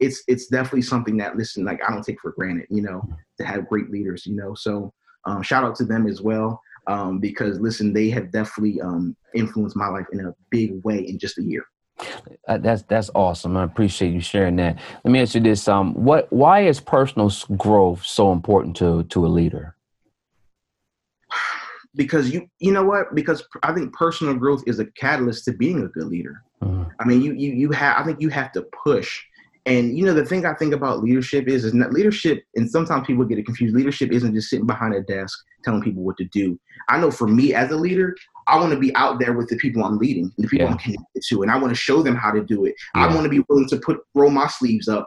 it's 0.00 0.22
it's 0.28 0.46
definitely 0.46 0.82
something 0.82 1.16
that 1.18 1.36
listen 1.36 1.64
like 1.64 1.80
I 1.86 1.90
don't 1.90 2.02
take 2.02 2.20
for 2.20 2.32
granted, 2.32 2.66
you 2.70 2.82
know, 2.82 3.02
to 3.38 3.46
have 3.46 3.68
great 3.68 3.90
leaders, 3.90 4.26
you 4.26 4.34
know. 4.34 4.54
So 4.54 4.92
um, 5.24 5.42
shout 5.42 5.64
out 5.64 5.74
to 5.76 5.84
them 5.84 6.06
as 6.06 6.22
well 6.22 6.60
um, 6.86 7.18
because 7.18 7.60
listen, 7.60 7.92
they 7.92 8.10
have 8.10 8.30
definitely 8.30 8.80
um, 8.80 9.16
influenced 9.34 9.76
my 9.76 9.88
life 9.88 10.06
in 10.12 10.20
a 10.20 10.34
big 10.50 10.82
way 10.84 10.98
in 10.98 11.18
just 11.18 11.38
a 11.38 11.42
year. 11.42 11.64
Uh, 12.46 12.58
that's 12.58 12.82
that's 12.82 13.10
awesome. 13.14 13.56
I 13.56 13.64
appreciate 13.64 14.12
you 14.12 14.20
sharing 14.20 14.56
that. 14.56 14.78
Let 15.04 15.10
me 15.10 15.20
ask 15.20 15.34
you 15.34 15.40
this: 15.40 15.66
um, 15.66 15.94
what 15.94 16.30
why 16.32 16.66
is 16.66 16.80
personal 16.80 17.32
growth 17.56 18.04
so 18.04 18.32
important 18.32 18.76
to 18.76 19.04
to 19.04 19.26
a 19.26 19.28
leader? 19.28 19.75
Because 21.96 22.30
you 22.30 22.48
you 22.60 22.72
know 22.72 22.84
what? 22.84 23.14
Because 23.14 23.42
I 23.62 23.72
think 23.72 23.92
personal 23.94 24.34
growth 24.34 24.62
is 24.66 24.78
a 24.78 24.86
catalyst 24.92 25.44
to 25.46 25.52
being 25.52 25.82
a 25.82 25.88
good 25.88 26.06
leader. 26.06 26.42
Mm-hmm. 26.62 26.90
I 27.00 27.04
mean, 27.04 27.22
you 27.22 27.32
you 27.32 27.52
you 27.52 27.70
have 27.72 27.98
I 27.98 28.04
think 28.04 28.20
you 28.20 28.28
have 28.28 28.52
to 28.52 28.62
push 28.84 29.22
and 29.66 29.98
you 29.98 30.04
know 30.04 30.14
the 30.14 30.24
thing 30.24 30.46
I 30.46 30.54
think 30.54 30.72
about 30.72 31.02
leadership 31.02 31.48
is 31.48 31.64
is 31.64 31.74
not 31.74 31.92
leadership, 31.92 32.44
and 32.54 32.70
sometimes 32.70 33.06
people 33.06 33.24
get 33.24 33.38
it 33.38 33.46
confused. 33.46 33.74
Leadership 33.74 34.12
isn't 34.12 34.32
just 34.32 34.48
sitting 34.48 34.66
behind 34.66 34.94
a 34.94 35.02
desk 35.02 35.36
telling 35.64 35.82
people 35.82 36.04
what 36.04 36.16
to 36.18 36.24
do. 36.26 36.58
I 36.88 36.98
know 36.98 37.10
for 37.10 37.26
me 37.26 37.52
as 37.52 37.72
a 37.72 37.76
leader, 37.76 38.14
I 38.46 38.58
want 38.60 38.72
to 38.72 38.78
be 38.78 38.94
out 38.94 39.18
there 39.18 39.32
with 39.32 39.48
the 39.48 39.56
people 39.56 39.84
I'm 39.84 39.98
leading, 39.98 40.32
the 40.38 40.46
people 40.46 40.66
yeah. 40.66 40.72
I'm 40.72 40.78
connected 40.78 41.22
to, 41.30 41.42
and 41.42 41.50
I 41.50 41.58
want 41.58 41.70
to 41.70 41.74
show 41.74 42.00
them 42.00 42.14
how 42.14 42.30
to 42.30 42.44
do 42.44 42.64
it. 42.64 42.76
Yeah. 42.94 43.06
I 43.06 43.14
want 43.14 43.24
to 43.24 43.28
be 43.28 43.44
willing 43.48 43.68
to 43.70 43.78
put 43.78 43.98
roll 44.14 44.30
my 44.30 44.46
sleeves 44.46 44.86
up 44.86 45.06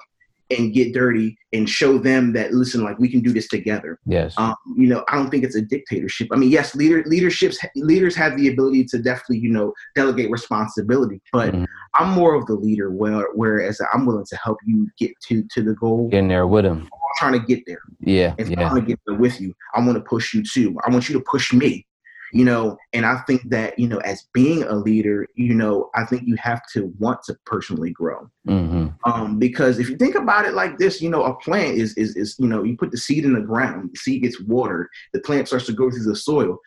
and 0.50 0.74
get 0.74 0.94
dirty 0.94 1.38
and 1.54 1.70
show 1.70 1.98
them 1.98 2.34
that 2.34 2.54
listen 2.54 2.84
like 2.84 2.98
we 3.00 3.10
can 3.10 3.22
do 3.22 3.34
this 3.34 3.48
together. 3.48 4.00
Yes. 4.06 4.34
Um, 4.38 4.56
you 4.76 4.88
know 4.88 5.04
i 5.10 5.16
don't 5.16 5.30
think 5.30 5.44
it's 5.44 5.56
a 5.56 5.62
dictatorship. 5.62 6.28
I 6.32 6.36
mean 6.36 6.50
yes 6.50 6.76
leader 6.76 7.04
leaderships 7.06 7.60
leaders 7.76 8.16
have 8.16 8.38
the 8.38 8.48
ability 8.48 8.86
to 8.86 9.00
definitely 9.00 9.40
you 9.40 9.50
know 9.50 9.74
delegate 9.96 10.32
responsibility 10.32 11.22
but 11.32 11.54
mm-hmm. 11.54 11.66
i'm 11.96 12.12
more 12.12 12.36
of 12.36 12.46
the 12.46 12.54
leader 12.54 12.92
where 12.92 13.28
whereas 13.34 13.80
i'm 13.94 14.06
willing 14.06 14.26
to 14.30 14.38
help 14.38 14.58
you 14.66 14.88
get 14.98 15.12
to 15.28 15.44
to 15.52 15.64
the 15.64 15.74
goal. 15.76 16.10
Getting 16.10 16.28
there 16.28 16.48
with 16.48 16.66
them 16.66 16.84
i'm 16.84 17.16
trying 17.18 17.40
to 17.40 17.46
get 17.46 17.64
there. 17.66 17.82
Yeah 18.00 18.36
and 18.38 18.50
yeah. 18.50 18.62
i'm 18.62 18.70
trying 18.70 18.82
to 18.82 18.88
get 18.88 19.00
there 19.08 19.18
with 19.18 19.40
you 19.42 19.54
i 19.76 19.80
want 19.80 19.96
to 19.96 20.04
push 20.04 20.34
you 20.34 20.44
too. 20.44 20.78
I 20.86 20.92
want 20.92 21.10
you 21.10 21.18
to 21.18 21.26
push 21.30 21.54
me 21.54 21.86
you 22.32 22.46
know 22.46 22.78
and 22.94 23.06
i 23.06 23.18
think 23.28 23.42
that 23.50 23.78
you 23.78 23.88
know 23.88 23.98
as 24.00 24.28
being 24.34 24.64
a 24.64 24.74
leader 24.74 25.28
you 25.36 25.54
know 25.54 25.90
i 25.96 26.04
think 26.04 26.24
you 26.26 26.36
have 26.36 26.62
to 26.72 26.94
want 27.00 27.22
to 27.24 27.36
personally 27.46 27.92
grow 27.92 28.30
mm-hmm. 28.48 28.88
um, 29.10 29.40
because 29.40 29.80
if 29.80 29.90
you 29.90 29.98
think 29.98 30.16
about 30.16 30.46
it 30.46 30.54
like 30.54 30.78
this 30.78 31.02
you 31.02 31.10
know 31.10 31.24
a 31.24 31.36
plant 31.36 31.78
is, 31.78 31.94
is 31.96 32.16
is 32.16 32.36
you 32.40 32.48
know 32.48 32.64
you 32.64 32.78
put 32.78 32.92
the 32.92 32.98
seed 32.98 33.26
in 33.26 33.34
the 33.34 33.42
ground 33.42 33.90
the 33.92 33.98
seed 33.98 34.24
gets 34.24 34.40
watered 34.42 34.88
the 35.14 35.20
plant 35.22 35.48
starts 35.48 35.66
to 35.66 35.74
go 35.74 35.90
through 35.90 36.04
the 36.04 36.16
soil 36.16 36.58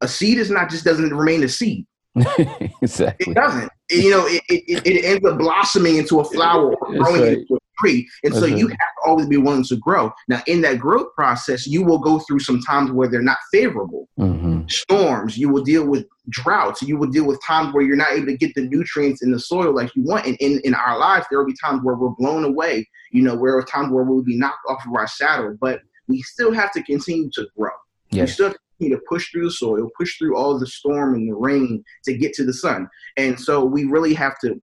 a 0.00 0.08
seed 0.08 0.38
is 0.38 0.50
not 0.50 0.70
just 0.70 0.84
doesn't 0.84 1.14
remain 1.14 1.42
a 1.42 1.48
seed 1.48 1.86
exactly 2.82 3.32
it 3.32 3.34
doesn't 3.34 3.70
you 3.90 4.10
know 4.10 4.26
it, 4.26 4.42
it, 4.48 4.86
it 4.86 5.04
ends 5.04 5.24
up 5.24 5.38
blossoming 5.38 5.96
into 5.96 6.20
a 6.20 6.24
flower 6.24 6.74
or 6.74 6.94
growing 6.94 7.22
right. 7.22 7.38
into 7.38 7.54
a 7.54 7.58
tree. 7.78 8.08
And 8.24 8.34
so 8.34 8.46
you 8.46 8.68
have 8.68 8.76
to 8.76 9.02
always 9.04 9.26
be 9.26 9.36
willing 9.36 9.64
to 9.64 9.76
grow. 9.76 10.12
Now, 10.28 10.42
in 10.46 10.60
that 10.62 10.78
growth 10.78 11.08
process, 11.14 11.66
you 11.66 11.82
will 11.82 11.98
go 11.98 12.18
through 12.20 12.40
some 12.40 12.60
times 12.62 12.90
where 12.90 13.08
they're 13.08 13.22
not 13.22 13.38
favorable. 13.52 14.08
Mm-hmm. 14.18 14.68
Storms, 14.68 15.36
you 15.38 15.48
will 15.48 15.64
deal 15.64 15.86
with 15.86 16.06
droughts, 16.28 16.82
you 16.82 16.96
will 16.96 17.10
deal 17.10 17.26
with 17.26 17.42
times 17.44 17.74
where 17.74 17.82
you're 17.82 17.96
not 17.96 18.12
able 18.12 18.26
to 18.26 18.36
get 18.36 18.54
the 18.54 18.62
nutrients 18.62 19.22
in 19.22 19.32
the 19.32 19.40
soil 19.40 19.74
like 19.74 19.94
you 19.96 20.02
want. 20.02 20.26
And 20.26 20.36
in, 20.40 20.60
in 20.64 20.74
our 20.74 20.98
lives, 20.98 21.26
there 21.30 21.38
will 21.38 21.46
be 21.46 21.56
times 21.62 21.80
where 21.82 21.96
we're 21.96 22.10
blown 22.10 22.44
away, 22.44 22.88
you 23.10 23.22
know, 23.22 23.34
where 23.34 23.56
are 23.56 23.64
times 23.64 23.90
where 23.90 24.04
we'll 24.04 24.22
be 24.22 24.36
knocked 24.36 24.64
off 24.68 24.84
of 24.86 24.94
our 24.94 25.08
saddle, 25.08 25.56
but 25.60 25.80
we 26.08 26.22
still 26.22 26.52
have 26.52 26.72
to 26.72 26.82
continue 26.82 27.30
to 27.34 27.46
grow. 27.56 27.70
Yes. 28.10 28.28
We 28.28 28.32
still 28.32 28.46
have 28.46 28.54
to 28.54 28.60
continue 28.78 28.96
to 28.96 29.02
push 29.08 29.30
through 29.30 29.44
the 29.44 29.50
soil, 29.50 29.88
push 29.96 30.18
through 30.18 30.36
all 30.36 30.58
the 30.58 30.66
storm 30.66 31.14
and 31.14 31.28
the 31.28 31.34
rain 31.34 31.84
to 32.04 32.16
get 32.16 32.34
to 32.34 32.44
the 32.44 32.52
sun. 32.52 32.88
And 33.16 33.38
so 33.38 33.64
we 33.64 33.84
really 33.84 34.14
have 34.14 34.38
to 34.40 34.60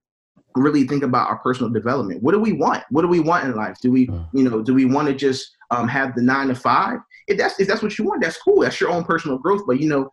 really 0.54 0.86
think 0.86 1.02
about 1.02 1.28
our 1.28 1.38
personal 1.38 1.70
development. 1.70 2.22
What 2.22 2.32
do 2.32 2.40
we 2.40 2.52
want? 2.52 2.84
What 2.90 3.02
do 3.02 3.08
we 3.08 3.20
want 3.20 3.44
in 3.44 3.54
life? 3.54 3.78
Do 3.80 3.90
we, 3.90 4.06
hmm. 4.06 4.22
you 4.32 4.48
know, 4.48 4.62
do 4.62 4.74
we 4.74 4.84
want 4.84 5.08
to 5.08 5.14
just 5.14 5.56
um, 5.70 5.88
have 5.88 6.14
the 6.14 6.22
nine 6.22 6.48
to 6.48 6.54
five? 6.54 6.98
If 7.28 7.38
that's 7.38 7.58
if 7.60 7.68
that's 7.68 7.82
what 7.82 7.96
you 7.98 8.04
want, 8.04 8.22
that's 8.22 8.36
cool. 8.36 8.60
That's 8.60 8.80
your 8.80 8.90
own 8.90 9.04
personal 9.04 9.38
growth. 9.38 9.62
But 9.66 9.80
you 9.80 9.88
know, 9.88 10.10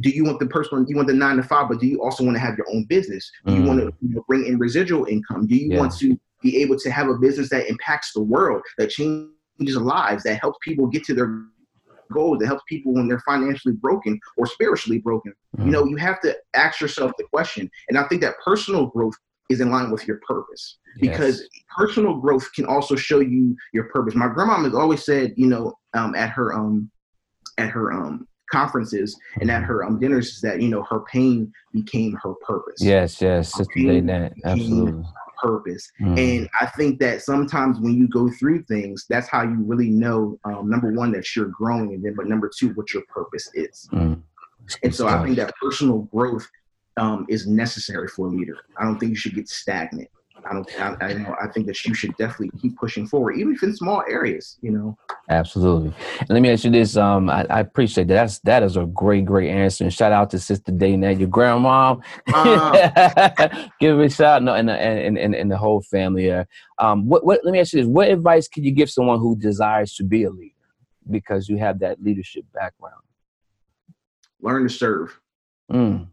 do 0.00 0.10
you 0.10 0.24
want 0.24 0.38
the 0.38 0.46
personal? 0.46 0.84
You 0.86 0.96
want 0.96 1.08
the 1.08 1.14
nine 1.14 1.36
to 1.36 1.42
five, 1.42 1.68
but 1.68 1.80
do 1.80 1.86
you 1.86 2.02
also 2.02 2.24
want 2.24 2.36
to 2.36 2.40
have 2.40 2.56
your 2.56 2.66
own 2.72 2.84
business? 2.84 3.30
Do 3.46 3.54
you 3.54 3.62
mm. 3.62 3.66
want 3.66 3.80
to 3.80 3.86
you 4.00 4.14
know, 4.14 4.24
bring 4.28 4.46
in 4.46 4.58
residual 4.58 5.06
income? 5.06 5.46
Do 5.46 5.56
you 5.56 5.72
yeah. 5.72 5.78
want 5.78 5.96
to 5.98 6.18
be 6.42 6.58
able 6.62 6.78
to 6.78 6.90
have 6.90 7.08
a 7.08 7.14
business 7.14 7.48
that 7.50 7.68
impacts 7.68 8.12
the 8.12 8.22
world, 8.22 8.62
that 8.76 8.90
changes 8.90 9.76
lives, 9.76 10.22
that 10.22 10.40
helps 10.40 10.58
people 10.62 10.86
get 10.86 11.04
to 11.04 11.14
their 11.14 11.42
goals, 12.12 12.38
that 12.38 12.46
helps 12.46 12.62
people 12.68 12.94
when 12.94 13.08
they're 13.08 13.20
financially 13.20 13.74
broken 13.74 14.20
or 14.36 14.46
spiritually 14.46 14.98
broken? 14.98 15.32
Mm. 15.56 15.66
You 15.66 15.70
know, 15.72 15.84
you 15.86 15.96
have 15.96 16.20
to 16.20 16.36
ask 16.54 16.80
yourself 16.80 17.12
the 17.18 17.24
question. 17.24 17.70
And 17.88 17.98
I 17.98 18.06
think 18.08 18.20
that 18.20 18.34
personal 18.44 18.86
growth 18.86 19.14
is 19.48 19.60
in 19.60 19.70
line 19.70 19.90
with 19.90 20.06
your 20.06 20.20
purpose 20.26 20.78
because 21.00 21.40
yes. 21.40 21.48
personal 21.76 22.16
growth 22.16 22.52
can 22.54 22.66
also 22.66 22.96
show 22.96 23.20
you 23.20 23.56
your 23.72 23.84
purpose. 23.84 24.14
My 24.14 24.28
grandma 24.28 24.62
has 24.62 24.74
always 24.74 25.04
said, 25.04 25.32
you 25.36 25.46
know, 25.46 25.74
um, 25.94 26.14
at 26.14 26.30
her 26.30 26.54
um, 26.54 26.90
at 27.56 27.70
her 27.70 27.92
um 27.92 28.26
conferences 28.50 29.14
and 29.40 29.50
at 29.50 29.58
mm-hmm. 29.58 29.66
her 29.66 29.84
um 29.84 30.00
dinners 30.00 30.28
is 30.28 30.40
that 30.40 30.62
you 30.62 30.68
know 30.68 30.82
her 30.84 31.00
pain 31.12 31.52
became 31.72 32.16
her 32.22 32.34
purpose. 32.46 32.80
Yes, 32.80 33.20
yes, 33.20 33.58
absolutely. 34.44 35.04
Purpose, 35.40 35.88
mm. 36.00 36.18
and 36.18 36.48
I 36.60 36.66
think 36.66 36.98
that 36.98 37.22
sometimes 37.22 37.78
when 37.78 37.94
you 37.94 38.08
go 38.08 38.28
through 38.28 38.64
things, 38.64 39.06
that's 39.08 39.28
how 39.28 39.42
you 39.42 39.62
really 39.64 39.88
know. 39.88 40.36
Um, 40.42 40.68
number 40.68 40.92
one, 40.92 41.12
that 41.12 41.36
you're 41.36 41.46
growing, 41.46 41.94
and 41.94 42.04
then, 42.04 42.14
but 42.16 42.26
number 42.26 42.50
two, 42.58 42.70
what 42.70 42.92
your 42.92 43.04
purpose 43.08 43.48
is. 43.54 43.88
Mm. 43.92 44.20
And 44.82 44.92
so 44.92 45.06
I 45.06 45.22
think 45.22 45.36
that 45.36 45.54
personal 45.62 46.08
growth 46.12 46.48
um, 46.98 47.26
is 47.28 47.46
necessary 47.46 48.08
for 48.08 48.26
a 48.26 48.30
leader. 48.30 48.56
I 48.76 48.84
don't 48.84 48.98
think 48.98 49.10
you 49.10 49.16
should 49.16 49.34
get 49.34 49.48
stagnant. 49.48 50.08
I 50.48 50.54
don't. 50.54 50.80
I, 50.80 50.96
I, 51.00 51.12
know. 51.14 51.36
I 51.40 51.48
think 51.48 51.66
that 51.66 51.84
you 51.84 51.94
should 51.94 52.16
definitely 52.16 52.50
keep 52.60 52.76
pushing 52.76 53.06
forward, 53.06 53.36
even 53.38 53.54
if 53.54 53.62
in 53.62 53.74
small 53.74 54.02
areas. 54.08 54.58
You 54.62 54.70
know. 54.70 54.98
Absolutely. 55.28 55.92
And 56.20 56.30
let 56.30 56.40
me 56.40 56.50
ask 56.50 56.64
you 56.64 56.70
this. 56.70 56.96
Um, 56.96 57.28
I, 57.28 57.44
I, 57.50 57.60
appreciate 57.60 58.08
that. 58.08 58.14
That's 58.14 58.38
that 58.40 58.62
is 58.62 58.76
a 58.76 58.86
great, 58.86 59.24
great 59.24 59.50
answer. 59.50 59.84
And 59.84 59.92
shout 59.92 60.12
out 60.12 60.30
to 60.30 60.38
Sister 60.38 60.72
Daynette, 60.72 61.18
your 61.18 61.28
grandma. 61.28 61.96
Uh, 62.32 63.68
give 63.80 63.98
a 63.98 64.08
shout. 64.08 64.42
No, 64.42 64.54
and 64.54 64.70
and 64.70 65.18
and, 65.18 65.34
and 65.34 65.50
the 65.50 65.56
whole 65.56 65.82
family. 65.82 66.30
Uh, 66.30 66.44
um, 66.78 67.08
what 67.08 67.24
what? 67.24 67.40
Let 67.44 67.52
me 67.52 67.60
ask 67.60 67.72
you 67.72 67.80
this. 67.80 67.88
What 67.88 68.08
advice 68.08 68.48
can 68.48 68.64
you 68.64 68.72
give 68.72 68.90
someone 68.90 69.18
who 69.18 69.36
desires 69.36 69.94
to 69.94 70.04
be 70.04 70.24
a 70.24 70.30
leader, 70.30 70.54
because 71.10 71.48
you 71.48 71.58
have 71.58 71.80
that 71.80 72.02
leadership 72.02 72.44
background? 72.54 73.02
Learn 74.40 74.62
to 74.62 74.68
serve. 74.68 75.18
Mm. 75.70 76.08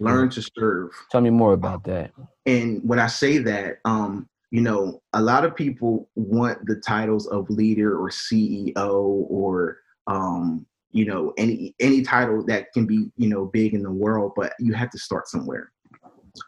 Learn 0.00 0.30
to 0.30 0.42
serve. 0.42 0.90
Tell 1.10 1.20
me 1.20 1.30
more 1.30 1.52
about 1.52 1.84
that. 1.84 2.12
And 2.46 2.80
when 2.84 2.98
I 2.98 3.08
say 3.08 3.38
that, 3.38 3.78
um, 3.84 4.28
you 4.50 4.60
know, 4.60 5.02
a 5.12 5.20
lot 5.20 5.44
of 5.44 5.54
people 5.54 6.08
want 6.14 6.64
the 6.66 6.76
titles 6.76 7.26
of 7.26 7.50
leader 7.50 7.98
or 7.98 8.08
CEO 8.08 9.26
or 9.28 9.78
um, 10.06 10.66
you 10.92 11.04
know, 11.04 11.32
any 11.36 11.74
any 11.80 12.02
title 12.02 12.44
that 12.46 12.72
can 12.72 12.86
be, 12.86 13.10
you 13.16 13.28
know, 13.28 13.44
big 13.46 13.74
in 13.74 13.82
the 13.82 13.90
world, 13.90 14.32
but 14.34 14.54
you 14.58 14.72
have 14.72 14.90
to 14.90 14.98
start 14.98 15.28
somewhere. 15.28 15.70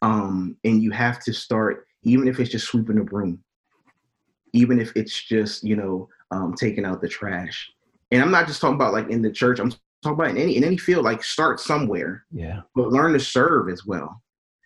Um, 0.02 0.56
and 0.64 0.82
you 0.82 0.90
have 0.92 1.20
to 1.24 1.32
start 1.32 1.86
even 2.02 2.26
if 2.26 2.40
it's 2.40 2.50
just 2.50 2.66
sweeping 2.66 2.98
a 2.98 3.04
broom, 3.04 3.42
even 4.54 4.80
if 4.80 4.96
it's 4.96 5.22
just, 5.22 5.62
you 5.62 5.76
know, 5.76 6.08
um, 6.30 6.54
taking 6.54 6.84
out 6.84 7.02
the 7.02 7.08
trash. 7.08 7.70
And 8.10 8.22
I'm 8.22 8.30
not 8.30 8.46
just 8.46 8.60
talking 8.60 8.76
about 8.76 8.92
like 8.92 9.10
in 9.10 9.22
the 9.22 9.30
church, 9.30 9.58
I'm 9.58 9.72
talk 10.02 10.14
about 10.14 10.30
in 10.30 10.38
any 10.38 10.56
in 10.56 10.64
any 10.64 10.76
field, 10.76 11.04
like 11.04 11.22
start 11.22 11.60
somewhere. 11.60 12.24
Yeah. 12.32 12.60
But 12.74 12.88
learn 12.88 13.12
to 13.12 13.20
serve 13.20 13.70
as 13.70 13.84
well. 13.84 14.22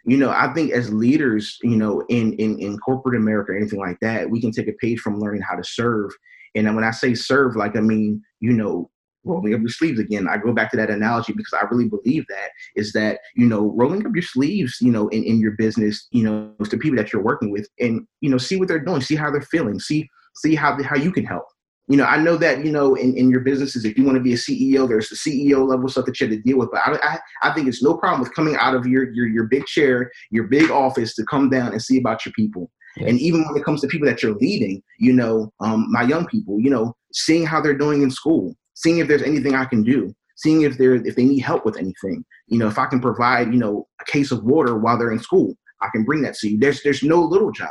You 0.07 0.19
know, 0.19 0.31
I 0.31 0.53
think 0.53 0.73
as 0.73 0.93
leaders, 0.93 1.59
you 1.63 1.77
know, 1.77 2.05
in 2.09 2.35
in 2.35 2.59
in 2.59 2.79
corporate 2.79 3.17
America 3.17 3.53
or 3.53 3.57
anything 3.57 3.81
like 3.81 3.99
that, 4.01 4.29
we 4.29 4.41
can 4.41 4.53
take 4.53 4.69
a 4.69 4.73
page 4.73 5.01
from 5.01 5.21
learning 5.21 5.43
how 5.43 5.57
to 5.57 5.65
serve. 5.65 6.11
And 6.55 6.73
when 6.75 6.85
I 6.85 6.91
say 6.91 7.15
serve, 7.15 7.57
like 7.57 7.77
I 7.77 7.81
mean, 7.81 8.23
you 8.41 8.53
know, 8.53 8.91
rolling 9.25 9.55
up 9.55 9.61
your 9.61 9.69
sleeves 9.69 9.99
again. 9.99 10.29
I 10.29 10.37
go 10.37 10.53
back 10.53 10.71
to 10.71 10.77
that 10.77 10.91
analogy 10.91 11.33
because 11.33 11.55
I 11.55 11.65
really 11.71 11.89
believe 11.89 12.27
that 12.29 12.51
is 12.77 12.93
that, 12.93 13.21
you 13.35 13.47
know, 13.47 13.73
rolling 13.75 14.07
up 14.07 14.15
your 14.15 14.23
sleeves, 14.23 14.77
you 14.81 14.93
know, 14.93 15.09
in, 15.09 15.25
in 15.25 15.41
your 15.41 15.53
business, 15.53 16.07
you 16.11 16.23
know, 16.23 16.53
to 16.63 16.71
the 16.71 16.79
people 16.79 16.97
that 16.99 17.13
you're 17.13 17.23
working 17.23 17.51
with 17.51 17.67
and, 17.81 18.07
you 18.21 18.31
know, 18.31 18.39
see 18.39 18.57
what 18.57 18.69
they're 18.69 18.79
doing, 18.79 19.01
see 19.01 19.17
how 19.17 19.31
they're 19.31 19.41
feeling, 19.41 19.81
see, 19.81 20.09
see 20.37 20.55
how, 20.55 20.81
how 20.83 20.97
you 20.97 21.11
can 21.11 21.25
help 21.25 21.47
you 21.87 21.99
know, 21.99 22.05
I 22.05 22.17
know 22.17 22.37
that, 22.37 22.65
you 22.65 22.73
know, 22.73 22.95
in, 22.95 23.15
in 23.17 23.31
your 23.31 23.41
businesses, 23.41 23.85
if 23.85 23.99
you 23.99 24.05
want 24.05 24.17
to 24.17 24.23
be 24.23 24.33
a 24.33 24.37
CEO, 24.37 24.89
there's 24.89 25.11
the 25.11 25.17
CEO 25.17 25.69
level 25.69 25.89
stuff 25.89 26.07
that 26.07 26.19
you 26.19 26.27
have 26.27 26.37
to 26.37 26.43
deal 26.43 26.59
with. 26.59 26.71
But 26.71 26.81
I, 26.81 26.99
I, 27.03 27.19
I 27.43 27.55
think 27.55 27.69
it's 27.69 27.83
no 27.83 27.95
problem 27.95 28.21
with 28.21 28.35
coming 28.35 28.57
out 28.57 28.75
of 28.75 28.87
your, 28.87 29.13
your, 29.13 29.27
your 29.27 29.45
big 29.45 29.67
chair, 29.67 30.11
your 30.31 30.45
big 30.45 30.71
office 30.71 31.15
to 31.17 31.25
come 31.25 31.51
down 31.51 31.73
and 31.73 31.83
see 31.83 31.99
about 31.99 32.25
your 32.25 32.33
people. 32.33 32.71
Yes. 32.97 33.11
And 33.11 33.21
even 33.21 33.45
when 33.45 33.57
it 33.57 33.65
comes 33.65 33.83
to 33.83 33.87
people 33.87 34.09
that 34.09 34.23
you're 34.23 34.37
leading, 34.37 34.83
you 34.99 35.13
know, 35.13 35.53
um, 35.61 35.87
my 35.91 36.03
young 36.03 36.27
people, 36.27 36.59
you 36.59 36.71
know, 36.71 36.97
seeing 37.13 37.45
how 37.45 37.61
they're 37.61 37.77
doing 37.77 38.03
in 38.03 38.11
school, 38.11 38.55
seeing 38.73 38.99
if 38.99 39.09
there's 39.09 39.23
anything 39.23 39.55
I 39.55 39.67
can 39.67 39.83
do, 39.83 40.15
seeing 40.37 40.63
if 40.63 40.79
they're, 40.79 40.95
if 40.95 41.17
they 41.17 41.25
need 41.25 41.41
help 41.41 41.67
with 41.67 41.77
anything, 41.77 42.25
you 42.47 42.59
know, 42.59 42.69
if 42.69 42.79
I 42.79 42.87
can 42.87 43.01
provide, 43.01 43.53
you 43.53 43.59
know, 43.59 43.87
a 44.01 44.05
case 44.05 44.31
of 44.33 44.45
water 44.45 44.79
while 44.79 44.97
they're 44.97 45.13
in 45.13 45.19
school, 45.19 45.55
I 45.83 45.89
can 45.93 46.05
bring 46.05 46.23
that 46.23 46.35
to 46.37 46.49
you. 46.49 46.59
There's, 46.59 46.83
there's 46.83 47.03
no 47.03 47.21
little 47.21 47.53
job, 47.53 47.69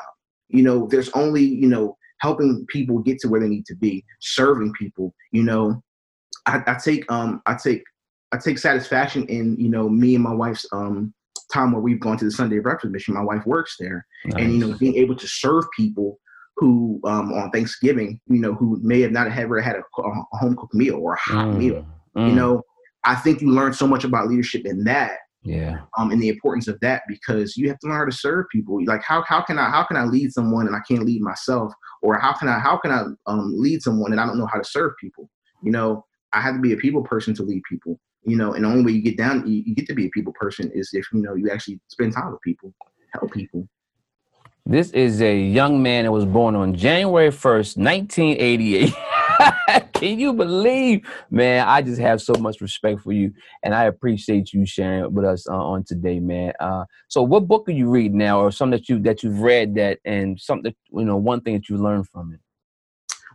you 0.49 0.61
know, 0.61 0.87
there's 0.87 1.09
only, 1.09 1.43
you 1.43 1.67
know, 1.67 1.97
helping 2.23 2.65
people 2.69 2.99
get 2.99 3.19
to 3.19 3.27
where 3.27 3.41
they 3.41 3.49
need 3.49 3.65
to 3.65 3.75
be, 3.75 4.03
serving 4.21 4.71
people. 4.79 5.13
You 5.31 5.43
know, 5.43 5.83
I, 6.45 6.61
I 6.65 6.75
take 6.83 7.09
um 7.11 7.41
I 7.45 7.55
take 7.55 7.83
I 8.31 8.37
take 8.37 8.57
satisfaction 8.57 9.25
in 9.27 9.57
you 9.59 9.69
know 9.69 9.89
me 9.89 10.15
and 10.15 10.23
my 10.23 10.33
wife's 10.33 10.65
um 10.71 11.13
time 11.51 11.73
where 11.73 11.81
we've 11.81 11.99
gone 11.99 12.17
to 12.17 12.25
the 12.25 12.31
Sunday 12.31 12.59
breakfast 12.59 12.93
mission. 12.93 13.13
My 13.13 13.23
wife 13.23 13.45
works 13.45 13.75
there, 13.77 14.05
nice. 14.25 14.41
and 14.41 14.53
you 14.53 14.59
know 14.59 14.77
being 14.77 14.95
able 14.95 15.17
to 15.17 15.27
serve 15.27 15.65
people 15.75 16.17
who 16.55 17.01
um, 17.03 17.33
on 17.33 17.51
Thanksgiving, 17.51 18.21
you 18.27 18.39
know, 18.39 18.53
who 18.53 18.79
may 18.81 19.01
have 19.01 19.11
not 19.11 19.27
ever 19.27 19.59
had 19.59 19.75
a, 19.75 20.01
a 20.01 20.37
home 20.37 20.55
cooked 20.55 20.75
meal 20.75 20.95
or 20.95 21.15
a 21.15 21.19
hot 21.19 21.47
mm. 21.47 21.57
meal. 21.57 21.85
Mm. 22.15 22.29
You 22.29 22.35
know, 22.35 22.61
I 23.03 23.15
think 23.15 23.41
you 23.41 23.49
learn 23.49 23.73
so 23.73 23.87
much 23.87 24.03
about 24.03 24.27
leadership 24.27 24.61
in 24.65 24.83
that 24.83 25.17
yeah 25.43 25.81
um 25.97 26.11
and 26.11 26.21
the 26.21 26.29
importance 26.29 26.67
of 26.67 26.79
that 26.79 27.03
because 27.07 27.57
you 27.57 27.67
have 27.67 27.77
to 27.79 27.87
learn 27.87 27.97
how 27.97 28.05
to 28.05 28.11
serve 28.11 28.45
people 28.51 28.79
like 28.85 29.03
how, 29.03 29.23
how 29.27 29.41
can 29.41 29.59
i 29.59 29.69
how 29.69 29.83
can 29.83 29.97
i 29.97 30.03
lead 30.03 30.31
someone 30.31 30.67
and 30.67 30.75
i 30.75 30.79
can't 30.87 31.05
lead 31.05 31.21
myself 31.21 31.73
or 32.03 32.19
how 32.19 32.33
can 32.33 32.47
i 32.47 32.59
how 32.59 32.77
can 32.77 32.91
i 32.91 33.03
um, 33.25 33.53
lead 33.57 33.81
someone 33.81 34.11
and 34.11 34.21
i 34.21 34.25
don't 34.25 34.37
know 34.37 34.45
how 34.45 34.59
to 34.59 34.63
serve 34.63 34.91
people? 35.01 35.29
You 35.63 35.71
know 35.71 36.05
i 36.33 36.41
have 36.41 36.55
to 36.55 36.61
be 36.61 36.73
a 36.73 36.77
people 36.77 37.03
person 37.03 37.33
to 37.35 37.43
lead 37.43 37.63
people 37.67 37.99
you 38.25 38.35
know 38.35 38.53
and 38.53 38.63
the 38.63 38.69
only 38.69 38.83
way 38.83 38.91
you 38.91 39.01
get 39.01 39.17
down 39.17 39.47
you, 39.47 39.63
you 39.65 39.73
get 39.73 39.87
to 39.87 39.93
be 39.93 40.05
a 40.05 40.09
people 40.09 40.33
person 40.33 40.69
is 40.73 40.89
if 40.93 41.07
you 41.13 41.21
know 41.21 41.35
you 41.35 41.49
actually 41.49 41.79
spend 41.87 42.13
time 42.13 42.31
with 42.31 42.41
people 42.41 42.73
help 43.13 43.31
people 43.31 43.67
this 44.65 44.91
is 44.91 45.21
a 45.21 45.37
young 45.37 45.83
man 45.83 46.05
that 46.05 46.11
was 46.11 46.23
born 46.23 46.55
on 46.55 46.73
January 46.73 47.29
1st, 47.29 47.77
1988. 47.77 48.93
Can 49.93 50.17
you 50.17 50.31
believe, 50.31 51.05
man? 51.29 51.67
I 51.67 51.81
just 51.81 51.99
have 51.99 52.21
so 52.21 52.33
much 52.35 52.61
respect 52.61 53.01
for 53.01 53.11
you, 53.11 53.33
and 53.61 53.75
I 53.75 53.85
appreciate 53.85 54.53
you 54.53 54.65
sharing 54.65 55.13
with 55.13 55.25
us 55.25 55.49
uh, 55.49 55.53
on 55.53 55.83
today, 55.83 56.21
man. 56.21 56.53
Uh, 56.61 56.85
so, 57.09 57.21
what 57.21 57.47
book 57.47 57.67
are 57.67 57.73
you 57.73 57.89
reading 57.89 58.17
now, 58.17 58.39
or 58.39 58.51
something 58.51 58.79
that 58.79 58.87
you 58.87 58.99
that 58.99 59.21
you've 59.21 59.41
read 59.41 59.75
that, 59.75 59.99
and 60.05 60.39
something 60.39 60.73
you 60.93 61.05
know, 61.05 61.17
one 61.17 61.41
thing 61.41 61.55
that 61.55 61.67
you 61.67 61.77
learned 61.77 62.07
from 62.07 62.31
it? 62.33 62.39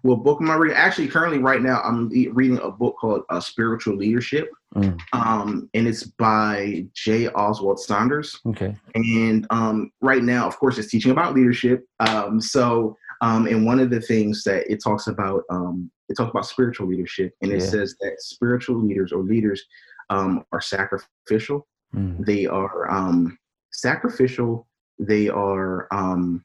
Well, 0.02 0.16
book 0.16 0.40
am 0.40 0.50
I 0.50 0.54
reading? 0.54 0.78
Actually, 0.78 1.08
currently, 1.08 1.38
right 1.38 1.60
now, 1.60 1.82
I'm 1.82 2.08
reading 2.08 2.58
a 2.62 2.70
book 2.70 2.96
called 2.98 3.24
uh, 3.28 3.40
Spiritual 3.40 3.96
Leadership, 3.96 4.50
mm. 4.74 4.98
um, 5.12 5.68
and 5.74 5.86
it's 5.86 6.04
by 6.04 6.86
J. 6.94 7.28
Oswald 7.28 7.80
Sanders. 7.80 8.38
Okay. 8.46 8.74
And 8.94 9.46
um, 9.50 9.90
right 10.00 10.22
now, 10.22 10.46
of 10.46 10.58
course, 10.58 10.78
it's 10.78 10.90
teaching 10.90 11.12
about 11.12 11.34
leadership. 11.34 11.84
Um, 12.00 12.40
so, 12.40 12.96
um, 13.20 13.46
and 13.46 13.66
one 13.66 13.80
of 13.80 13.90
the 13.90 14.00
things 14.00 14.44
that 14.44 14.70
it 14.70 14.82
talks 14.82 15.06
about, 15.06 15.42
um, 15.50 15.90
it 16.08 16.14
talks 16.16 16.30
about 16.30 16.46
spiritual 16.46 16.86
leadership, 16.88 17.34
and 17.42 17.52
it 17.52 17.60
yeah. 17.60 17.66
says 17.66 17.96
that 18.00 18.20
spiritual 18.20 18.76
leaders 18.76 19.12
or 19.12 19.22
leaders 19.22 19.62
um, 20.10 20.44
are 20.52 20.60
sacrificial. 20.60 21.66
Mm. 21.94 22.24
They 22.24 22.46
are 22.46 22.90
um, 22.90 23.38
sacrificial. 23.72 24.66
They 24.98 25.28
are 25.28 25.88
um, 25.92 26.44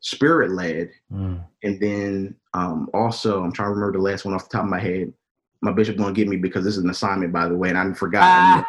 spirit 0.00 0.52
led. 0.52 0.90
Mm. 1.12 1.44
And 1.62 1.80
then 1.80 2.36
um, 2.54 2.88
also, 2.94 3.42
I'm 3.42 3.52
trying 3.52 3.70
to 3.70 3.74
remember 3.74 3.98
the 3.98 4.04
last 4.04 4.24
one 4.24 4.34
off 4.34 4.48
the 4.48 4.56
top 4.56 4.64
of 4.64 4.70
my 4.70 4.80
head. 4.80 5.12
My 5.62 5.72
bishop 5.72 5.96
gonna 5.96 6.12
get 6.12 6.28
me 6.28 6.36
because 6.36 6.64
this 6.64 6.76
is 6.76 6.84
an 6.84 6.90
assignment, 6.90 7.32
by 7.32 7.48
the 7.48 7.56
way, 7.56 7.70
and 7.70 7.78
I 7.78 7.92
forgot. 7.94 8.22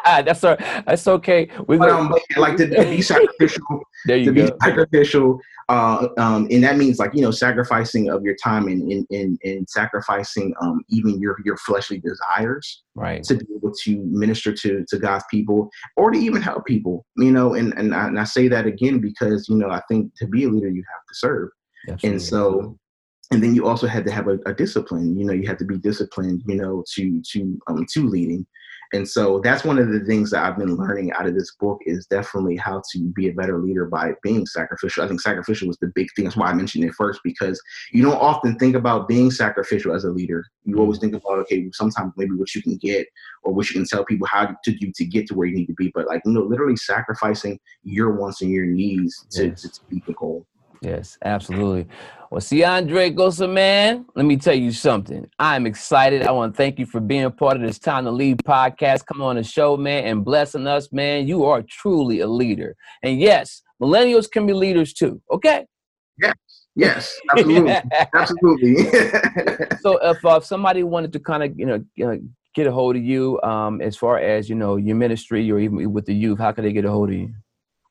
Ah, 0.04 0.22
that's 0.22 0.42
all, 0.42 0.56
that's 0.58 1.06
okay. 1.06 1.48
We 1.66 1.76
but, 1.76 1.90
um, 1.90 2.14
like 2.36 2.56
to, 2.56 2.68
to, 2.68 2.84
be 2.84 3.02
sacrificial. 3.02 3.62
there 4.06 4.16
you 4.16 4.26
to 4.26 4.32
go. 4.32 4.46
be 4.46 4.52
sacrificial, 4.62 5.38
uh, 5.68 6.08
um, 6.16 6.48
and 6.50 6.64
that 6.64 6.78
means 6.78 6.98
like 6.98 7.14
you 7.14 7.20
know 7.20 7.30
sacrificing 7.30 8.08
of 8.08 8.22
your 8.22 8.34
time 8.42 8.68
and 8.68 8.90
and 8.90 9.06
and, 9.10 9.38
and 9.44 9.68
sacrificing 9.68 10.54
um, 10.62 10.82
even 10.88 11.20
your 11.20 11.36
your 11.44 11.56
fleshly 11.58 11.98
desires, 11.98 12.82
right? 12.94 13.22
To 13.24 13.36
be 13.36 13.46
able 13.54 13.72
to 13.82 13.96
minister 14.06 14.52
to 14.52 14.84
to 14.88 14.98
God's 14.98 15.24
people 15.30 15.70
or 15.96 16.10
to 16.10 16.18
even 16.18 16.40
help 16.40 16.64
people, 16.64 17.04
you 17.16 17.30
know. 17.30 17.54
And 17.54 17.74
and 17.76 17.94
I, 17.94 18.06
and 18.06 18.18
I 18.18 18.24
say 18.24 18.48
that 18.48 18.66
again 18.66 18.98
because 18.98 19.48
you 19.48 19.56
know 19.56 19.70
I 19.70 19.82
think 19.88 20.14
to 20.16 20.26
be 20.26 20.44
a 20.44 20.48
leader 20.48 20.70
you 20.70 20.84
have 20.90 21.06
to 21.06 21.14
serve, 21.14 21.50
Absolutely. 21.88 22.08
and 22.08 22.22
so 22.22 22.78
and 23.30 23.42
then 23.42 23.54
you 23.54 23.66
also 23.66 23.86
had 23.86 24.04
to 24.06 24.10
have 24.10 24.28
a, 24.28 24.38
a, 24.46 24.54
discipline 24.54 25.18
you 25.18 25.24
know 25.24 25.32
you 25.32 25.46
have 25.46 25.58
to 25.58 25.64
be 25.64 25.78
disciplined 25.78 26.42
you 26.46 26.56
know 26.56 26.84
to 26.94 27.22
to 27.22 27.58
um 27.66 27.84
to 27.92 28.06
leading. 28.08 28.46
And 28.94 29.06
so 29.06 29.38
that's 29.40 29.64
one 29.64 29.78
of 29.78 29.90
the 29.90 30.00
things 30.00 30.30
that 30.30 30.42
i've 30.42 30.56
been 30.56 30.74
learning 30.74 31.12
out 31.12 31.26
of 31.26 31.34
this 31.34 31.54
book 31.60 31.78
is 31.84 32.06
definitely 32.06 32.56
how 32.56 32.80
to 32.92 33.12
be 33.14 33.28
a 33.28 33.34
better 33.34 33.58
leader 33.58 33.84
by 33.84 34.12
being 34.22 34.46
sacrificial. 34.46 35.04
I 35.04 35.08
think 35.08 35.20
sacrificial 35.20 35.68
was 35.68 35.76
the 35.76 35.92
big 35.94 36.08
thing. 36.16 36.24
That's 36.24 36.38
why 36.38 36.46
i 36.46 36.54
mentioned 36.54 36.84
it 36.84 36.94
first 36.94 37.20
because 37.22 37.60
you 37.92 38.02
don't 38.02 38.16
often 38.16 38.58
think 38.58 38.74
about 38.74 39.06
being 39.06 39.30
sacrificial 39.30 39.94
as 39.94 40.04
a 40.04 40.10
leader. 40.10 40.42
You 40.64 40.76
mm. 40.76 40.80
always 40.80 40.98
think 40.98 41.14
about 41.14 41.38
okay 41.40 41.68
sometimes 41.72 42.14
maybe 42.16 42.34
what 42.34 42.54
you 42.54 42.62
can 42.62 42.78
get 42.78 43.06
or 43.42 43.52
what 43.52 43.68
you 43.68 43.74
can 43.74 43.86
tell 43.86 44.06
people 44.06 44.26
how 44.26 44.56
to 44.64 44.72
do 44.72 44.90
to 44.94 45.04
get 45.04 45.26
to 45.26 45.34
where 45.34 45.46
you 45.46 45.54
need 45.54 45.66
to 45.66 45.74
be. 45.74 45.92
But 45.94 46.06
like 46.06 46.22
you 46.24 46.32
know 46.32 46.44
literally 46.44 46.76
sacrificing 46.76 47.60
your 47.82 48.12
wants 48.12 48.40
and 48.40 48.50
your 48.50 48.64
needs 48.64 49.26
to, 49.32 49.48
yes. 49.48 49.62
to, 49.62 49.68
to 49.68 49.80
meet 49.90 50.06
the 50.06 50.14
goal 50.14 50.46
Yes, 50.80 51.18
absolutely. 51.24 51.88
Well, 52.30 52.40
Ciandre 52.40 53.14
Gosa, 53.14 53.50
man, 53.50 54.04
let 54.14 54.26
me 54.26 54.36
tell 54.36 54.54
you 54.54 54.70
something. 54.70 55.28
I'm 55.38 55.66
excited. 55.66 56.22
I 56.22 56.30
want 56.30 56.52
to 56.52 56.56
thank 56.56 56.78
you 56.78 56.86
for 56.86 57.00
being 57.00 57.24
a 57.24 57.30
part 57.30 57.56
of 57.56 57.62
this 57.62 57.78
Time 57.78 58.04
to 58.04 58.10
Lead 58.10 58.38
podcast. 58.38 59.06
Come 59.06 59.22
on 59.22 59.36
the 59.36 59.42
show, 59.42 59.76
man, 59.76 60.04
and 60.04 60.24
blessing 60.24 60.66
us, 60.66 60.92
man. 60.92 61.26
You 61.26 61.44
are 61.46 61.62
truly 61.62 62.20
a 62.20 62.26
leader. 62.26 62.76
And 63.02 63.18
yes, 63.18 63.62
millennials 63.82 64.30
can 64.30 64.46
be 64.46 64.52
leaders 64.52 64.92
too. 64.92 65.20
Okay? 65.30 65.66
Yes. 66.20 66.34
Yes, 66.76 67.18
absolutely, 67.32 67.74
absolutely. 68.14 68.76
so, 69.80 69.98
if 70.00 70.24
uh, 70.24 70.38
somebody 70.38 70.84
wanted 70.84 71.12
to 71.14 71.18
kind 71.18 71.42
of, 71.42 71.58
you 71.58 71.66
know, 71.66 72.20
get 72.54 72.66
a 72.66 72.72
hold 72.72 72.96
of 72.96 73.02
you 73.02 73.40
um, 73.42 73.80
as 73.80 73.96
far 73.96 74.18
as 74.18 74.48
you 74.48 74.54
know 74.54 74.76
your 74.76 74.96
ministry 74.96 75.50
or 75.50 75.58
even 75.58 75.92
with 75.92 76.06
the 76.06 76.14
youth? 76.14 76.38
How 76.38 76.52
can 76.52 76.64
they 76.64 76.72
get 76.72 76.84
a 76.84 76.90
hold 76.90 77.10
of 77.10 77.14
you? 77.16 77.32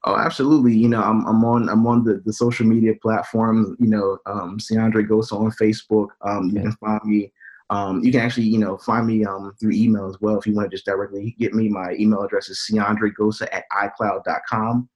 Oh, 0.08 0.16
absolutely. 0.16 0.74
You 0.74 0.88
know, 0.88 1.02
I'm, 1.02 1.26
I'm 1.28 1.44
on 1.44 1.68
I'm 1.68 1.86
on 1.86 2.06
the, 2.06 2.22
the 2.26 2.32
social 2.32 2.66
media 2.66 2.94
platforms. 3.02 3.76
You 3.78 3.88
know, 3.88 4.18
um, 4.26 4.58
Ciandre 4.58 5.06
Gosa 5.06 5.34
on 5.34 5.52
Facebook. 5.52 6.08
Um, 6.22 6.46
you 6.48 6.62
can 6.62 6.72
find 6.72 7.02
me. 7.04 7.34
Um, 7.70 8.02
you 8.02 8.14
can 8.14 8.22
actually, 8.22 8.46
you 8.46 8.58
know, 8.58 8.78
find 8.78 9.06
me 9.06 9.26
um, 9.26 9.54
through 9.60 9.74
email 9.74 10.08
as 10.08 10.16
well 10.22 10.40
if 10.40 10.48
you 10.48 10.56
want 10.56 10.72
to 10.72 10.76
just 10.78 10.86
directly 10.86 11.36
get 11.38 11.54
me. 11.54 11.68
My 11.68 11.92
email 12.00 12.22
address 12.22 12.48
is 12.48 12.66
ciandregosa 12.72 13.50
at 13.52 13.66
icloud.com. 13.74 14.88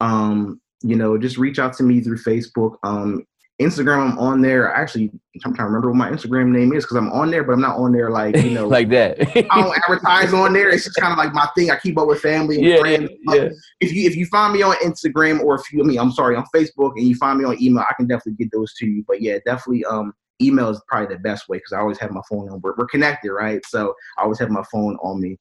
Um, 0.00 0.60
you 0.82 0.94
know, 0.94 1.18
just 1.18 1.36
reach 1.36 1.58
out 1.58 1.72
to 1.78 1.82
me 1.82 2.00
through 2.00 2.18
Facebook. 2.18 2.76
Um, 2.84 3.26
Instagram, 3.60 4.12
I'm 4.12 4.18
on 4.18 4.40
there. 4.40 4.72
Actually, 4.74 5.12
I'm 5.44 5.54
trying 5.54 5.56
to 5.56 5.64
remember 5.64 5.90
what 5.90 5.96
my 5.96 6.10
Instagram 6.10 6.48
name 6.48 6.72
is 6.72 6.84
because 6.84 6.96
I'm 6.96 7.12
on 7.12 7.30
there, 7.30 7.44
but 7.44 7.52
I'm 7.52 7.60
not 7.60 7.76
on 7.76 7.92
there 7.92 8.10
like 8.10 8.36
you 8.36 8.50
know, 8.50 8.66
like 8.68 8.88
that. 8.88 9.20
I 9.20 9.60
don't 9.62 9.76
advertise 9.78 10.34
on 10.34 10.52
there. 10.52 10.70
It's 10.70 10.84
just 10.84 10.96
kind 10.96 11.12
of 11.12 11.18
like 11.18 11.32
my 11.32 11.48
thing. 11.56 11.70
I 11.70 11.76
keep 11.76 11.96
up 11.96 12.08
with 12.08 12.20
family 12.20 12.56
and 12.56 12.64
Yeah, 12.64 12.78
friends. 12.80 13.10
yeah, 13.28 13.34
yeah. 13.34 13.48
If 13.80 13.92
you 13.92 14.08
if 14.08 14.16
you 14.16 14.26
find 14.26 14.52
me 14.52 14.62
on 14.62 14.74
Instagram 14.76 15.40
or 15.40 15.54
if 15.54 15.72
you, 15.72 15.82
I 15.82 15.86
mean, 15.86 15.98
I'm 15.98 16.10
sorry, 16.10 16.34
on 16.34 16.44
Facebook, 16.54 16.92
and 16.96 17.06
you 17.06 17.14
find 17.14 17.38
me 17.38 17.44
on 17.44 17.62
email, 17.62 17.84
I 17.88 17.94
can 17.94 18.08
definitely 18.08 18.44
get 18.44 18.50
those 18.52 18.74
to 18.74 18.86
you. 18.86 19.04
But 19.06 19.22
yeah, 19.22 19.38
definitely, 19.46 19.84
um, 19.84 20.12
email 20.42 20.70
is 20.70 20.82
probably 20.88 21.14
the 21.14 21.20
best 21.20 21.48
way 21.48 21.58
because 21.58 21.72
I 21.72 21.78
always 21.78 21.98
have 21.98 22.10
my 22.10 22.22
phone 22.28 22.50
on. 22.50 22.60
We're, 22.60 22.74
we're 22.76 22.86
connected, 22.86 23.30
right? 23.32 23.64
So 23.66 23.94
I 24.18 24.22
always 24.22 24.40
have 24.40 24.50
my 24.50 24.64
phone 24.72 24.96
on 25.02 25.20
me. 25.20 25.38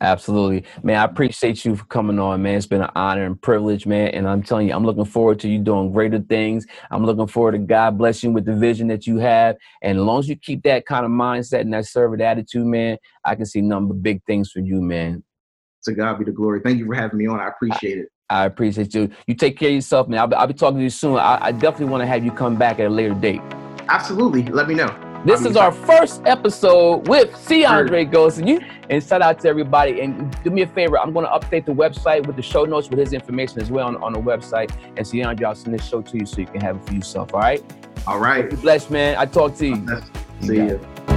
Absolutely, 0.00 0.64
man. 0.82 0.96
I 0.96 1.04
appreciate 1.04 1.64
you 1.64 1.76
for 1.76 1.84
coming 1.84 2.18
on, 2.18 2.42
man. 2.42 2.56
It's 2.56 2.66
been 2.66 2.82
an 2.82 2.90
honor 2.94 3.24
and 3.24 3.40
privilege, 3.40 3.86
man. 3.86 4.08
And 4.08 4.28
I'm 4.28 4.42
telling 4.42 4.68
you, 4.68 4.74
I'm 4.74 4.84
looking 4.84 5.04
forward 5.04 5.40
to 5.40 5.48
you 5.48 5.58
doing 5.58 5.92
greater 5.92 6.20
things. 6.20 6.66
I'm 6.90 7.04
looking 7.04 7.26
forward 7.26 7.52
to 7.52 7.58
God 7.58 7.98
bless 7.98 8.22
you 8.22 8.30
with 8.30 8.44
the 8.44 8.54
vision 8.54 8.88
that 8.88 9.06
you 9.06 9.18
have. 9.18 9.56
And 9.82 9.98
as 9.98 10.04
long 10.04 10.20
as 10.20 10.28
you 10.28 10.36
keep 10.36 10.62
that 10.62 10.86
kind 10.86 11.04
of 11.04 11.10
mindset 11.10 11.60
and 11.60 11.72
that 11.74 11.86
servant 11.86 12.22
attitude, 12.22 12.66
man, 12.66 12.96
I 13.24 13.34
can 13.34 13.46
see 13.46 13.60
number 13.60 13.94
of 13.94 14.02
big 14.02 14.24
things 14.24 14.50
for 14.50 14.60
you, 14.60 14.80
man. 14.80 15.22
To 15.84 15.92
God 15.92 16.18
be 16.18 16.24
the 16.24 16.32
glory. 16.32 16.60
Thank 16.60 16.78
you 16.78 16.86
for 16.86 16.94
having 16.94 17.18
me 17.18 17.26
on. 17.26 17.40
I 17.40 17.48
appreciate 17.48 17.98
it. 17.98 18.08
I 18.28 18.46
appreciate 18.46 18.94
you. 18.94 19.10
You 19.26 19.34
take 19.34 19.58
care 19.58 19.70
of 19.70 19.74
yourself, 19.74 20.08
man. 20.08 20.20
I'll 20.20 20.26
be, 20.28 20.36
I'll 20.36 20.46
be 20.46 20.54
talking 20.54 20.78
to 20.78 20.84
you 20.84 20.90
soon. 20.90 21.16
I, 21.16 21.38
I 21.40 21.52
definitely 21.52 21.86
want 21.86 22.02
to 22.02 22.06
have 22.06 22.24
you 22.24 22.30
come 22.30 22.56
back 22.56 22.78
at 22.78 22.86
a 22.86 22.90
later 22.90 23.14
date. 23.14 23.40
Absolutely. 23.88 24.44
Let 24.44 24.68
me 24.68 24.74
know. 24.74 25.09
This 25.24 25.42
I'll 25.42 25.48
is 25.48 25.56
our 25.56 25.70
first 25.70 26.22
episode 26.24 27.06
with 27.06 27.30
Ciandre 27.32 28.10
Gosa. 28.10 28.38
And 28.38 28.48
you 28.48 28.60
and 28.88 29.04
shout 29.04 29.20
out 29.20 29.38
to 29.40 29.48
everybody. 29.48 30.00
And 30.00 30.34
do 30.42 30.50
me 30.50 30.62
a 30.62 30.66
favor, 30.66 30.98
I'm 30.98 31.12
going 31.12 31.26
to 31.26 31.30
update 31.30 31.66
the 31.66 31.72
website 31.72 32.26
with 32.26 32.36
the 32.36 32.42
show 32.42 32.64
notes 32.64 32.88
with 32.88 32.98
his 32.98 33.12
information 33.12 33.60
as 33.60 33.70
well 33.70 33.86
on, 33.86 34.02
on 34.02 34.14
the 34.14 34.18
website. 34.18 34.72
And 34.96 35.06
C. 35.06 35.22
Andre, 35.22 35.46
I'll 35.46 35.54
send 35.54 35.74
this 35.74 35.86
show 35.86 36.00
to 36.00 36.16
you 36.18 36.24
so 36.24 36.40
you 36.40 36.46
can 36.46 36.62
have 36.62 36.76
it 36.76 36.86
for 36.86 36.94
yourself. 36.94 37.34
All 37.34 37.40
right. 37.40 37.62
All 38.06 38.18
right. 38.18 38.48
Be 38.48 38.56
blessed, 38.56 38.90
man. 38.90 39.16
I 39.18 39.26
talk 39.26 39.56
to 39.56 39.66
you. 39.66 39.74
See 40.40 40.54
You 40.54 40.56
got 40.56 40.68
you. 40.68 40.74
it. 40.76 41.09